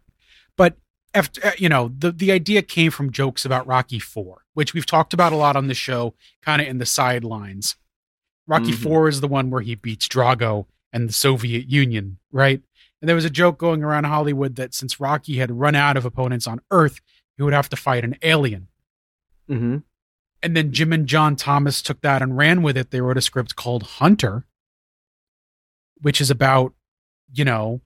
But 0.56 0.76
after 1.14 1.44
uh, 1.46 1.52
you 1.58 1.68
know, 1.68 1.92
the 1.98 2.12
the 2.12 2.32
idea 2.32 2.62
came 2.62 2.90
from 2.90 3.10
jokes 3.12 3.44
about 3.44 3.66
Rocky 3.66 3.98
Four, 3.98 4.44
which 4.54 4.74
we've 4.74 4.86
talked 4.86 5.12
about 5.14 5.32
a 5.32 5.36
lot 5.36 5.56
on 5.56 5.66
the 5.68 5.74
show, 5.74 6.14
kind 6.42 6.60
of 6.62 6.68
in 6.68 6.78
the 6.78 6.86
sidelines. 6.86 7.76
Rocky 8.46 8.72
Mhm. 8.72 8.82
Four 8.82 9.08
is 9.08 9.20
the 9.20 9.28
one 9.28 9.50
where 9.50 9.62
he 9.62 9.74
beats 9.74 10.08
Drago 10.08 10.66
and 10.92 11.08
the 11.08 11.12
Soviet 11.12 11.68
Union, 11.68 12.18
right? 12.32 12.62
And 13.00 13.08
there 13.08 13.14
was 13.16 13.24
a 13.26 13.30
joke 13.30 13.58
going 13.58 13.82
around 13.84 14.04
Hollywood 14.04 14.56
that 14.56 14.74
since 14.74 14.98
Rocky 15.00 15.36
had 15.38 15.50
run 15.60 15.74
out 15.74 15.96
of 15.96 16.04
opponents 16.04 16.46
on 16.46 16.60
Earth, 16.70 17.00
he 17.36 17.42
would 17.42 17.52
have 17.52 17.68
to 17.68 17.76
fight 17.76 18.04
an 18.04 18.16
alien. 18.22 18.68
Mhm. 19.48 19.82
And 20.42 20.56
then 20.56 20.72
Jim 20.72 20.92
and 20.92 21.06
John 21.06 21.36
Thomas 21.36 21.82
took 21.82 22.00
that 22.00 22.22
and 22.22 22.36
ran 22.36 22.62
with 22.62 22.76
it. 22.76 22.90
They 22.90 23.00
wrote 23.00 23.16
a 23.18 23.22
script 23.22 23.54
called 23.56 23.82
Hunter, 23.84 24.46
which 26.00 26.20
is 26.20 26.30
about, 26.30 26.74
you 27.32 27.44
know, 27.44 27.80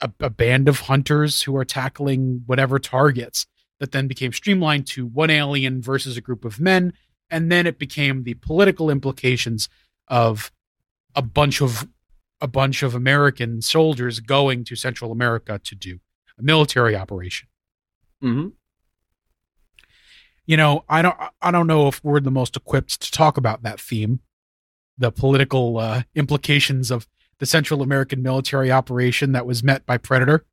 a, 0.00 0.10
a 0.20 0.30
band 0.30 0.68
of 0.68 0.80
hunters 0.80 1.42
who 1.42 1.56
are 1.56 1.64
tackling 1.64 2.42
whatever 2.46 2.78
targets 2.78 3.46
that 3.78 3.92
then 3.92 4.06
became 4.08 4.32
streamlined 4.32 4.86
to 4.86 5.06
one 5.06 5.30
alien 5.30 5.80
versus 5.80 6.16
a 6.16 6.20
group 6.20 6.44
of 6.44 6.60
men. 6.60 6.92
And 7.30 7.50
then 7.50 7.66
it 7.66 7.78
became 7.78 8.24
the 8.24 8.34
political 8.34 8.90
implications 8.90 9.68
of 10.08 10.52
a 11.14 11.22
bunch 11.22 11.60
of 11.60 11.88
a 12.40 12.48
bunch 12.48 12.82
of 12.82 12.94
American 12.94 13.60
soldiers 13.60 14.18
going 14.20 14.64
to 14.64 14.74
Central 14.74 15.12
America 15.12 15.60
to 15.62 15.74
do 15.74 16.00
a 16.38 16.42
military 16.42 16.96
operation. 16.96 17.48
Mhm. 18.22 18.52
you 20.46 20.56
know, 20.56 20.84
I 20.88 21.00
don't 21.02 21.16
I 21.40 21.50
don't 21.50 21.66
know 21.68 21.86
if 21.86 22.02
we're 22.02 22.20
the 22.20 22.30
most 22.30 22.56
equipped 22.56 23.00
to 23.02 23.10
talk 23.12 23.36
about 23.36 23.62
that 23.62 23.80
theme, 23.80 24.20
the 24.98 25.12
political 25.12 25.78
uh, 25.78 26.02
implications 26.14 26.90
of 26.90 27.06
the 27.40 27.46
Central 27.46 27.82
American 27.82 28.22
military 28.22 28.70
operation 28.70 29.32
that 29.32 29.46
was 29.46 29.64
met 29.64 29.84
by 29.84 29.98
Predator. 29.98 30.44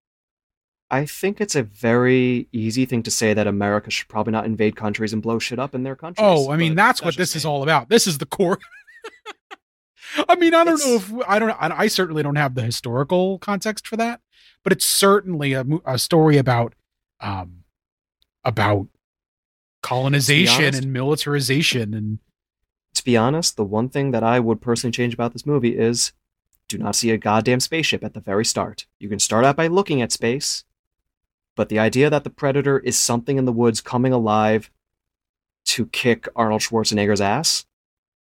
I 0.89 1.05
think 1.05 1.41
it's 1.41 1.53
a 1.55 1.63
very 1.63 2.47
easy 2.53 2.85
thing 2.85 3.03
to 3.03 3.11
say 3.11 3.33
that 3.33 3.45
America 3.45 3.91
should 3.91 4.07
probably 4.07 4.31
not 4.31 4.45
invade 4.45 4.77
countries 4.77 5.11
and 5.11 5.21
blow 5.21 5.37
shit 5.37 5.59
up 5.59 5.75
in 5.75 5.83
their 5.83 5.97
countries. 5.97 6.25
Oh, 6.25 6.49
I 6.49 6.55
mean, 6.55 6.71
but 6.73 6.77
that's 6.81 7.03
what 7.03 7.17
this 7.17 7.35
is 7.35 7.45
all 7.45 7.61
about. 7.61 7.89
This 7.89 8.07
is 8.07 8.19
the 8.19 8.25
core. 8.25 8.57
I 10.29 10.35
mean, 10.35 10.53
I 10.53 10.63
don't 10.63 10.79
know 10.79 10.95
if 10.95 11.13
I 11.27 11.37
don't. 11.39 11.51
I 11.51 11.81
I 11.83 11.87
certainly 11.87 12.23
don't 12.23 12.37
have 12.37 12.55
the 12.55 12.61
historical 12.61 13.37
context 13.39 13.85
for 13.85 13.97
that, 13.97 14.21
but 14.63 14.71
it's 14.71 14.85
certainly 14.85 15.51
a, 15.51 15.65
a 15.85 15.99
story 15.99 16.37
about, 16.37 16.73
um, 17.19 17.65
about 18.45 18.87
colonization 19.83 20.63
honest- 20.63 20.83
and 20.83 20.93
militarization 20.93 21.93
and 21.93 22.19
To 22.95 23.03
be 23.03 23.17
honest, 23.17 23.57
the 23.57 23.65
one 23.65 23.89
thing 23.89 24.11
that 24.11 24.23
I 24.23 24.39
would 24.39 24.61
personally 24.61 24.91
change 24.93 25.13
about 25.13 25.33
this 25.33 25.45
movie 25.45 25.77
is 25.77 26.13
do 26.67 26.77
not 26.77 26.95
see 26.95 27.11
a 27.11 27.17
goddamn 27.17 27.59
spaceship 27.59 28.03
at 28.03 28.13
the 28.13 28.19
very 28.19 28.45
start. 28.45 28.85
You 28.99 29.09
can 29.09 29.19
start 29.19 29.45
out 29.45 29.55
by 29.55 29.67
looking 29.67 30.01
at 30.01 30.11
space, 30.11 30.63
but 31.55 31.69
the 31.69 31.79
idea 31.79 32.09
that 32.09 32.23
the 32.23 32.29
Predator 32.29 32.79
is 32.79 32.97
something 32.97 33.37
in 33.37 33.45
the 33.45 33.51
woods 33.51 33.81
coming 33.81 34.13
alive 34.13 34.69
to 35.65 35.85
kick 35.87 36.27
Arnold 36.35 36.61
Schwarzenegger's 36.61 37.21
ass, 37.21 37.65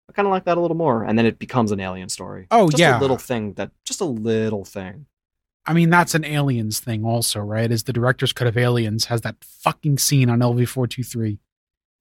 I 0.09 0.13
kind 0.13 0.27
of 0.27 0.31
like 0.31 0.45
that 0.45 0.57
a 0.57 0.61
little 0.61 0.77
more. 0.77 1.03
And 1.03 1.17
then 1.17 1.25
it 1.25 1.39
becomes 1.39 1.71
an 1.71 1.79
alien 1.79 2.09
story. 2.09 2.47
Oh, 2.51 2.69
just 2.69 2.79
yeah. 2.79 2.99
a 2.99 3.01
little 3.01 3.17
thing 3.17 3.53
that, 3.53 3.71
just 3.85 4.01
a 4.01 4.05
little 4.05 4.65
thing. 4.65 5.05
I 5.65 5.73
mean, 5.73 5.89
that's 5.91 6.15
an 6.15 6.25
aliens 6.25 6.79
thing, 6.79 7.05
also, 7.05 7.39
right? 7.39 7.71
Is 7.71 7.83
the 7.83 7.93
director's 7.93 8.33
cut 8.33 8.47
of 8.47 8.57
Aliens 8.57 9.05
has 9.05 9.21
that 9.21 9.35
fucking 9.43 9.99
scene 9.99 10.27
on 10.27 10.39
LV 10.39 10.67
four 10.67 10.87
two 10.87 11.03
three. 11.03 11.39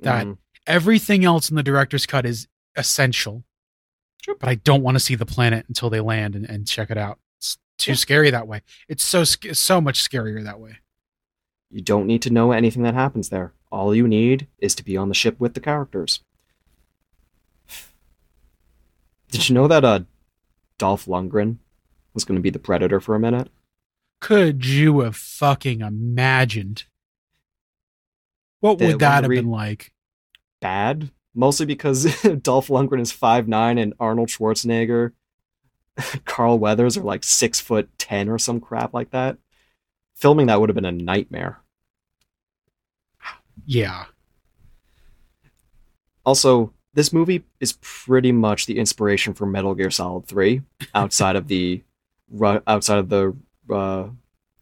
That- 0.01 0.27
Mhm. 0.27 0.39
Everything 0.67 1.25
else 1.27 1.51
in 1.51 1.57
the 1.57 1.63
director's 1.63 2.07
cut 2.07 2.25
is 2.27 2.49
essential, 2.77 3.45
Sure. 4.23 4.35
but 4.39 4.49
I 4.49 4.57
don't 4.57 4.83
want 4.83 4.97
to 4.97 5.01
see 5.01 5.15
the 5.15 5.25
planet 5.27 5.65
until 5.69 5.89
they 5.91 6.01
land 6.01 6.35
and, 6.37 6.45
and 6.49 6.67
check 6.69 6.91
it 6.91 6.99
out. 6.99 7.19
It's 7.39 7.57
too 7.79 7.93
Yeah. 7.93 7.97
scary 7.97 8.31
that 8.31 8.47
way. 8.47 8.61
It's 8.89 9.03
so 9.05 9.25
so 9.25 9.81
much 9.81 10.07
scarier 10.07 10.43
that 10.45 10.61
way. 10.61 10.79
You 11.71 11.81
don't 11.81 12.07
need 12.07 12.21
to 12.23 12.31
know 12.31 12.53
anything 12.53 12.83
that 12.83 12.95
happens 12.95 13.29
there. 13.31 13.55
All 13.73 13.95
you 13.95 14.07
need 14.09 14.49
is 14.59 14.75
to 14.75 14.85
be 14.85 14.97
on 14.97 15.09
the 15.09 15.15
ship 15.15 15.39
with 15.41 15.55
the 15.55 15.61
characters. 15.61 16.21
Did 19.31 19.49
you 19.49 19.55
know 19.55 19.69
that 19.69 19.85
uh, 19.85 20.01
Dolph 20.79 21.07
Lundgren 21.07 21.59
was 22.15 22.25
going 22.25 22.37
to 22.37 22.43
be 22.43 22.51
the 22.51 22.59
Predator 22.59 23.01
for 23.01 23.15
a 23.15 23.21
minute? 23.21 23.49
Could 24.21 24.67
you 24.67 25.01
have 25.01 25.17
fucking 25.17 25.81
imagined? 25.81 26.85
What 28.59 28.79
would 28.81 28.99
that 28.99 29.23
have 29.23 29.31
read- 29.31 29.37
been 29.43 29.51
like? 29.51 29.93
Bad, 30.61 31.11
mostly 31.41 31.67
because 31.67 32.05
Dolph 32.43 32.69
Lundgren 32.69 33.01
is 33.01 33.11
five 33.11 33.49
nine 33.49 33.79
and 33.79 33.95
Arnold 33.99 34.29
Schwarzenegger, 34.29 35.13
Carl 36.25 36.59
Weathers 36.59 36.97
are 36.97 37.03
like 37.03 37.25
six 37.25 37.59
foot 37.59 37.89
ten 37.99 38.29
or 38.29 38.39
some 38.39 38.61
crap 38.61 38.95
like 38.95 39.11
that. 39.11 39.39
Filming 40.15 40.47
that 40.47 40.61
would 40.61 40.69
have 40.69 40.75
been 40.75 40.85
a 40.85 40.93
nightmare. 40.93 41.61
Yeah. 43.65 44.05
Also, 46.25 46.75
this 46.93 47.13
movie 47.13 47.45
is 47.59 47.79
pretty 47.81 48.33
much 48.33 48.67
the 48.67 48.79
inspiration 48.79 49.33
for 49.33 49.47
Metal 49.47 49.75
Gear 49.75 49.91
Solid 49.91 50.27
3 50.27 50.61
outside 50.95 51.37
of 51.37 51.49
the 51.49 51.83
outside 52.67 52.99
of 52.99 53.09
the 53.09 53.35
uh, 53.73 54.09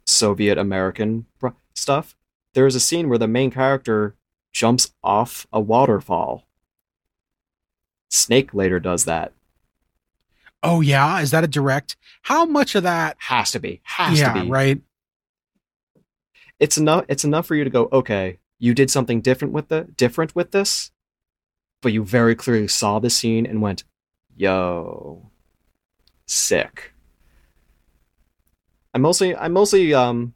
Soviet 0.07 0.59
American 0.59 1.27
stuff. 1.75 2.17
There 2.55 2.67
is 2.67 2.77
a 2.77 2.81
scene 2.81 3.09
where 3.09 3.19
the 3.19 3.29
main 3.29 3.51
character 3.51 4.15
jumps 4.53 4.93
off 5.03 5.47
a 5.53 5.61
waterfall. 5.61 6.48
Snake 8.09 8.55
later 8.55 8.81
does 8.81 9.05
that. 9.05 9.33
Oh 10.63 10.81
yeah. 10.81 11.21
Is 11.21 11.31
that 11.31 11.45
a 11.45 11.49
direct? 11.49 11.97
How 12.23 12.45
much 12.45 12.75
of 12.75 12.83
that? 12.83 13.17
Has 13.21 13.53
to 13.53 13.61
be. 13.61 13.81
Has 13.85 14.19
yeah. 14.19 14.33
to 14.33 14.43
be. 14.43 14.49
Right. 14.49 14.81
It's 16.59 16.77
enough 16.77 17.05
it's 17.09 17.25
enough 17.25 17.47
for 17.47 17.55
you 17.55 17.65
to 17.65 17.71
go, 17.71 17.89
okay, 17.93 18.39
you 18.59 18.75
did 18.75 18.91
something 18.91 19.21
different 19.21 19.55
with 19.55 19.69
the 19.69 19.85
different 19.97 20.35
with 20.35 20.51
this, 20.51 20.91
but 21.81 21.93
you 21.93 22.03
very 22.03 22.35
clearly 22.35 22.69
saw 22.69 22.99
the 22.99 23.11
scene 23.11 23.47
and 23.47 23.63
went, 23.63 23.85
yo, 24.37 25.31
sick. 26.27 26.93
I 28.93 28.99
mostly 28.99 29.37
I 29.37 29.49
mostly 29.49 29.95
um 29.95 30.35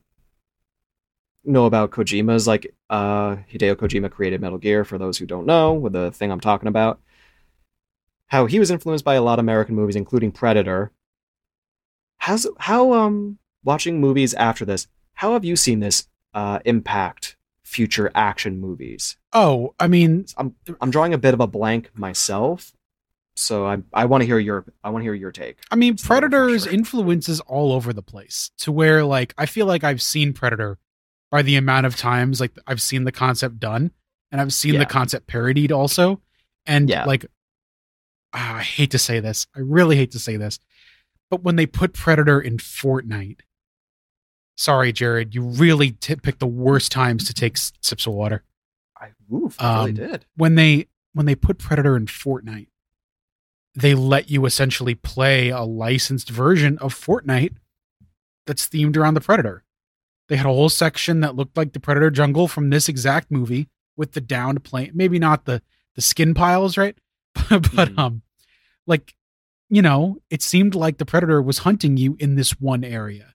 know 1.44 1.66
about 1.66 1.90
Kojima's 1.90 2.46
like 2.46 2.72
uh 2.90 3.36
Hideo 3.50 3.74
Kojima 3.74 4.10
created 4.10 4.40
Metal 4.40 4.58
Gear 4.58 4.84
for 4.84 4.98
those 4.98 5.18
who 5.18 5.26
don't 5.26 5.46
know, 5.46 5.72
with 5.72 5.94
the 5.94 6.12
thing 6.12 6.30
I'm 6.30 6.40
talking 6.40 6.68
about. 6.68 7.00
How 8.32 8.46
he 8.46 8.58
was 8.58 8.70
influenced 8.70 9.04
by 9.04 9.14
a 9.14 9.20
lot 9.22 9.38
of 9.38 9.44
American 9.44 9.74
movies, 9.74 9.94
including 9.94 10.32
Predator. 10.32 10.90
How's 12.16 12.46
how 12.60 12.94
um 12.94 13.38
watching 13.62 14.00
movies 14.00 14.32
after 14.32 14.64
this, 14.64 14.86
how 15.12 15.34
have 15.34 15.44
you 15.44 15.54
seen 15.54 15.80
this 15.80 16.08
uh 16.32 16.60
impact 16.64 17.36
future 17.62 18.10
action 18.14 18.58
movies? 18.58 19.18
Oh, 19.34 19.74
I 19.78 19.86
mean, 19.86 20.24
I'm 20.38 20.54
I'm 20.80 20.90
drawing 20.90 21.12
a 21.12 21.18
bit 21.18 21.34
of 21.34 21.40
a 21.40 21.46
blank 21.46 21.90
myself, 21.94 22.72
so 23.36 23.66
I 23.66 23.82
I 23.92 24.06
want 24.06 24.22
to 24.22 24.26
hear 24.26 24.38
your 24.38 24.64
I 24.82 24.88
want 24.88 25.02
to 25.02 25.04
hear 25.04 25.14
your 25.14 25.30
take. 25.30 25.58
I 25.70 25.76
mean, 25.76 25.96
Just 25.96 26.08
a 26.08 26.14
little 26.14 26.30
Predator's 26.30 26.52
refresher. 26.64 26.74
influence 26.74 27.28
is 27.28 27.40
all 27.40 27.70
over 27.70 27.92
the 27.92 28.02
place 28.02 28.50
to 28.60 28.72
where, 28.72 29.04
like, 29.04 29.34
I 29.36 29.44
feel 29.44 29.66
like 29.66 29.84
I've 29.84 30.00
seen 30.00 30.32
Predator 30.32 30.78
by 31.30 31.42
the 31.42 31.56
amount 31.56 31.84
of 31.84 31.96
times, 31.96 32.40
like, 32.40 32.52
I've 32.66 32.80
seen 32.80 33.04
the 33.04 33.12
concept 33.12 33.60
done 33.60 33.90
and 34.30 34.40
I've 34.40 34.54
seen 34.54 34.72
Yeah. 34.74 34.80
the 34.80 34.86
concept 34.86 35.26
parodied 35.26 35.70
also. 35.70 36.22
And, 36.64 36.88
Yeah. 36.88 37.04
like, 37.04 37.26
ah, 38.32 38.56
I 38.56 38.62
hate 38.62 38.90
to 38.92 38.98
say 38.98 39.20
this. 39.20 39.46
I 39.56 39.60
really 39.60 39.96
hate 39.96 40.10
to 40.12 40.18
say 40.18 40.36
this. 40.36 40.58
But 41.30 41.42
when 41.42 41.56
they 41.56 41.66
put 41.66 41.94
Predator 41.94 42.40
in 42.40 42.58
Fortnite, 42.58 43.40
sorry, 44.56 44.92
Jared, 44.92 45.34
you 45.34 45.42
really 45.42 45.92
t- 45.92 46.16
picked 46.16 46.40
the 46.40 46.46
worst 46.46 46.92
times 46.92 47.24
to 47.26 47.34
take 47.34 47.56
s- 47.56 47.72
sips 47.80 48.06
of 48.06 48.12
water. 48.14 48.42
I 48.96 49.10
oof, 49.32 49.56
I 49.60 49.78
really 49.78 49.90
Um, 49.90 49.94
did. 49.94 50.26
when 50.36 50.54
they 50.54 50.88
when 51.14 51.26
they 51.26 51.34
put 51.34 51.58
Predator 51.58 51.96
in 51.96 52.06
Fortnite, 52.06 52.68
they 53.74 53.94
let 53.94 54.30
you 54.30 54.46
essentially 54.46 54.94
play 54.94 55.48
a 55.50 55.62
licensed 55.62 56.30
version 56.30 56.78
of 56.78 56.94
Fortnite 56.94 57.54
that's 58.46 58.66
themed 58.68 58.96
around 58.96 59.14
the 59.14 59.20
Predator. 59.20 59.64
They 60.28 60.36
had 60.36 60.46
a 60.46 60.50
whole 60.50 60.68
section 60.70 61.20
that 61.20 61.34
looked 61.36 61.56
like 61.56 61.72
the 61.72 61.80
Predator 61.80 62.10
jungle 62.10 62.48
from 62.48 62.70
this 62.70 62.88
exact 62.88 63.30
movie 63.30 63.68
with 63.96 64.12
the 64.12 64.20
downed 64.20 64.64
plane, 64.64 64.90
maybe 64.94 65.18
not 65.18 65.44
the 65.44 65.62
the 65.94 66.00
skin 66.02 66.32
piles, 66.34 66.78
right? 66.78 66.96
but 67.50 67.62
Mhm. 67.62 67.98
um 67.98 68.22
like 68.86 69.14
you 69.68 69.80
know, 69.80 70.18
it 70.28 70.42
seemed 70.42 70.74
like 70.74 70.98
the 70.98 71.06
Predator 71.06 71.40
was 71.40 71.58
hunting 71.58 71.96
you 71.96 72.14
in 72.18 72.34
this 72.34 72.60
one 72.60 72.84
area. 72.84 73.32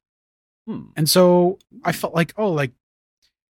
Hmm. 0.67 0.89
And 0.95 1.09
so 1.09 1.57
I 1.83 1.91
felt 1.91 2.13
like, 2.13 2.31
oh, 2.37 2.51
like 2.51 2.73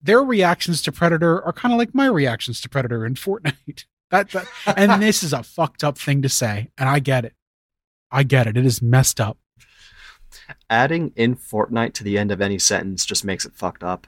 their 0.01 0.23
reactions 0.23 0.83
to 0.83 0.93
Predator 0.93 1.43
are 1.43 1.53
kind 1.53 1.73
of 1.73 1.79
like 1.79 1.95
my 1.97 2.07
reactions 2.07 2.61
to 2.61 2.69
Predator 2.69 3.05
in 3.05 3.15
Fortnite. 3.15 3.85
That, 4.11 4.31
that 4.31 4.47
and 4.77 5.03
this 5.03 5.25
is 5.25 5.33
a 5.33 5.43
fucked 5.43 5.83
up 5.83 5.99
thing 5.99 6.23
to 6.23 6.29
say, 6.29 6.71
and 6.79 6.89
I 6.89 7.01
get 7.01 7.25
it. 7.25 7.35
I 8.09 8.23
get 8.23 8.47
it. 8.47 8.57
It 8.57 8.65
is 8.65 8.81
messed 8.81 9.21
up. 9.21 9.37
Adding 10.71 11.13
in 11.17 11.35
Fortnite 11.35 11.93
to 11.95 12.05
the 12.05 12.17
end 12.17 12.31
of 12.31 12.41
any 12.41 12.57
sentence 12.61 13.05
just 13.05 13.25
makes 13.25 13.45
it 13.45 13.57
fucked 13.57 13.83
up. 13.83 14.07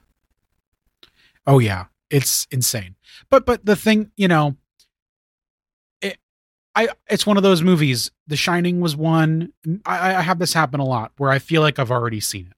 Oh 1.48 1.58
yeah, 1.58 1.86
it's 2.10 2.46
insane. 2.52 2.94
But 3.28 3.44
but 3.44 3.64
the 3.66 3.74
thing, 3.74 4.12
you 4.16 4.28
know, 4.28 4.56
I 6.74 6.88
it's 7.08 7.26
one 7.26 7.36
of 7.36 7.42
those 7.42 7.62
movies. 7.62 8.10
The 8.26 8.36
Shining 8.36 8.80
was 8.80 8.96
one. 8.96 9.52
I, 9.84 10.16
I 10.16 10.22
have 10.22 10.38
this 10.38 10.52
happen 10.52 10.80
a 10.80 10.84
lot 10.84 11.12
where 11.16 11.30
I 11.30 11.38
feel 11.38 11.62
like 11.62 11.78
I've 11.78 11.90
already 11.90 12.20
seen 12.20 12.46
it, 12.46 12.56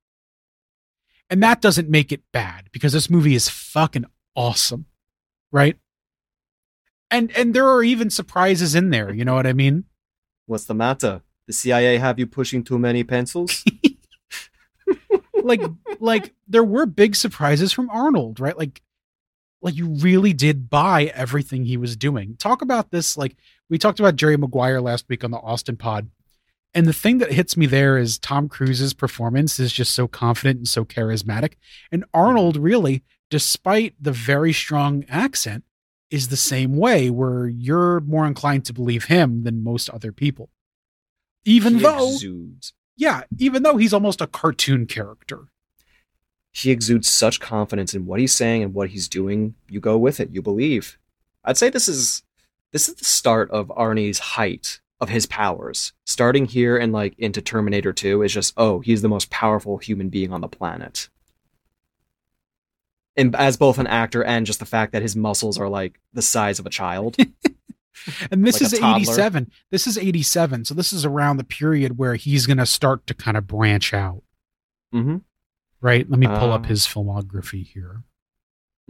and 1.29 1.43
that 1.43 1.61
doesn't 1.61 1.89
make 1.89 2.13
it 2.13 2.23
bad 2.33 2.69
because 2.73 2.93
this 2.93 3.11
movie 3.11 3.35
is 3.35 3.49
fucking 3.49 4.05
awesome, 4.35 4.87
right? 5.53 5.79
And 7.11 7.35
and 7.37 7.55
there 7.55 7.69
are 7.69 7.83
even 7.83 8.11
surprises 8.11 8.75
in 8.75 8.91
there. 8.91 9.13
You 9.13 9.25
know 9.25 9.35
what 9.35 9.47
I 9.47 9.53
mean? 9.53 9.85
What's 10.47 10.65
the 10.65 10.75
matter? 10.75 11.23
The 11.47 11.53
CIA 11.53 11.99
have 11.99 12.19
you 12.19 12.27
pushing 12.27 12.63
too 12.63 12.79
many 12.79 13.03
pencils? 13.03 13.65
like 15.43 15.63
like 16.01 16.35
there 16.49 16.65
were 16.65 16.87
big 16.87 17.17
surprises 17.17 17.73
from 17.73 17.91
Arnold, 17.91 18.41
right? 18.41 18.57
Like 18.57 18.83
like 19.63 19.77
you 19.77 19.89
really 19.89 20.33
did 20.33 20.71
buy 20.71 21.05
everything 21.15 21.65
he 21.65 21.77
was 21.77 21.97
doing. 21.97 22.37
Talk 22.37 22.63
about 22.63 22.91
this 22.91 23.17
like 23.17 23.37
we 23.71 23.79
talked 23.79 24.01
about 24.01 24.17
Jerry 24.17 24.37
Maguire 24.37 24.81
last 24.81 25.07
week 25.09 25.25
on 25.25 25.31
the 25.31 25.39
Austin 25.39 25.77
pod. 25.77 26.11
And 26.75 26.87
the 26.87 26.93
thing 26.93 27.19
that 27.19 27.33
hits 27.33 27.57
me 27.57 27.67
there 27.67 27.97
is 27.97 28.19
Tom 28.19 28.49
Cruise's 28.49 28.93
performance 28.95 29.59
is 29.59 29.73
just 29.73 29.93
so 29.95 30.07
confident 30.07 30.59
and 30.59 30.69
so 30.69 30.85
charismatic. 30.85 31.55
And 31.91 32.05
Arnold 32.13 32.57
really, 32.57 33.03
despite 33.29 33.95
the 34.01 34.13
very 34.13 34.53
strong 34.53 35.05
accent, 35.09 35.65
is 36.11 36.29
the 36.29 36.37
same 36.37 36.77
way 36.77 37.09
where 37.11 37.49
you're 37.49 38.01
more 38.01 38.27
inclined 38.27 38.65
to 38.67 38.73
believe 38.73 39.05
him 39.05 39.45
than 39.45 39.65
most 39.65 39.89
other 39.91 40.13
people. 40.13 40.51
Even 41.45 41.75
He 41.75 41.81
though 41.81 42.13
exudes. 42.13 42.73
yeah, 42.97 43.23
even 43.39 43.63
though 43.63 43.77
he's 43.77 43.95
almost 43.95 44.21
a 44.21 44.27
cartoon 44.27 44.87
character. 44.87 45.47
He 46.53 46.73
exudes 46.73 47.09
such 47.11 47.39
confidence 47.39 47.95
in 47.95 48.07
what 48.07 48.19
he's 48.19 48.35
saying 48.35 48.63
and 48.65 48.75
what 48.75 48.91
he's 48.91 49.09
doing. 49.09 49.55
You 49.69 49.79
go 49.81 49.97
with 49.97 50.19
it. 50.19 50.31
You 50.33 50.43
believe. 50.43 50.99
I'd 51.45 51.57
say 51.57 51.71
this 51.71 51.87
is 51.89 52.23
this 52.73 52.89
is 52.89 52.97
the 52.97 53.05
start 53.05 53.51
of 53.51 53.69
Arnie's 53.69 54.19
height 54.19 54.81
of 55.01 55.09
his 55.09 55.27
powers. 55.27 55.93
Starting 56.05 56.47
here 56.47 56.77
and 56.77 56.93
like 56.93 57.15
into 57.19 57.41
Terminator 57.41 57.93
2 57.93 58.23
is 58.23 58.33
just 58.33 58.55
oh, 58.57 58.81
he's 58.81 59.03
the 59.03 59.09
most 59.09 59.31
powerful 59.31 59.79
human 59.79 60.09
being 60.09 60.33
on 60.33 60.41
the 60.41 60.49
planet. 60.49 61.09
And 63.17 63.35
as 63.35 63.57
both 63.57 63.79
an 63.79 63.87
actor 63.87 64.23
and 64.23 64.47
just 64.47 64.61
the 64.61 64.67
fact 64.67 64.93
that 64.93 65.03
his 65.03 65.17
muscles 65.17 65.59
are 65.59 65.69
like 65.69 66.01
the 66.13 66.23
size 66.23 66.59
of 66.59 66.67
a 66.67 66.71
child. 66.71 67.17
And 68.31 68.47
this 68.47 68.61
Like 68.61 68.73
is 68.73 68.81
87. 68.81 69.51
This 69.71 69.87
is 69.87 69.99
87. 69.99 70.65
So 70.65 70.75
this 70.75 70.93
is 70.93 71.05
around 71.05 71.37
the 71.37 71.45
period 71.45 71.99
where 71.99 72.15
he's 72.15 72.47
going 72.47 72.57
to 72.59 72.67
start 72.67 73.07
to 73.09 73.15
kind 73.15 73.37
of 73.37 73.47
branch 73.47 73.93
out, 73.93 74.23
mm-hmm. 74.95 75.19
right? 75.81 76.09
Let 76.09 76.19
me 76.19 76.27
pull 76.27 76.53
up 76.53 76.65
Uh, 76.65 76.69
his 76.69 76.87
filmography 76.87 77.67
here. 77.67 78.05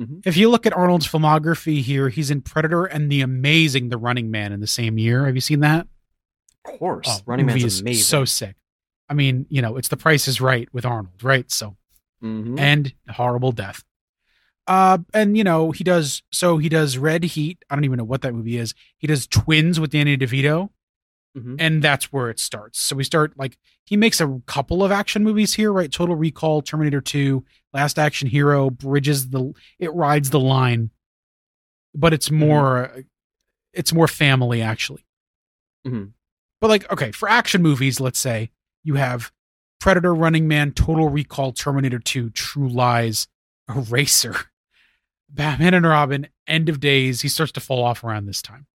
Mhm. 0.01 0.23
If 0.25 0.37
you 0.37 0.49
look 0.49 0.67
at 0.67 0.73
Arnold's 0.73 1.07
filmography 1.07 1.83
here, 1.83 2.09
he's 2.09 2.31
in 2.31 2.41
Predator 2.41 2.85
and 2.87 3.11
The 3.13 3.21
Amazing 3.21 3.91
The 3.91 3.99
Running 3.99 4.31
Man 4.31 4.53
in 4.53 4.61
the 4.61 4.67
same 4.67 4.99
year. 4.99 5.27
Have 5.27 5.35
you 5.35 5.41
seen 5.41 5.61
that? 5.61 5.87
Of 6.65 6.79
course. 6.79 7.07
Oh, 7.09 7.21
Running 7.27 7.47
Man 7.47 7.57
is 7.59 7.81
amazing. 7.81 8.03
so 8.05 8.25
sick. 8.25 8.57
I 9.09 9.15
mean, 9.15 9.47
you 9.51 9.61
know, 9.61 9.77
it's 9.77 9.89
The 9.89 9.97
Price 9.97 10.27
is 10.29 10.41
Right 10.41 10.73
with 10.73 10.85
Arnold, 10.87 11.23
right? 11.23 11.51
So 11.51 11.77
Mhm. 12.23 12.59
and 12.59 12.95
horrible 13.11 13.53
death. 13.53 13.85
Uh, 14.67 14.99
and 15.13 15.37
you 15.37 15.43
know 15.43 15.73
he 15.73 15.83
does 15.83 16.23
so 16.31 16.59
he 16.59 16.69
does 16.69 16.97
Red 16.97 17.25
Heat. 17.25 17.65
I 17.69 17.75
don't 17.75 17.85
even 17.85 17.97
know 17.97 18.05
what 18.05 18.23
that 18.23 18.35
movie 18.35 18.57
is. 18.57 18.73
He 18.99 19.07
does 19.09 19.27
Twins 19.27 19.81
with 19.81 19.91
Danny 19.91 20.17
DeVito, 20.17 20.69
Mhm. 21.37 21.57
and 21.59 21.83
that's 21.83 22.13
where 22.13 22.31
it 22.31 22.39
starts. 22.39 22.79
So 22.79 22.95
we 22.95 23.03
start 23.03 23.37
like 23.37 23.57
he 23.85 23.97
makes 23.97 24.21
a 24.21 24.41
couple 24.47 24.85
of 24.85 24.93
action 24.93 25.25
movies 25.25 25.55
here, 25.55 25.73
right? 25.73 25.91
Total 25.91 26.15
Recall, 26.15 26.63
Terminator 26.63 27.01
Two, 27.01 27.45
Last 27.73 27.99
Action 27.99 28.29
Hero, 28.29 28.71
bridges 28.71 29.29
the 29.31 29.53
it 29.79 29.93
rides 29.95 30.31
the 30.31 30.41
line, 30.41 30.91
but 31.95 32.13
it's 32.13 32.31
more 32.31 33.05
it's 33.73 33.93
more 33.93 34.09
family 34.09 34.61
actually. 34.63 35.05
Mhm. 35.87 36.13
But 36.61 36.69
like 36.71 36.91
okay, 36.93 37.13
for 37.13 37.29
action 37.29 37.63
movies, 37.63 38.01
let's 38.01 38.19
say 38.19 38.51
you 38.83 38.95
have 38.95 39.31
Predator, 39.79 40.15
Running 40.15 40.47
Man, 40.49 40.73
Total 40.73 41.09
Recall, 41.09 41.53
Terminator 41.53 41.99
2, 41.99 42.31
True 42.31 42.69
Lies, 42.69 43.29
Eraser, 43.69 44.35
Batman 45.29 45.75
and 45.75 45.87
Robin, 45.87 46.29
End 46.47 46.69
of 46.69 46.81
Days. 46.81 47.21
He 47.23 47.29
starts 47.29 47.53
to 47.53 47.61
fall 47.61 47.83
off 47.85 48.03
around 48.05 48.27
this 48.27 48.43
time. 48.43 48.67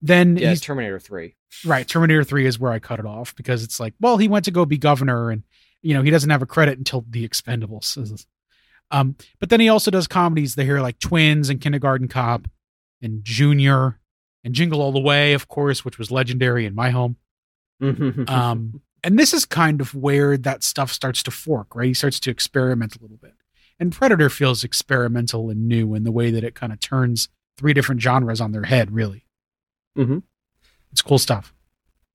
Then 0.00 0.36
Yeah, 0.36 0.50
he's 0.50 0.60
Terminator 0.60 1.00
3. 1.00 1.34
right. 1.66 1.86
Terminator 1.88 2.22
3 2.22 2.46
is 2.46 2.58
where 2.58 2.70
I 2.72 2.78
cut 2.78 3.00
it 3.00 3.04
off 3.06 3.34
because 3.34 3.64
it's 3.64 3.80
like, 3.80 3.94
well, 4.00 4.16
he 4.16 4.28
went 4.28 4.44
to 4.44 4.52
go 4.52 4.64
be 4.64 4.78
governor 4.78 5.30
and, 5.32 5.42
you 5.82 5.94
know, 5.94 6.02
he 6.02 6.10
doesn't 6.10 6.30
have 6.30 6.42
a 6.42 6.46
credit 6.46 6.78
until 6.78 7.04
The 7.08 7.26
Expendables. 7.28 8.26
Um, 8.90 9.16
but 9.38 9.50
then 9.50 9.60
he 9.60 9.68
also 9.68 9.90
does 9.90 10.06
comedies 10.06 10.54
that 10.54 10.64
here 10.64 10.80
like 10.80 10.98
Twins 10.98 11.50
and 11.50 11.60
Kindergarten 11.60 12.08
Cop 12.08 12.48
and 13.02 13.22
Junior 13.22 14.00
and 14.44 14.54
Jingle 14.54 14.80
All 14.80 14.92
the 14.92 15.00
Way, 15.00 15.34
of 15.34 15.48
course, 15.48 15.84
which 15.84 15.98
was 15.98 16.10
legendary 16.10 16.64
in 16.64 16.74
my 16.74 16.90
home. 16.90 17.16
Um, 18.28 18.80
and 19.04 19.18
this 19.18 19.32
is 19.34 19.44
kind 19.44 19.80
of 19.80 19.94
where 19.94 20.36
that 20.38 20.64
stuff 20.64 20.90
starts 20.92 21.22
to 21.24 21.30
fork, 21.30 21.74
right? 21.74 21.86
He 21.88 21.94
starts 21.94 22.18
to 22.20 22.30
experiment 22.30 22.96
a 22.96 23.00
little 23.00 23.18
bit. 23.18 23.34
And 23.78 23.92
Predator 23.92 24.28
feels 24.30 24.64
experimental 24.64 25.50
and 25.50 25.68
new 25.68 25.94
in 25.94 26.02
the 26.02 26.10
way 26.10 26.30
that 26.32 26.42
it 26.42 26.54
kind 26.56 26.72
of 26.72 26.80
turns 26.80 27.28
three 27.56 27.72
different 27.72 28.00
genres 28.00 28.40
on 28.40 28.50
their 28.52 28.64
head, 28.64 28.90
really. 28.90 29.26
Mhm. 29.96 30.22
It's 30.90 31.02
cool 31.02 31.18
stuff. 31.18 31.54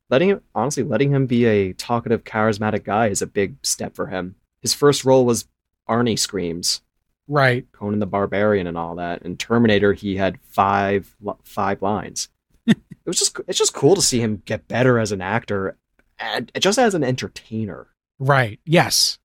Letting 0.09 0.29
him 0.29 0.41
honestly 0.53 0.83
letting 0.83 1.11
him 1.11 1.25
be 1.25 1.45
a 1.45 1.73
talkative 1.73 2.23
charismatic 2.23 2.83
guy 2.83 3.07
is 3.07 3.21
a 3.21 3.27
big 3.27 3.55
step 3.63 3.95
for 3.95 4.07
him 4.07 4.35
his 4.61 4.73
first 4.73 5.03
role 5.05 5.25
was 5.25 5.47
arnie 5.89 6.17
screams 6.19 6.81
Right. 7.27 7.65
conan 7.71 7.99
the 7.99 8.05
barbarian 8.05 8.67
and 8.67 8.77
all 8.77 8.95
that 8.95 9.21
in 9.23 9.37
terminator 9.37 9.93
he 9.93 10.17
had 10.17 10.37
five 10.49 11.15
five 11.43 11.81
lines 11.81 12.29
it 12.67 12.77
was 13.05 13.17
just 13.19 13.39
it's 13.47 13.57
just 13.57 13.73
cool 13.73 13.95
to 13.95 14.01
see 14.01 14.19
him 14.19 14.41
get 14.45 14.67
better 14.67 14.99
as 14.99 15.11
an 15.11 15.21
actor 15.21 15.77
and 16.19 16.51
just 16.59 16.77
as 16.79 16.93
an 16.95 17.03
entertainer 17.03 17.87
Right. 18.19 18.59
Yes. 18.65 19.17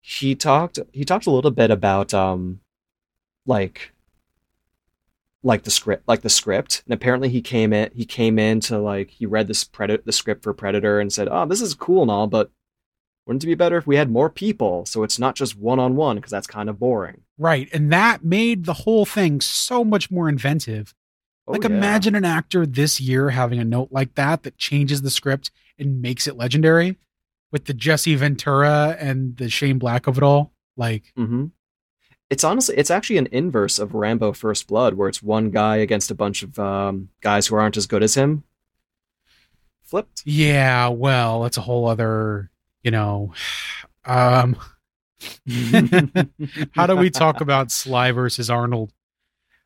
he 0.00 0.34
talked 0.34 0.78
he 0.92 1.04
talked 1.04 1.26
a 1.26 1.30
little 1.30 1.50
bit 1.50 1.70
about 1.70 2.14
um 2.14 2.60
like 3.46 3.91
like 5.42 5.64
the 5.64 5.70
script 5.70 6.06
like 6.06 6.22
the 6.22 6.28
script 6.28 6.82
and 6.84 6.94
apparently 6.94 7.28
he 7.28 7.40
came 7.40 7.72
in 7.72 7.90
he 7.94 8.04
came 8.04 8.38
in 8.38 8.60
to 8.60 8.78
like 8.78 9.10
he 9.10 9.26
read 9.26 9.48
this 9.48 9.64
predator 9.64 10.02
the 10.04 10.12
script 10.12 10.42
for 10.42 10.54
predator 10.54 11.00
and 11.00 11.12
said 11.12 11.28
oh 11.30 11.44
this 11.46 11.60
is 11.60 11.74
cool 11.74 12.02
and 12.02 12.10
all 12.10 12.26
but 12.26 12.50
wouldn't 13.26 13.42
it 13.42 13.46
be 13.46 13.54
better 13.54 13.76
if 13.76 13.86
we 13.86 13.96
had 13.96 14.10
more 14.10 14.30
people 14.30 14.86
so 14.86 15.02
it's 15.02 15.18
not 15.18 15.34
just 15.34 15.58
one-on-one 15.58 16.16
because 16.16 16.30
that's 16.30 16.46
kind 16.46 16.68
of 16.68 16.78
boring 16.78 17.22
Right. 17.42 17.68
And 17.72 17.92
that 17.92 18.24
made 18.24 18.66
the 18.66 18.72
whole 18.72 19.04
thing 19.04 19.40
so 19.40 19.84
much 19.84 20.12
more 20.12 20.28
inventive. 20.28 20.94
Oh, 21.48 21.52
like 21.52 21.64
yeah. 21.64 21.70
imagine 21.70 22.14
an 22.14 22.24
actor 22.24 22.64
this 22.64 23.00
year 23.00 23.30
having 23.30 23.58
a 23.58 23.64
note 23.64 23.88
like 23.90 24.14
that 24.14 24.44
that 24.44 24.56
changes 24.58 25.02
the 25.02 25.10
script 25.10 25.50
and 25.76 26.00
makes 26.00 26.28
it 26.28 26.36
legendary 26.36 26.98
with 27.50 27.64
the 27.64 27.74
Jesse 27.74 28.14
Ventura 28.14 28.96
and 29.00 29.36
the 29.38 29.50
Shane 29.50 29.78
Black 29.78 30.06
of 30.06 30.16
it 30.18 30.22
all. 30.22 30.52
Like 30.76 31.12
hmm 31.16 31.46
It's 32.32 32.44
honestly, 32.44 32.74
it's 32.78 32.90
actually 32.90 33.18
an 33.18 33.28
inverse 33.30 33.78
of 33.78 33.92
Rambo: 33.92 34.32
First 34.32 34.66
Blood, 34.66 34.94
where 34.94 35.06
it's 35.06 35.22
one 35.22 35.50
guy 35.50 35.76
against 35.76 36.10
a 36.10 36.14
bunch 36.14 36.42
of 36.42 36.58
um, 36.58 37.10
guys 37.20 37.46
who 37.46 37.56
aren't 37.56 37.76
as 37.76 37.86
good 37.86 38.02
as 38.02 38.14
him. 38.14 38.44
Flipped. 39.82 40.22
Yeah, 40.24 40.88
well, 40.88 41.42
that's 41.42 41.58
a 41.58 41.60
whole 41.60 41.86
other, 41.86 42.50
you 42.82 42.90
know. 42.90 43.34
Um 44.06 44.56
how 46.72 46.86
do 46.86 46.96
we 46.96 47.10
talk 47.10 47.40
about 47.42 47.70
Sly 47.70 48.12
versus 48.12 48.48
Arnold? 48.48 48.94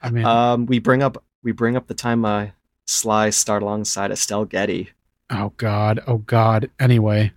I 0.03 0.11
mean, 0.11 0.25
um, 0.25 0.67
we 0.67 0.81
bring 0.81 1.05
up 1.05 1.23
we 1.45 1.53
bring 1.53 1.77
up 1.77 1.87
the 1.87 1.95
time 1.95 2.25
uh, 2.25 2.49
Sly 2.85 3.31
starred 3.31 3.63
alongside 3.63 4.11
Estelle 4.11 4.45
Getty. 4.45 4.91
oh 5.31 5.53
god, 5.57 6.01
oh 6.09 6.19
god. 6.19 6.69
Anyway. 6.81 7.31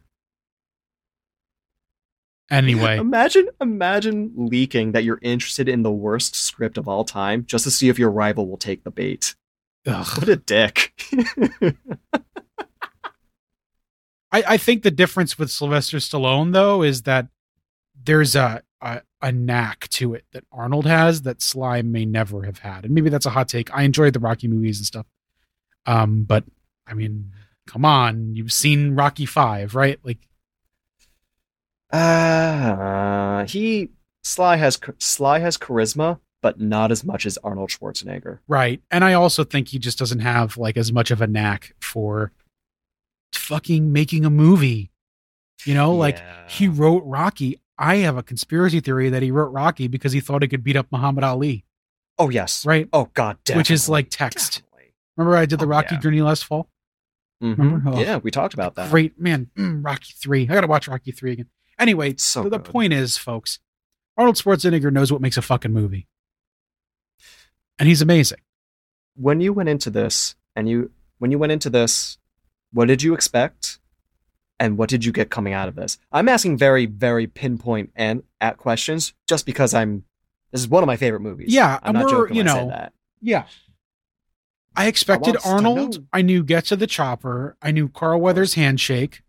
Anyway, 2.51 2.97
Imagine, 2.99 3.49
imagine 3.61 4.31
leaking 4.35 4.93
that 4.93 5.03
you're 5.03 5.19
interested 5.21 5.69
in 5.69 5.83
the 5.83 5.91
worst 5.91 6.35
script 6.35 6.77
of 6.77 6.87
all 6.87 7.03
time 7.05 7.45
just 7.45 7.63
to 7.65 7.71
see 7.71 7.89
if 7.89 7.99
your 7.99 8.09
rival 8.11 8.47
will 8.47 8.57
take 8.57 8.83
the 8.83 8.91
bait. 8.91 9.35
ugh. 9.87 10.17
What 10.17 10.29
a 10.29 10.35
dick! 10.35 10.93
I, 14.31 14.43
I 14.47 14.57
think 14.57 14.83
the 14.83 14.91
difference 14.91 15.39
with 15.39 15.49
Sylvester 15.49 15.97
Stallone 15.97 16.53
though 16.53 16.83
is 16.83 17.03
that 17.03 17.27
there's 18.01 18.35
a, 18.35 18.63
a 18.81 19.01
a 19.21 19.31
knack 19.31 19.87
to 19.89 20.13
it 20.13 20.23
that 20.31 20.45
Arnold 20.51 20.85
has 20.85 21.23
that 21.23 21.41
Sly 21.41 21.81
may 21.81 22.05
never 22.05 22.43
have 22.43 22.59
had, 22.59 22.85
and 22.85 22.93
maybe 22.93 23.09
that's 23.09 23.25
a 23.25 23.31
hot 23.31 23.49
take. 23.49 23.73
I 23.75 23.83
enjoyed 23.83 24.13
the 24.13 24.19
Rocky 24.19 24.47
movies 24.47 24.79
and 24.79 24.85
stuff, 24.85 25.05
um, 25.85 26.23
but 26.23 26.45
I 26.87 26.93
mean, 26.93 27.33
come 27.67 27.83
on, 27.85 28.35
you've 28.35 28.53
seen 28.53 28.95
Rocky 28.95 29.25
Five, 29.25 29.75
right? 29.75 29.99
Like, 30.03 30.19
Uh, 31.91 33.45
he 33.45 33.89
Sly 34.23 34.57
has 34.57 34.79
Sly 34.99 35.39
has 35.39 35.57
charisma, 35.57 36.19
but 36.41 36.59
not 36.59 36.91
as 36.91 37.03
much 37.03 37.25
as 37.25 37.37
Arnold 37.43 37.69
Schwarzenegger. 37.69 38.39
right? 38.47 38.81
And 38.91 39.03
I 39.03 39.13
also 39.13 39.43
think 39.43 39.69
he 39.69 39.79
just 39.79 39.97
doesn't 39.97 40.19
have 40.19 40.57
like 40.57 40.77
as 40.77 40.91
much 40.91 41.11
of 41.11 41.21
a 41.21 41.27
knack 41.27 41.73
for 41.81 42.31
fucking 43.33 43.91
making 43.91 44.25
a 44.25 44.29
movie. 44.29 44.91
You 45.65 45.73
know, 45.73 45.93
like 45.93 46.19
he 46.49 46.67
wrote 46.67 47.03
Rocky. 47.05 47.59
I 47.77 47.97
have 47.97 48.17
a 48.17 48.23
conspiracy 48.23 48.79
theory 48.81 49.09
that 49.09 49.21
he 49.21 49.31
wrote 49.31 49.51
Rocky 49.51 49.87
because 49.87 50.11
he 50.11 50.19
thought 50.19 50.41
he 50.41 50.47
could 50.47 50.63
beat 50.63 50.75
up 50.75 50.87
Muhammad 50.91 51.23
Ali, 51.23 51.63
Oh 52.17 52.29
yes. 52.29 52.65
right? 52.65 52.87
Oh 52.93 53.09
god, 53.13 53.37
definitely. 53.45 53.59
Which 53.61 53.71
is 53.71 53.87
like 53.89 54.09
text. 54.09 54.61
Definitely. 54.63 54.93
Remember 55.17 55.37
I 55.37 55.45
did 55.45 55.59
the 55.59 55.65
Oh, 55.65 55.69
Rocky 55.69 55.95
yeah. 55.95 56.01
journey 56.01 56.21
last 56.21 56.43
fall? 56.45 56.69
Mhm. 57.41 57.57
Remember? 57.57 57.89
Oh. 57.91 57.99
Yeah, 57.99 58.17
we 58.17 58.31
talked 58.31 58.53
about 58.53 58.75
that. 58.75 58.89
Great 58.91 59.19
man, 59.19 59.49
mm, 59.57 59.83
Rocky 59.83 60.13
three. 60.17 60.43
I 60.43 60.53
gotta 60.53 60.67
watch 60.67 60.87
Rocky 60.89 61.11
three 61.11 61.31
again. 61.33 61.47
Anyway, 61.79 62.15
So 62.17 62.43
the, 62.43 62.49
the 62.49 62.59
point 62.59 62.93
is, 62.93 63.17
folks, 63.17 63.59
Arnold 64.17 64.35
Schwarzenegger 64.35 64.91
knows 64.91 65.11
what 65.11 65.21
makes 65.21 65.37
a 65.37 65.41
fucking 65.41 65.71
movie, 65.71 66.07
and 67.77 67.87
he's 67.87 68.01
amazing. 68.01 68.39
When 69.15 69.41
you 69.41 69.53
went 69.53 69.69
into 69.69 69.89
this, 69.89 70.35
and 70.55 70.67
you 70.67 70.91
when 71.17 71.31
you 71.31 71.39
went 71.39 71.51
into 71.51 71.69
this, 71.69 72.17
what 72.71 72.87
did 72.87 73.01
you 73.01 73.13
expect, 73.13 73.79
and 74.59 74.77
what 74.77 74.89
did 74.89 75.05
you 75.05 75.11
get 75.11 75.29
coming 75.29 75.53
out 75.53 75.67
of 75.69 75.75
this? 75.75 75.97
I'm 76.11 76.27
asking 76.27 76.57
very, 76.57 76.85
very 76.85 77.27
pinpoint 77.27 77.91
and 77.95 78.23
at 78.41 78.57
questions, 78.57 79.13
just 79.27 79.45
because 79.45 79.73
I'm. 79.73 80.03
This 80.51 80.61
is 80.61 80.67
one 80.67 80.83
of 80.83 80.87
my 80.87 80.97
favorite 80.97 81.21
movies. 81.21 81.53
Yeah, 81.53 81.79
I'm 81.83 81.93
not 81.93 82.09
joking 82.09 82.35
you 82.35 82.43
when 82.43 82.49
I 82.49 82.53
say 82.53 82.65
know, 82.65 82.69
that. 82.71 82.93
Yeah. 83.21 83.45
I 84.75 84.87
expected 84.87 85.33
to 85.33 85.47
Arnold. 85.47 86.05
I 86.11 86.21
knew 86.21 86.43
Get 86.43 86.65
to 86.65 86.75
the 86.75 86.87
Chopper. 86.87 87.57
I 87.61 87.71
knew 87.71 87.89
Carl 87.89 88.19
Weathers' 88.19 88.53
handshake. 88.53 89.21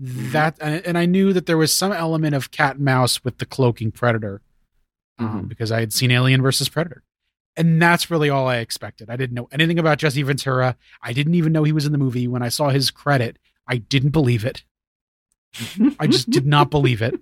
Mm-hmm. 0.00 0.32
That 0.32 0.56
and 0.60 0.84
and 0.86 0.98
I 0.98 1.06
knew 1.06 1.32
that 1.32 1.46
there 1.46 1.56
was 1.56 1.74
some 1.74 1.92
element 1.92 2.34
of 2.34 2.50
cat 2.50 2.76
and 2.76 2.84
mouse 2.84 3.22
with 3.22 3.38
the 3.38 3.46
cloaking 3.46 3.92
predator, 3.92 4.42
um, 5.18 5.44
Mhm. 5.44 5.48
because 5.48 5.70
I 5.70 5.80
had 5.80 5.92
seen 5.92 6.10
Alien 6.10 6.42
versus 6.42 6.68
Predator, 6.68 7.04
and 7.56 7.80
that's 7.80 8.10
really 8.10 8.28
all 8.28 8.48
I 8.48 8.56
expected. 8.56 9.08
I 9.08 9.16
didn't 9.16 9.34
know 9.34 9.48
anything 9.52 9.78
about 9.78 9.98
Jesse 9.98 10.22
Ventura. 10.22 10.76
I 11.00 11.12
didn't 11.12 11.36
even 11.36 11.52
know 11.52 11.62
he 11.62 11.70
was 11.72 11.86
in 11.86 11.92
the 11.92 11.98
movie. 11.98 12.26
When 12.26 12.42
I 12.42 12.48
saw 12.48 12.70
his 12.70 12.90
credit, 12.90 13.38
I 13.68 13.76
didn't 13.76 14.10
believe 14.10 14.44
it. 14.44 14.64
I 16.00 16.08
just 16.08 16.28
did 16.30 16.44
not 16.44 16.70
believe 16.72 17.00
it. 17.00 17.20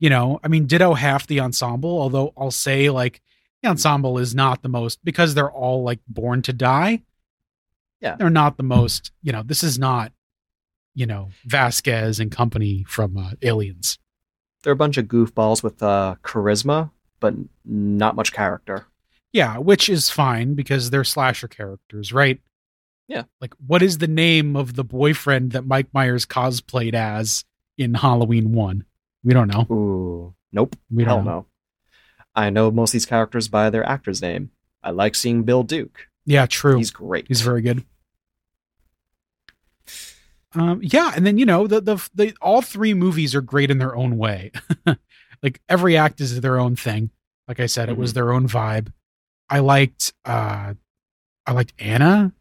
You 0.00 0.10
know, 0.10 0.38
I 0.44 0.48
mean, 0.48 0.66
ditto 0.66 0.94
half 0.94 1.26
the 1.26 1.40
ensemble. 1.40 1.90
Although 2.00 2.32
I'll 2.36 2.50
say, 2.50 2.88
like, 2.90 3.20
the 3.62 3.68
ensemble 3.68 4.18
is 4.18 4.34
not 4.34 4.62
the 4.62 4.68
most 4.68 5.04
because 5.04 5.34
they're 5.34 5.50
all 5.50 5.82
like 5.82 6.00
born 6.06 6.42
to 6.42 6.52
die. 6.52 7.02
Yeah. 8.00 8.16
they're 8.16 8.30
not 8.30 8.56
the 8.56 8.62
most. 8.62 9.10
You 9.22 9.32
know, 9.32 9.42
this 9.42 9.62
is 9.62 9.78
not 9.78 10.12
you 10.94 11.06
know 11.06 11.30
Vasquez 11.44 12.20
and 12.20 12.30
company 12.30 12.84
from 12.88 13.16
uh, 13.16 13.32
Aliens. 13.42 13.98
They're 14.62 14.72
a 14.72 14.76
bunch 14.76 14.96
of 14.96 15.06
goofballs 15.06 15.62
with 15.62 15.82
uh, 15.82 16.16
charisma, 16.22 16.90
but 17.20 17.34
not 17.64 18.16
much 18.16 18.32
character. 18.32 18.86
Yeah, 19.32 19.58
which 19.58 19.88
is 19.88 20.10
fine 20.10 20.54
because 20.54 20.90
they're 20.90 21.04
slasher 21.04 21.48
characters, 21.48 22.12
right? 22.12 22.40
Yeah. 23.06 23.24
Like, 23.40 23.54
what 23.66 23.82
is 23.82 23.98
the 23.98 24.08
name 24.08 24.56
of 24.56 24.74
the 24.74 24.84
boyfriend 24.84 25.52
that 25.52 25.66
Mike 25.66 25.88
Myers 25.92 26.26
cosplayed 26.26 26.94
as 26.94 27.44
in 27.76 27.94
Halloween 27.94 28.52
1? 28.52 28.84
We 29.24 29.34
don't 29.34 29.48
know. 29.48 29.66
Ooh, 29.74 30.34
nope. 30.52 30.76
We 30.90 31.04
don't 31.04 31.24
know. 31.24 31.30
no. 31.30 31.46
I 32.34 32.50
know 32.50 32.70
most 32.70 32.90
of 32.90 32.92
these 32.94 33.06
characters 33.06 33.48
by 33.48 33.70
their 33.70 33.84
actor's 33.84 34.22
name. 34.22 34.50
I 34.82 34.90
like 34.90 35.14
seeing 35.14 35.42
Bill 35.42 35.62
Duke. 35.62 36.08
Yeah, 36.28 36.44
true. 36.44 36.76
He's 36.76 36.90
great. 36.90 37.26
He's 37.26 37.40
very 37.40 37.62
good. 37.62 37.86
Um, 40.52 40.78
yeah, 40.82 41.12
and 41.16 41.26
then 41.26 41.38
you 41.38 41.46
know 41.46 41.66
the 41.66 41.80
the 41.80 42.08
the 42.14 42.36
all 42.42 42.60
three 42.60 42.92
movies 42.92 43.34
are 43.34 43.40
great 43.40 43.70
in 43.70 43.78
their 43.78 43.96
own 43.96 44.18
way. 44.18 44.52
like 45.42 45.62
every 45.70 45.96
act 45.96 46.20
is 46.20 46.38
their 46.42 46.58
own 46.58 46.76
thing. 46.76 47.10
Like 47.48 47.60
I 47.60 47.66
said, 47.66 47.88
it 47.88 47.96
was 47.96 48.12
their 48.12 48.30
own 48.30 48.46
vibe. 48.46 48.92
I 49.48 49.60
liked 49.60 50.12
uh 50.26 50.74
I 51.46 51.52
liked 51.52 51.72
Anna, 51.78 52.34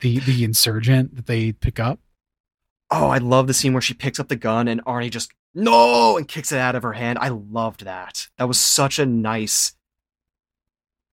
the 0.00 0.18
the 0.18 0.42
insurgent 0.42 1.14
that 1.14 1.26
they 1.26 1.52
pick 1.52 1.78
up. 1.78 2.00
Oh, 2.90 3.06
I 3.06 3.18
love 3.18 3.46
the 3.46 3.54
scene 3.54 3.72
where 3.72 3.82
she 3.82 3.94
picks 3.94 4.18
up 4.18 4.26
the 4.26 4.34
gun 4.34 4.66
and 4.66 4.84
Arnie 4.84 5.10
just 5.10 5.30
no 5.54 6.16
and 6.16 6.26
kicks 6.26 6.50
it 6.50 6.58
out 6.58 6.74
of 6.74 6.82
her 6.82 6.94
hand. 6.94 7.20
I 7.20 7.28
loved 7.28 7.84
that. 7.84 8.26
That 8.36 8.48
was 8.48 8.58
such 8.58 8.98
a 8.98 9.06
nice, 9.06 9.74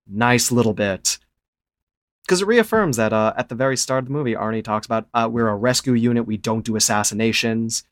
nice 0.07 0.51
little 0.51 0.73
bit. 0.73 1.19
Because 2.25 2.41
it 2.41 2.47
reaffirms 2.47 2.97
that 2.97 3.13
uh, 3.13 3.33
at 3.35 3.49
the 3.49 3.55
very 3.55 3.75
start 3.75 4.03
of 4.03 4.05
the 4.05 4.13
movie, 4.13 4.35
Arnie 4.35 4.63
talks 4.63 4.85
about 4.85 5.07
uh, 5.13 5.27
we're 5.31 5.49
a 5.49 5.55
rescue 5.55 5.93
unit, 5.93 6.27
we 6.27 6.37
don't 6.37 6.65
do 6.65 6.75
assassinations, 6.75 7.83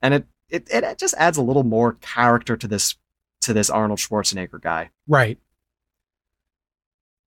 and 0.00 0.14
it, 0.14 0.26
it 0.48 0.68
it 0.70 0.98
just 0.98 1.14
adds 1.18 1.36
a 1.36 1.42
little 1.42 1.64
more 1.64 1.94
character 1.94 2.56
to 2.56 2.68
this 2.68 2.96
to 3.42 3.52
this 3.52 3.70
Arnold 3.70 3.98
Schwarzenegger 3.98 4.60
guy. 4.60 4.90
Right. 5.06 5.38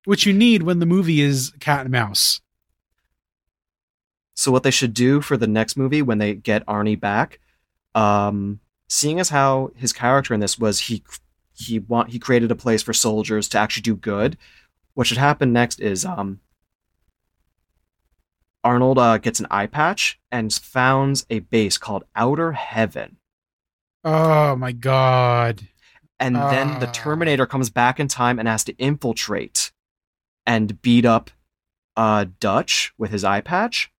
Which 0.04 0.26
you 0.26 0.32
need 0.32 0.62
when 0.62 0.78
the 0.78 0.86
movie 0.86 1.20
is 1.20 1.52
cat 1.58 1.80
and 1.80 1.90
mouse. 1.90 2.40
So 4.34 4.52
what 4.52 4.62
they 4.62 4.70
should 4.70 4.94
do 4.94 5.20
for 5.20 5.36
the 5.36 5.46
next 5.46 5.76
movie 5.76 6.02
when 6.02 6.18
they 6.18 6.34
get 6.34 6.66
Arnie 6.66 7.00
back, 7.00 7.40
um, 7.94 8.60
seeing 8.88 9.18
as 9.18 9.30
how 9.30 9.70
his 9.74 9.92
character 9.92 10.34
in 10.34 10.40
this 10.40 10.58
was 10.58 10.80
he 10.80 11.02
he 11.54 11.78
want 11.78 12.10
he 12.10 12.18
created 12.18 12.50
a 12.50 12.56
place 12.56 12.82
for 12.82 12.92
soldiers 12.92 13.48
to 13.48 13.58
actually 13.58 13.82
do 13.82 13.96
good. 13.96 14.36
What 14.96 15.06
should 15.06 15.18
happen 15.18 15.52
next 15.52 15.78
is 15.78 16.06
um, 16.06 16.40
Arnold 18.64 18.98
uh, 18.98 19.18
gets 19.18 19.40
an 19.40 19.46
eye 19.50 19.66
patch 19.66 20.18
and 20.32 20.50
founds 20.50 21.26
a 21.28 21.40
base 21.40 21.76
called 21.76 22.04
Outer 22.16 22.52
Heaven, 22.52 23.18
Oh 24.02 24.56
my 24.56 24.72
god. 24.72 25.68
and 26.18 26.34
then 26.34 26.78
the 26.78 26.86
Ah. 26.88 26.92
Terminator 26.92 27.44
comes 27.44 27.68
back 27.68 28.00
in 28.00 28.08
time 28.08 28.38
and 28.38 28.48
has 28.48 28.64
to 28.64 28.72
infiltrate 28.78 29.70
and 30.46 30.80
beat 30.80 31.04
up 31.04 31.30
uh, 31.94 32.24
Dutch 32.40 32.94
with 32.96 33.10
his 33.10 33.22
eye 33.22 33.42
patch. 33.42 33.90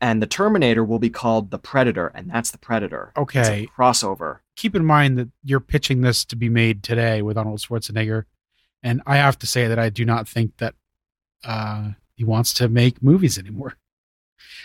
And 0.00 0.22
the 0.22 0.26
Terminator 0.26 0.84
will 0.84 0.98
be 0.98 1.10
called 1.10 1.50
the 1.50 1.58
Predator, 1.58 2.08
and 2.14 2.30
that's 2.30 2.50
the 2.50 2.58
Predator. 2.58 3.12
It's 3.14 3.18
a 3.18 3.20
Okay. 3.22 3.68
crossover. 3.76 4.38
Keep 4.56 4.74
in 4.74 4.86
mind 4.86 5.18
that 5.18 5.28
you're 5.44 5.60
pitching 5.60 6.00
this 6.00 6.24
to 6.26 6.36
be 6.36 6.48
made 6.48 6.82
today 6.82 7.20
with 7.20 7.36
Arnold 7.36 7.60
Schwarzenegger. 7.60 8.24
And 8.82 9.02
I 9.06 9.16
have 9.16 9.38
to 9.40 9.46
say 9.46 9.66
that 9.68 9.78
I 9.78 9.88
do 9.90 10.04
not 10.04 10.28
think 10.28 10.56
that 10.58 10.74
uh, 11.44 11.90
he 12.14 12.24
wants 12.24 12.54
to 12.54 12.68
make 12.68 13.02
movies 13.02 13.38
anymore. 13.38 13.74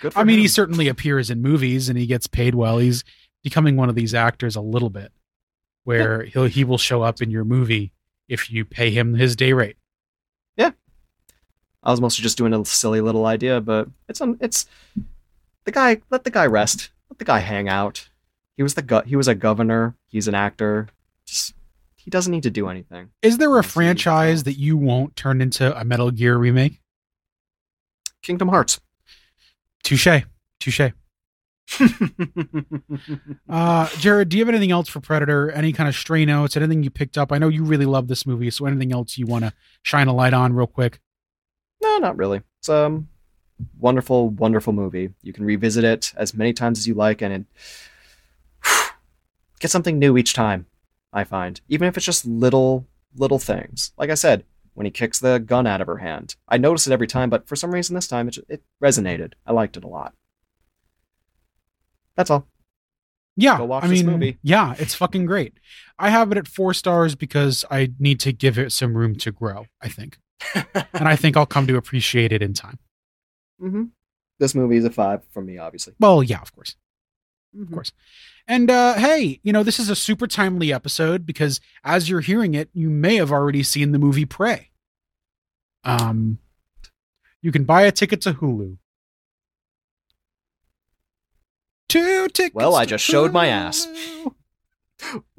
Good 0.01 0.13
for 0.13 0.19
I 0.19 0.23
mean, 0.23 0.35
him. 0.35 0.41
he 0.41 0.47
certainly 0.47 0.87
appears 0.87 1.29
in 1.29 1.41
movies 1.41 1.89
and 1.89 1.97
he 1.97 2.05
gets 2.05 2.27
paid 2.27 2.55
well. 2.55 2.77
He's 2.77 3.03
becoming 3.43 3.75
one 3.75 3.89
of 3.89 3.95
these 3.95 4.13
actors 4.13 4.55
a 4.55 4.61
little 4.61 4.89
bit, 4.89 5.11
where 5.83 6.23
he'll 6.23 6.45
he 6.45 6.63
will 6.63 6.77
show 6.77 7.01
up 7.01 7.21
in 7.21 7.31
your 7.31 7.43
movie 7.45 7.91
if 8.27 8.51
you 8.51 8.65
pay 8.65 8.91
him 8.91 9.13
his 9.15 9.35
day 9.35 9.53
rate. 9.53 9.77
Yeah, 10.57 10.71
I 11.83 11.91
was 11.91 12.01
mostly 12.01 12.23
just 12.23 12.37
doing 12.37 12.53
a 12.53 12.63
silly 12.65 13.01
little 13.01 13.25
idea, 13.25 13.59
but 13.61 13.87
it's 14.07 14.21
un- 14.21 14.37
it's 14.41 14.65
the 15.65 15.71
guy. 15.71 16.01
Let 16.09 16.23
the 16.23 16.31
guy 16.31 16.45
rest. 16.45 16.91
Let 17.09 17.17
the 17.19 17.25
guy 17.25 17.39
hang 17.39 17.67
out. 17.69 18.09
He 18.57 18.63
was 18.63 18.73
the 18.75 18.81
go- 18.81 19.01
He 19.01 19.15
was 19.15 19.27
a 19.27 19.35
governor. 19.35 19.95
He's 20.07 20.27
an 20.27 20.35
actor. 20.35 20.89
Just 21.25 21.53
he 22.11 22.17
doesn't 22.17 22.31
need 22.33 22.43
to 22.43 22.49
do 22.49 22.67
anything. 22.67 23.09
Is 23.21 23.37
there 23.37 23.57
a 23.57 23.63
franchise 23.63 24.43
that 24.43 24.59
you 24.59 24.75
won't 24.75 25.15
turn 25.15 25.39
into 25.39 25.73
a 25.79 25.85
Metal 25.85 26.11
Gear 26.11 26.37
remake? 26.37 26.81
Kingdom 28.21 28.49
Hearts. 28.49 28.81
Touche, 29.81 30.25
touche. 30.59 30.91
Uh, 33.49 33.87
Jared, 33.99 34.29
do 34.29 34.37
you 34.37 34.41
have 34.43 34.49
anything 34.49 34.71
else 34.71 34.89
for 34.89 34.99
Predator? 34.99 35.51
Any 35.51 35.71
kind 35.71 35.87
of 35.87 35.95
stray 35.95 36.25
notes? 36.25 36.57
Anything 36.57 36.83
you 36.83 36.89
picked 36.89 37.17
up? 37.17 37.31
I 37.31 37.37
know 37.37 37.47
you 37.47 37.63
really 37.63 37.85
love 37.85 38.07
this 38.07 38.25
movie, 38.25 38.49
so 38.49 38.65
anything 38.65 38.91
else 38.91 39.17
you 39.17 39.25
want 39.25 39.45
to 39.45 39.53
shine 39.81 40.07
a 40.07 40.13
light 40.13 40.33
on 40.33 40.53
real 40.53 40.67
quick? 40.67 40.99
no, 41.81 41.97
not 41.97 42.17
really. 42.17 42.41
It's 42.59 42.69
um 42.69 43.07
wonderful, 43.79 44.29
wonderful 44.29 44.73
movie. 44.73 45.13
You 45.21 45.33
can 45.33 45.45
revisit 45.45 45.83
it 45.83 46.13
as 46.15 46.33
many 46.33 46.51
times 46.53 46.79
as 46.79 46.87
you 46.87 46.93
like, 46.93 47.21
and 47.21 47.33
it 47.33 47.45
get 49.59 49.71
something 49.71 49.97
new 49.97 50.17
each 50.17 50.33
time. 50.33 50.65
I 51.13 51.23
find, 51.23 51.59
even 51.67 51.87
if 51.87 51.97
it's 51.97 52.05
just 52.05 52.25
little 52.25 52.87
little 53.15 53.39
things. 53.39 53.91
Like 53.97 54.09
I 54.09 54.13
said, 54.15 54.45
when 54.73 54.85
he 54.85 54.91
kicks 54.91 55.19
the 55.19 55.37
gun 55.39 55.67
out 55.67 55.81
of 55.81 55.87
her 55.87 55.97
hand, 55.97 56.35
I 56.47 56.57
notice 56.57 56.87
it 56.87 56.93
every 56.93 57.07
time, 57.07 57.29
but 57.29 57.47
for 57.47 57.55
some 57.57 57.71
reason 57.73 57.93
this 57.95 58.07
time 58.07 58.27
it 58.27 58.37
it 58.47 58.63
resonated. 58.81 59.33
I 59.45 59.51
liked 59.51 59.75
it 59.77 59.83
a 59.83 59.87
lot. 59.87 60.13
That's 62.15 62.29
all. 62.29 62.47
Yeah, 63.37 63.57
Go 63.57 63.65
watch 63.65 63.83
I 63.85 63.87
this 63.87 64.03
mean, 64.03 64.11
movie. 64.11 64.37
yeah, 64.43 64.75
it's 64.77 64.93
fucking 64.93 65.25
great. 65.25 65.53
I 65.97 66.09
have 66.09 66.31
it 66.31 66.37
at 66.37 66.47
four 66.47 66.73
stars 66.73 67.15
because 67.15 67.63
I 67.71 67.91
need 67.97 68.19
to 68.21 68.33
give 68.33 68.59
it 68.59 68.71
some 68.73 68.95
room 68.97 69.15
to 69.15 69.31
grow. 69.31 69.65
I 69.81 69.87
think, 69.87 70.17
and 70.53 71.07
I 71.07 71.15
think 71.15 71.37
I'll 71.37 71.45
come 71.45 71.65
to 71.67 71.77
appreciate 71.77 72.31
it 72.33 72.41
in 72.41 72.53
time. 72.53 72.77
hmm 73.59 73.85
This 74.39 74.53
movie 74.53 74.77
is 74.77 74.85
a 74.85 74.89
five 74.91 75.23
from 75.31 75.45
me, 75.45 75.57
obviously. 75.57 75.93
Well, 75.99 76.21
yeah, 76.21 76.41
of 76.41 76.53
course. 76.53 76.75
Of 77.59 77.71
course. 77.71 77.91
And 78.47 78.69
uh, 78.69 78.95
hey, 78.95 79.39
you 79.43 79.51
know, 79.51 79.63
this 79.63 79.79
is 79.79 79.89
a 79.89 79.95
super 79.95 80.27
timely 80.27 80.71
episode 80.71 81.25
because 81.25 81.59
as 81.83 82.09
you're 82.09 82.21
hearing 82.21 82.53
it, 82.53 82.69
you 82.73 82.89
may 82.89 83.15
have 83.15 83.31
already 83.31 83.63
seen 83.63 83.91
the 83.91 83.99
movie 83.99 84.25
Prey. 84.25 84.69
Um, 85.83 86.39
you 87.41 87.51
can 87.51 87.63
buy 87.63 87.83
a 87.83 87.91
ticket 87.91 88.21
to 88.21 88.33
Hulu. 88.33 88.77
Two 91.89 92.27
tickets. 92.29 92.55
Well, 92.55 92.75
I 92.75 92.85
just 92.85 93.03
showed 93.03 93.33
my 93.33 93.47
ass. 93.47 93.85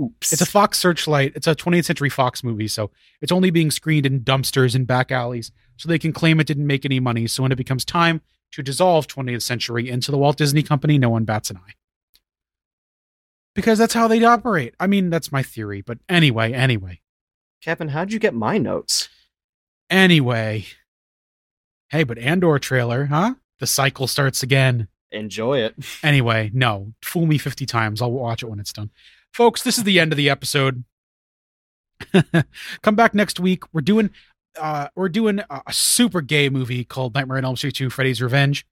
Oops. 0.01 0.33
It's 0.33 0.43
a 0.43 0.47
Fox 0.47 0.79
Searchlight. 0.79 1.33
It's 1.35 1.47
a 1.47 1.55
20th 1.55 1.87
Century 1.87 2.11
Fox 2.11 2.43
movie, 2.45 2.69
so 2.69 2.91
it's 3.21 3.33
only 3.33 3.51
being 3.51 3.71
screened 3.71 4.05
in 4.05 4.21
dumpsters 4.21 4.75
and 4.75 4.87
back 4.87 5.11
alleys, 5.11 5.53
so 5.77 5.89
they 5.89 5.99
can 5.99 6.13
claim 6.13 6.41
it 6.41 6.47
didn't 6.47 6.67
make 6.67 6.85
any 6.85 7.01
money. 7.01 7.27
So 7.27 7.43
when 7.43 7.53
it 7.53 7.57
becomes 7.57 7.85
time 7.85 8.21
to 8.51 8.63
dissolve 8.63 9.07
20th 9.07 9.43
Century 9.43 9.89
into 9.89 10.11
the 10.11 10.19
Walt 10.19 10.37
Disney 10.37 10.63
Company, 10.63 10.99
no 10.99 11.09
one 11.11 11.25
bats 11.25 11.49
an 11.51 11.57
eye. 11.57 11.73
Because 13.55 13.79
that's 13.79 13.95
how 13.95 14.09
they 14.09 14.23
operate. 14.25 14.75
I 14.81 14.87
mean, 14.87 15.11
that's 15.11 15.31
my 15.33 15.43
theory, 15.43 15.83
but 15.83 15.99
anyway, 16.09 16.53
anyway, 16.53 17.01
Kevin, 17.63 17.89
how'd 17.89 18.13
you 18.13 18.19
get 18.19 18.35
my 18.35 18.59
notes? 18.59 19.09
anyway. 19.91 20.65
Hey, 21.91 22.05
but 22.05 22.17
Andor 22.19 22.59
trailer, 22.59 23.07
huh? 23.07 23.35
The 23.61 23.67
cycle 23.67 24.07
starts 24.07 24.43
again. 24.43 24.89
Enjoy 25.11 25.59
it. 25.59 25.75
Anyway, 26.03 26.51
no, 26.55 26.95
fool 27.03 27.27
me 27.27 27.37
50 27.37 27.67
times. 27.67 28.01
I'll 28.01 28.11
watch 28.11 28.43
it 28.43 28.47
when 28.49 28.59
it's 28.59 28.73
done. 28.73 28.91
Folks, 29.35 29.63
this 29.63 29.77
is 29.77 29.85
the 29.85 30.01
end 30.01 30.11
of 30.13 30.17
the 30.17 30.31
episode. 30.31 30.85
Come 32.83 32.97
back 32.97 33.15
next 33.15 33.39
week. 33.39 33.65
We're 33.73 33.81
doing 33.83 34.11
uh 34.61 34.89
we're 34.97 35.09
doing 35.09 35.39
a, 35.41 35.63
a 35.67 35.73
super 35.73 36.21
gay 36.21 36.49
movie 36.49 36.85
called 36.85 37.15
Nightmare 37.15 37.39
on 37.39 37.45
Elm 37.45 37.57
Street 37.57 37.75
2 37.75 37.91
Freddy's 37.91 38.21
Revenge 38.23 38.67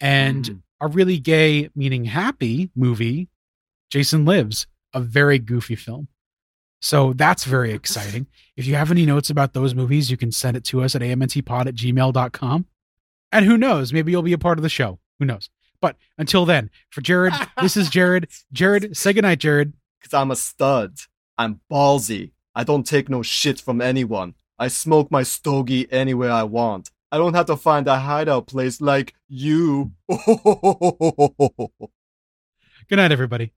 and 0.00 0.44
Mm. 0.44 0.62
a 0.80 0.88
really 0.88 1.18
gay 1.18 1.70
meaning 1.74 2.04
happy 2.04 2.70
movie 2.76 3.28
Jason 3.94 4.24
Lives, 4.24 4.66
a 4.92 4.98
very 4.98 5.38
goofy 5.38 5.76
film. 5.76 6.08
So 6.80 7.12
that's 7.12 7.44
very 7.44 7.72
exciting. 7.78 8.26
If 8.56 8.66
you 8.66 8.74
have 8.74 8.90
any 8.90 9.06
notes 9.06 9.30
about 9.30 9.52
those 9.52 9.72
movies, 9.72 10.10
you 10.10 10.16
can 10.16 10.32
send 10.32 10.56
it 10.56 10.64
to 10.64 10.82
us 10.82 10.96
at 10.96 11.00
amntpod 11.00 11.66
at 11.68 11.76
gmail.com. 11.76 12.66
And 13.30 13.44
who 13.44 13.56
knows, 13.56 13.92
maybe 13.92 14.10
you'll 14.10 14.22
be 14.22 14.32
a 14.32 14.38
part 14.38 14.58
of 14.58 14.64
the 14.64 14.68
show. 14.68 14.98
Who 15.20 15.24
knows? 15.24 15.48
But 15.80 15.94
until 16.18 16.44
then, 16.44 16.70
for 16.90 17.02
Jared, 17.02 17.34
this 17.60 17.76
is 17.76 17.88
Jared. 17.88 18.28
Jared, 18.52 18.96
say 18.96 19.12
goodnight, 19.12 19.38
Jared. 19.38 19.74
Cause 20.02 20.12
I'm 20.12 20.32
a 20.32 20.36
stud. 20.36 20.98
I'm 21.38 21.60
ballsy. 21.70 22.32
I 22.52 22.64
don't 22.64 22.84
take 22.88 23.08
no 23.08 23.22
shit 23.22 23.60
from 23.60 23.80
anyone. 23.80 24.34
I 24.58 24.66
smoke 24.66 25.12
my 25.12 25.22
stogie 25.22 25.86
anywhere 25.92 26.32
I 26.32 26.42
want. 26.42 26.90
I 27.12 27.18
don't 27.18 27.34
have 27.34 27.46
to 27.46 27.56
find 27.56 27.86
a 27.86 28.00
hideout 28.00 28.48
place 28.48 28.80
like 28.80 29.14
you. 29.28 29.92
Good 32.88 32.96
night, 32.96 33.12
everybody. 33.12 33.52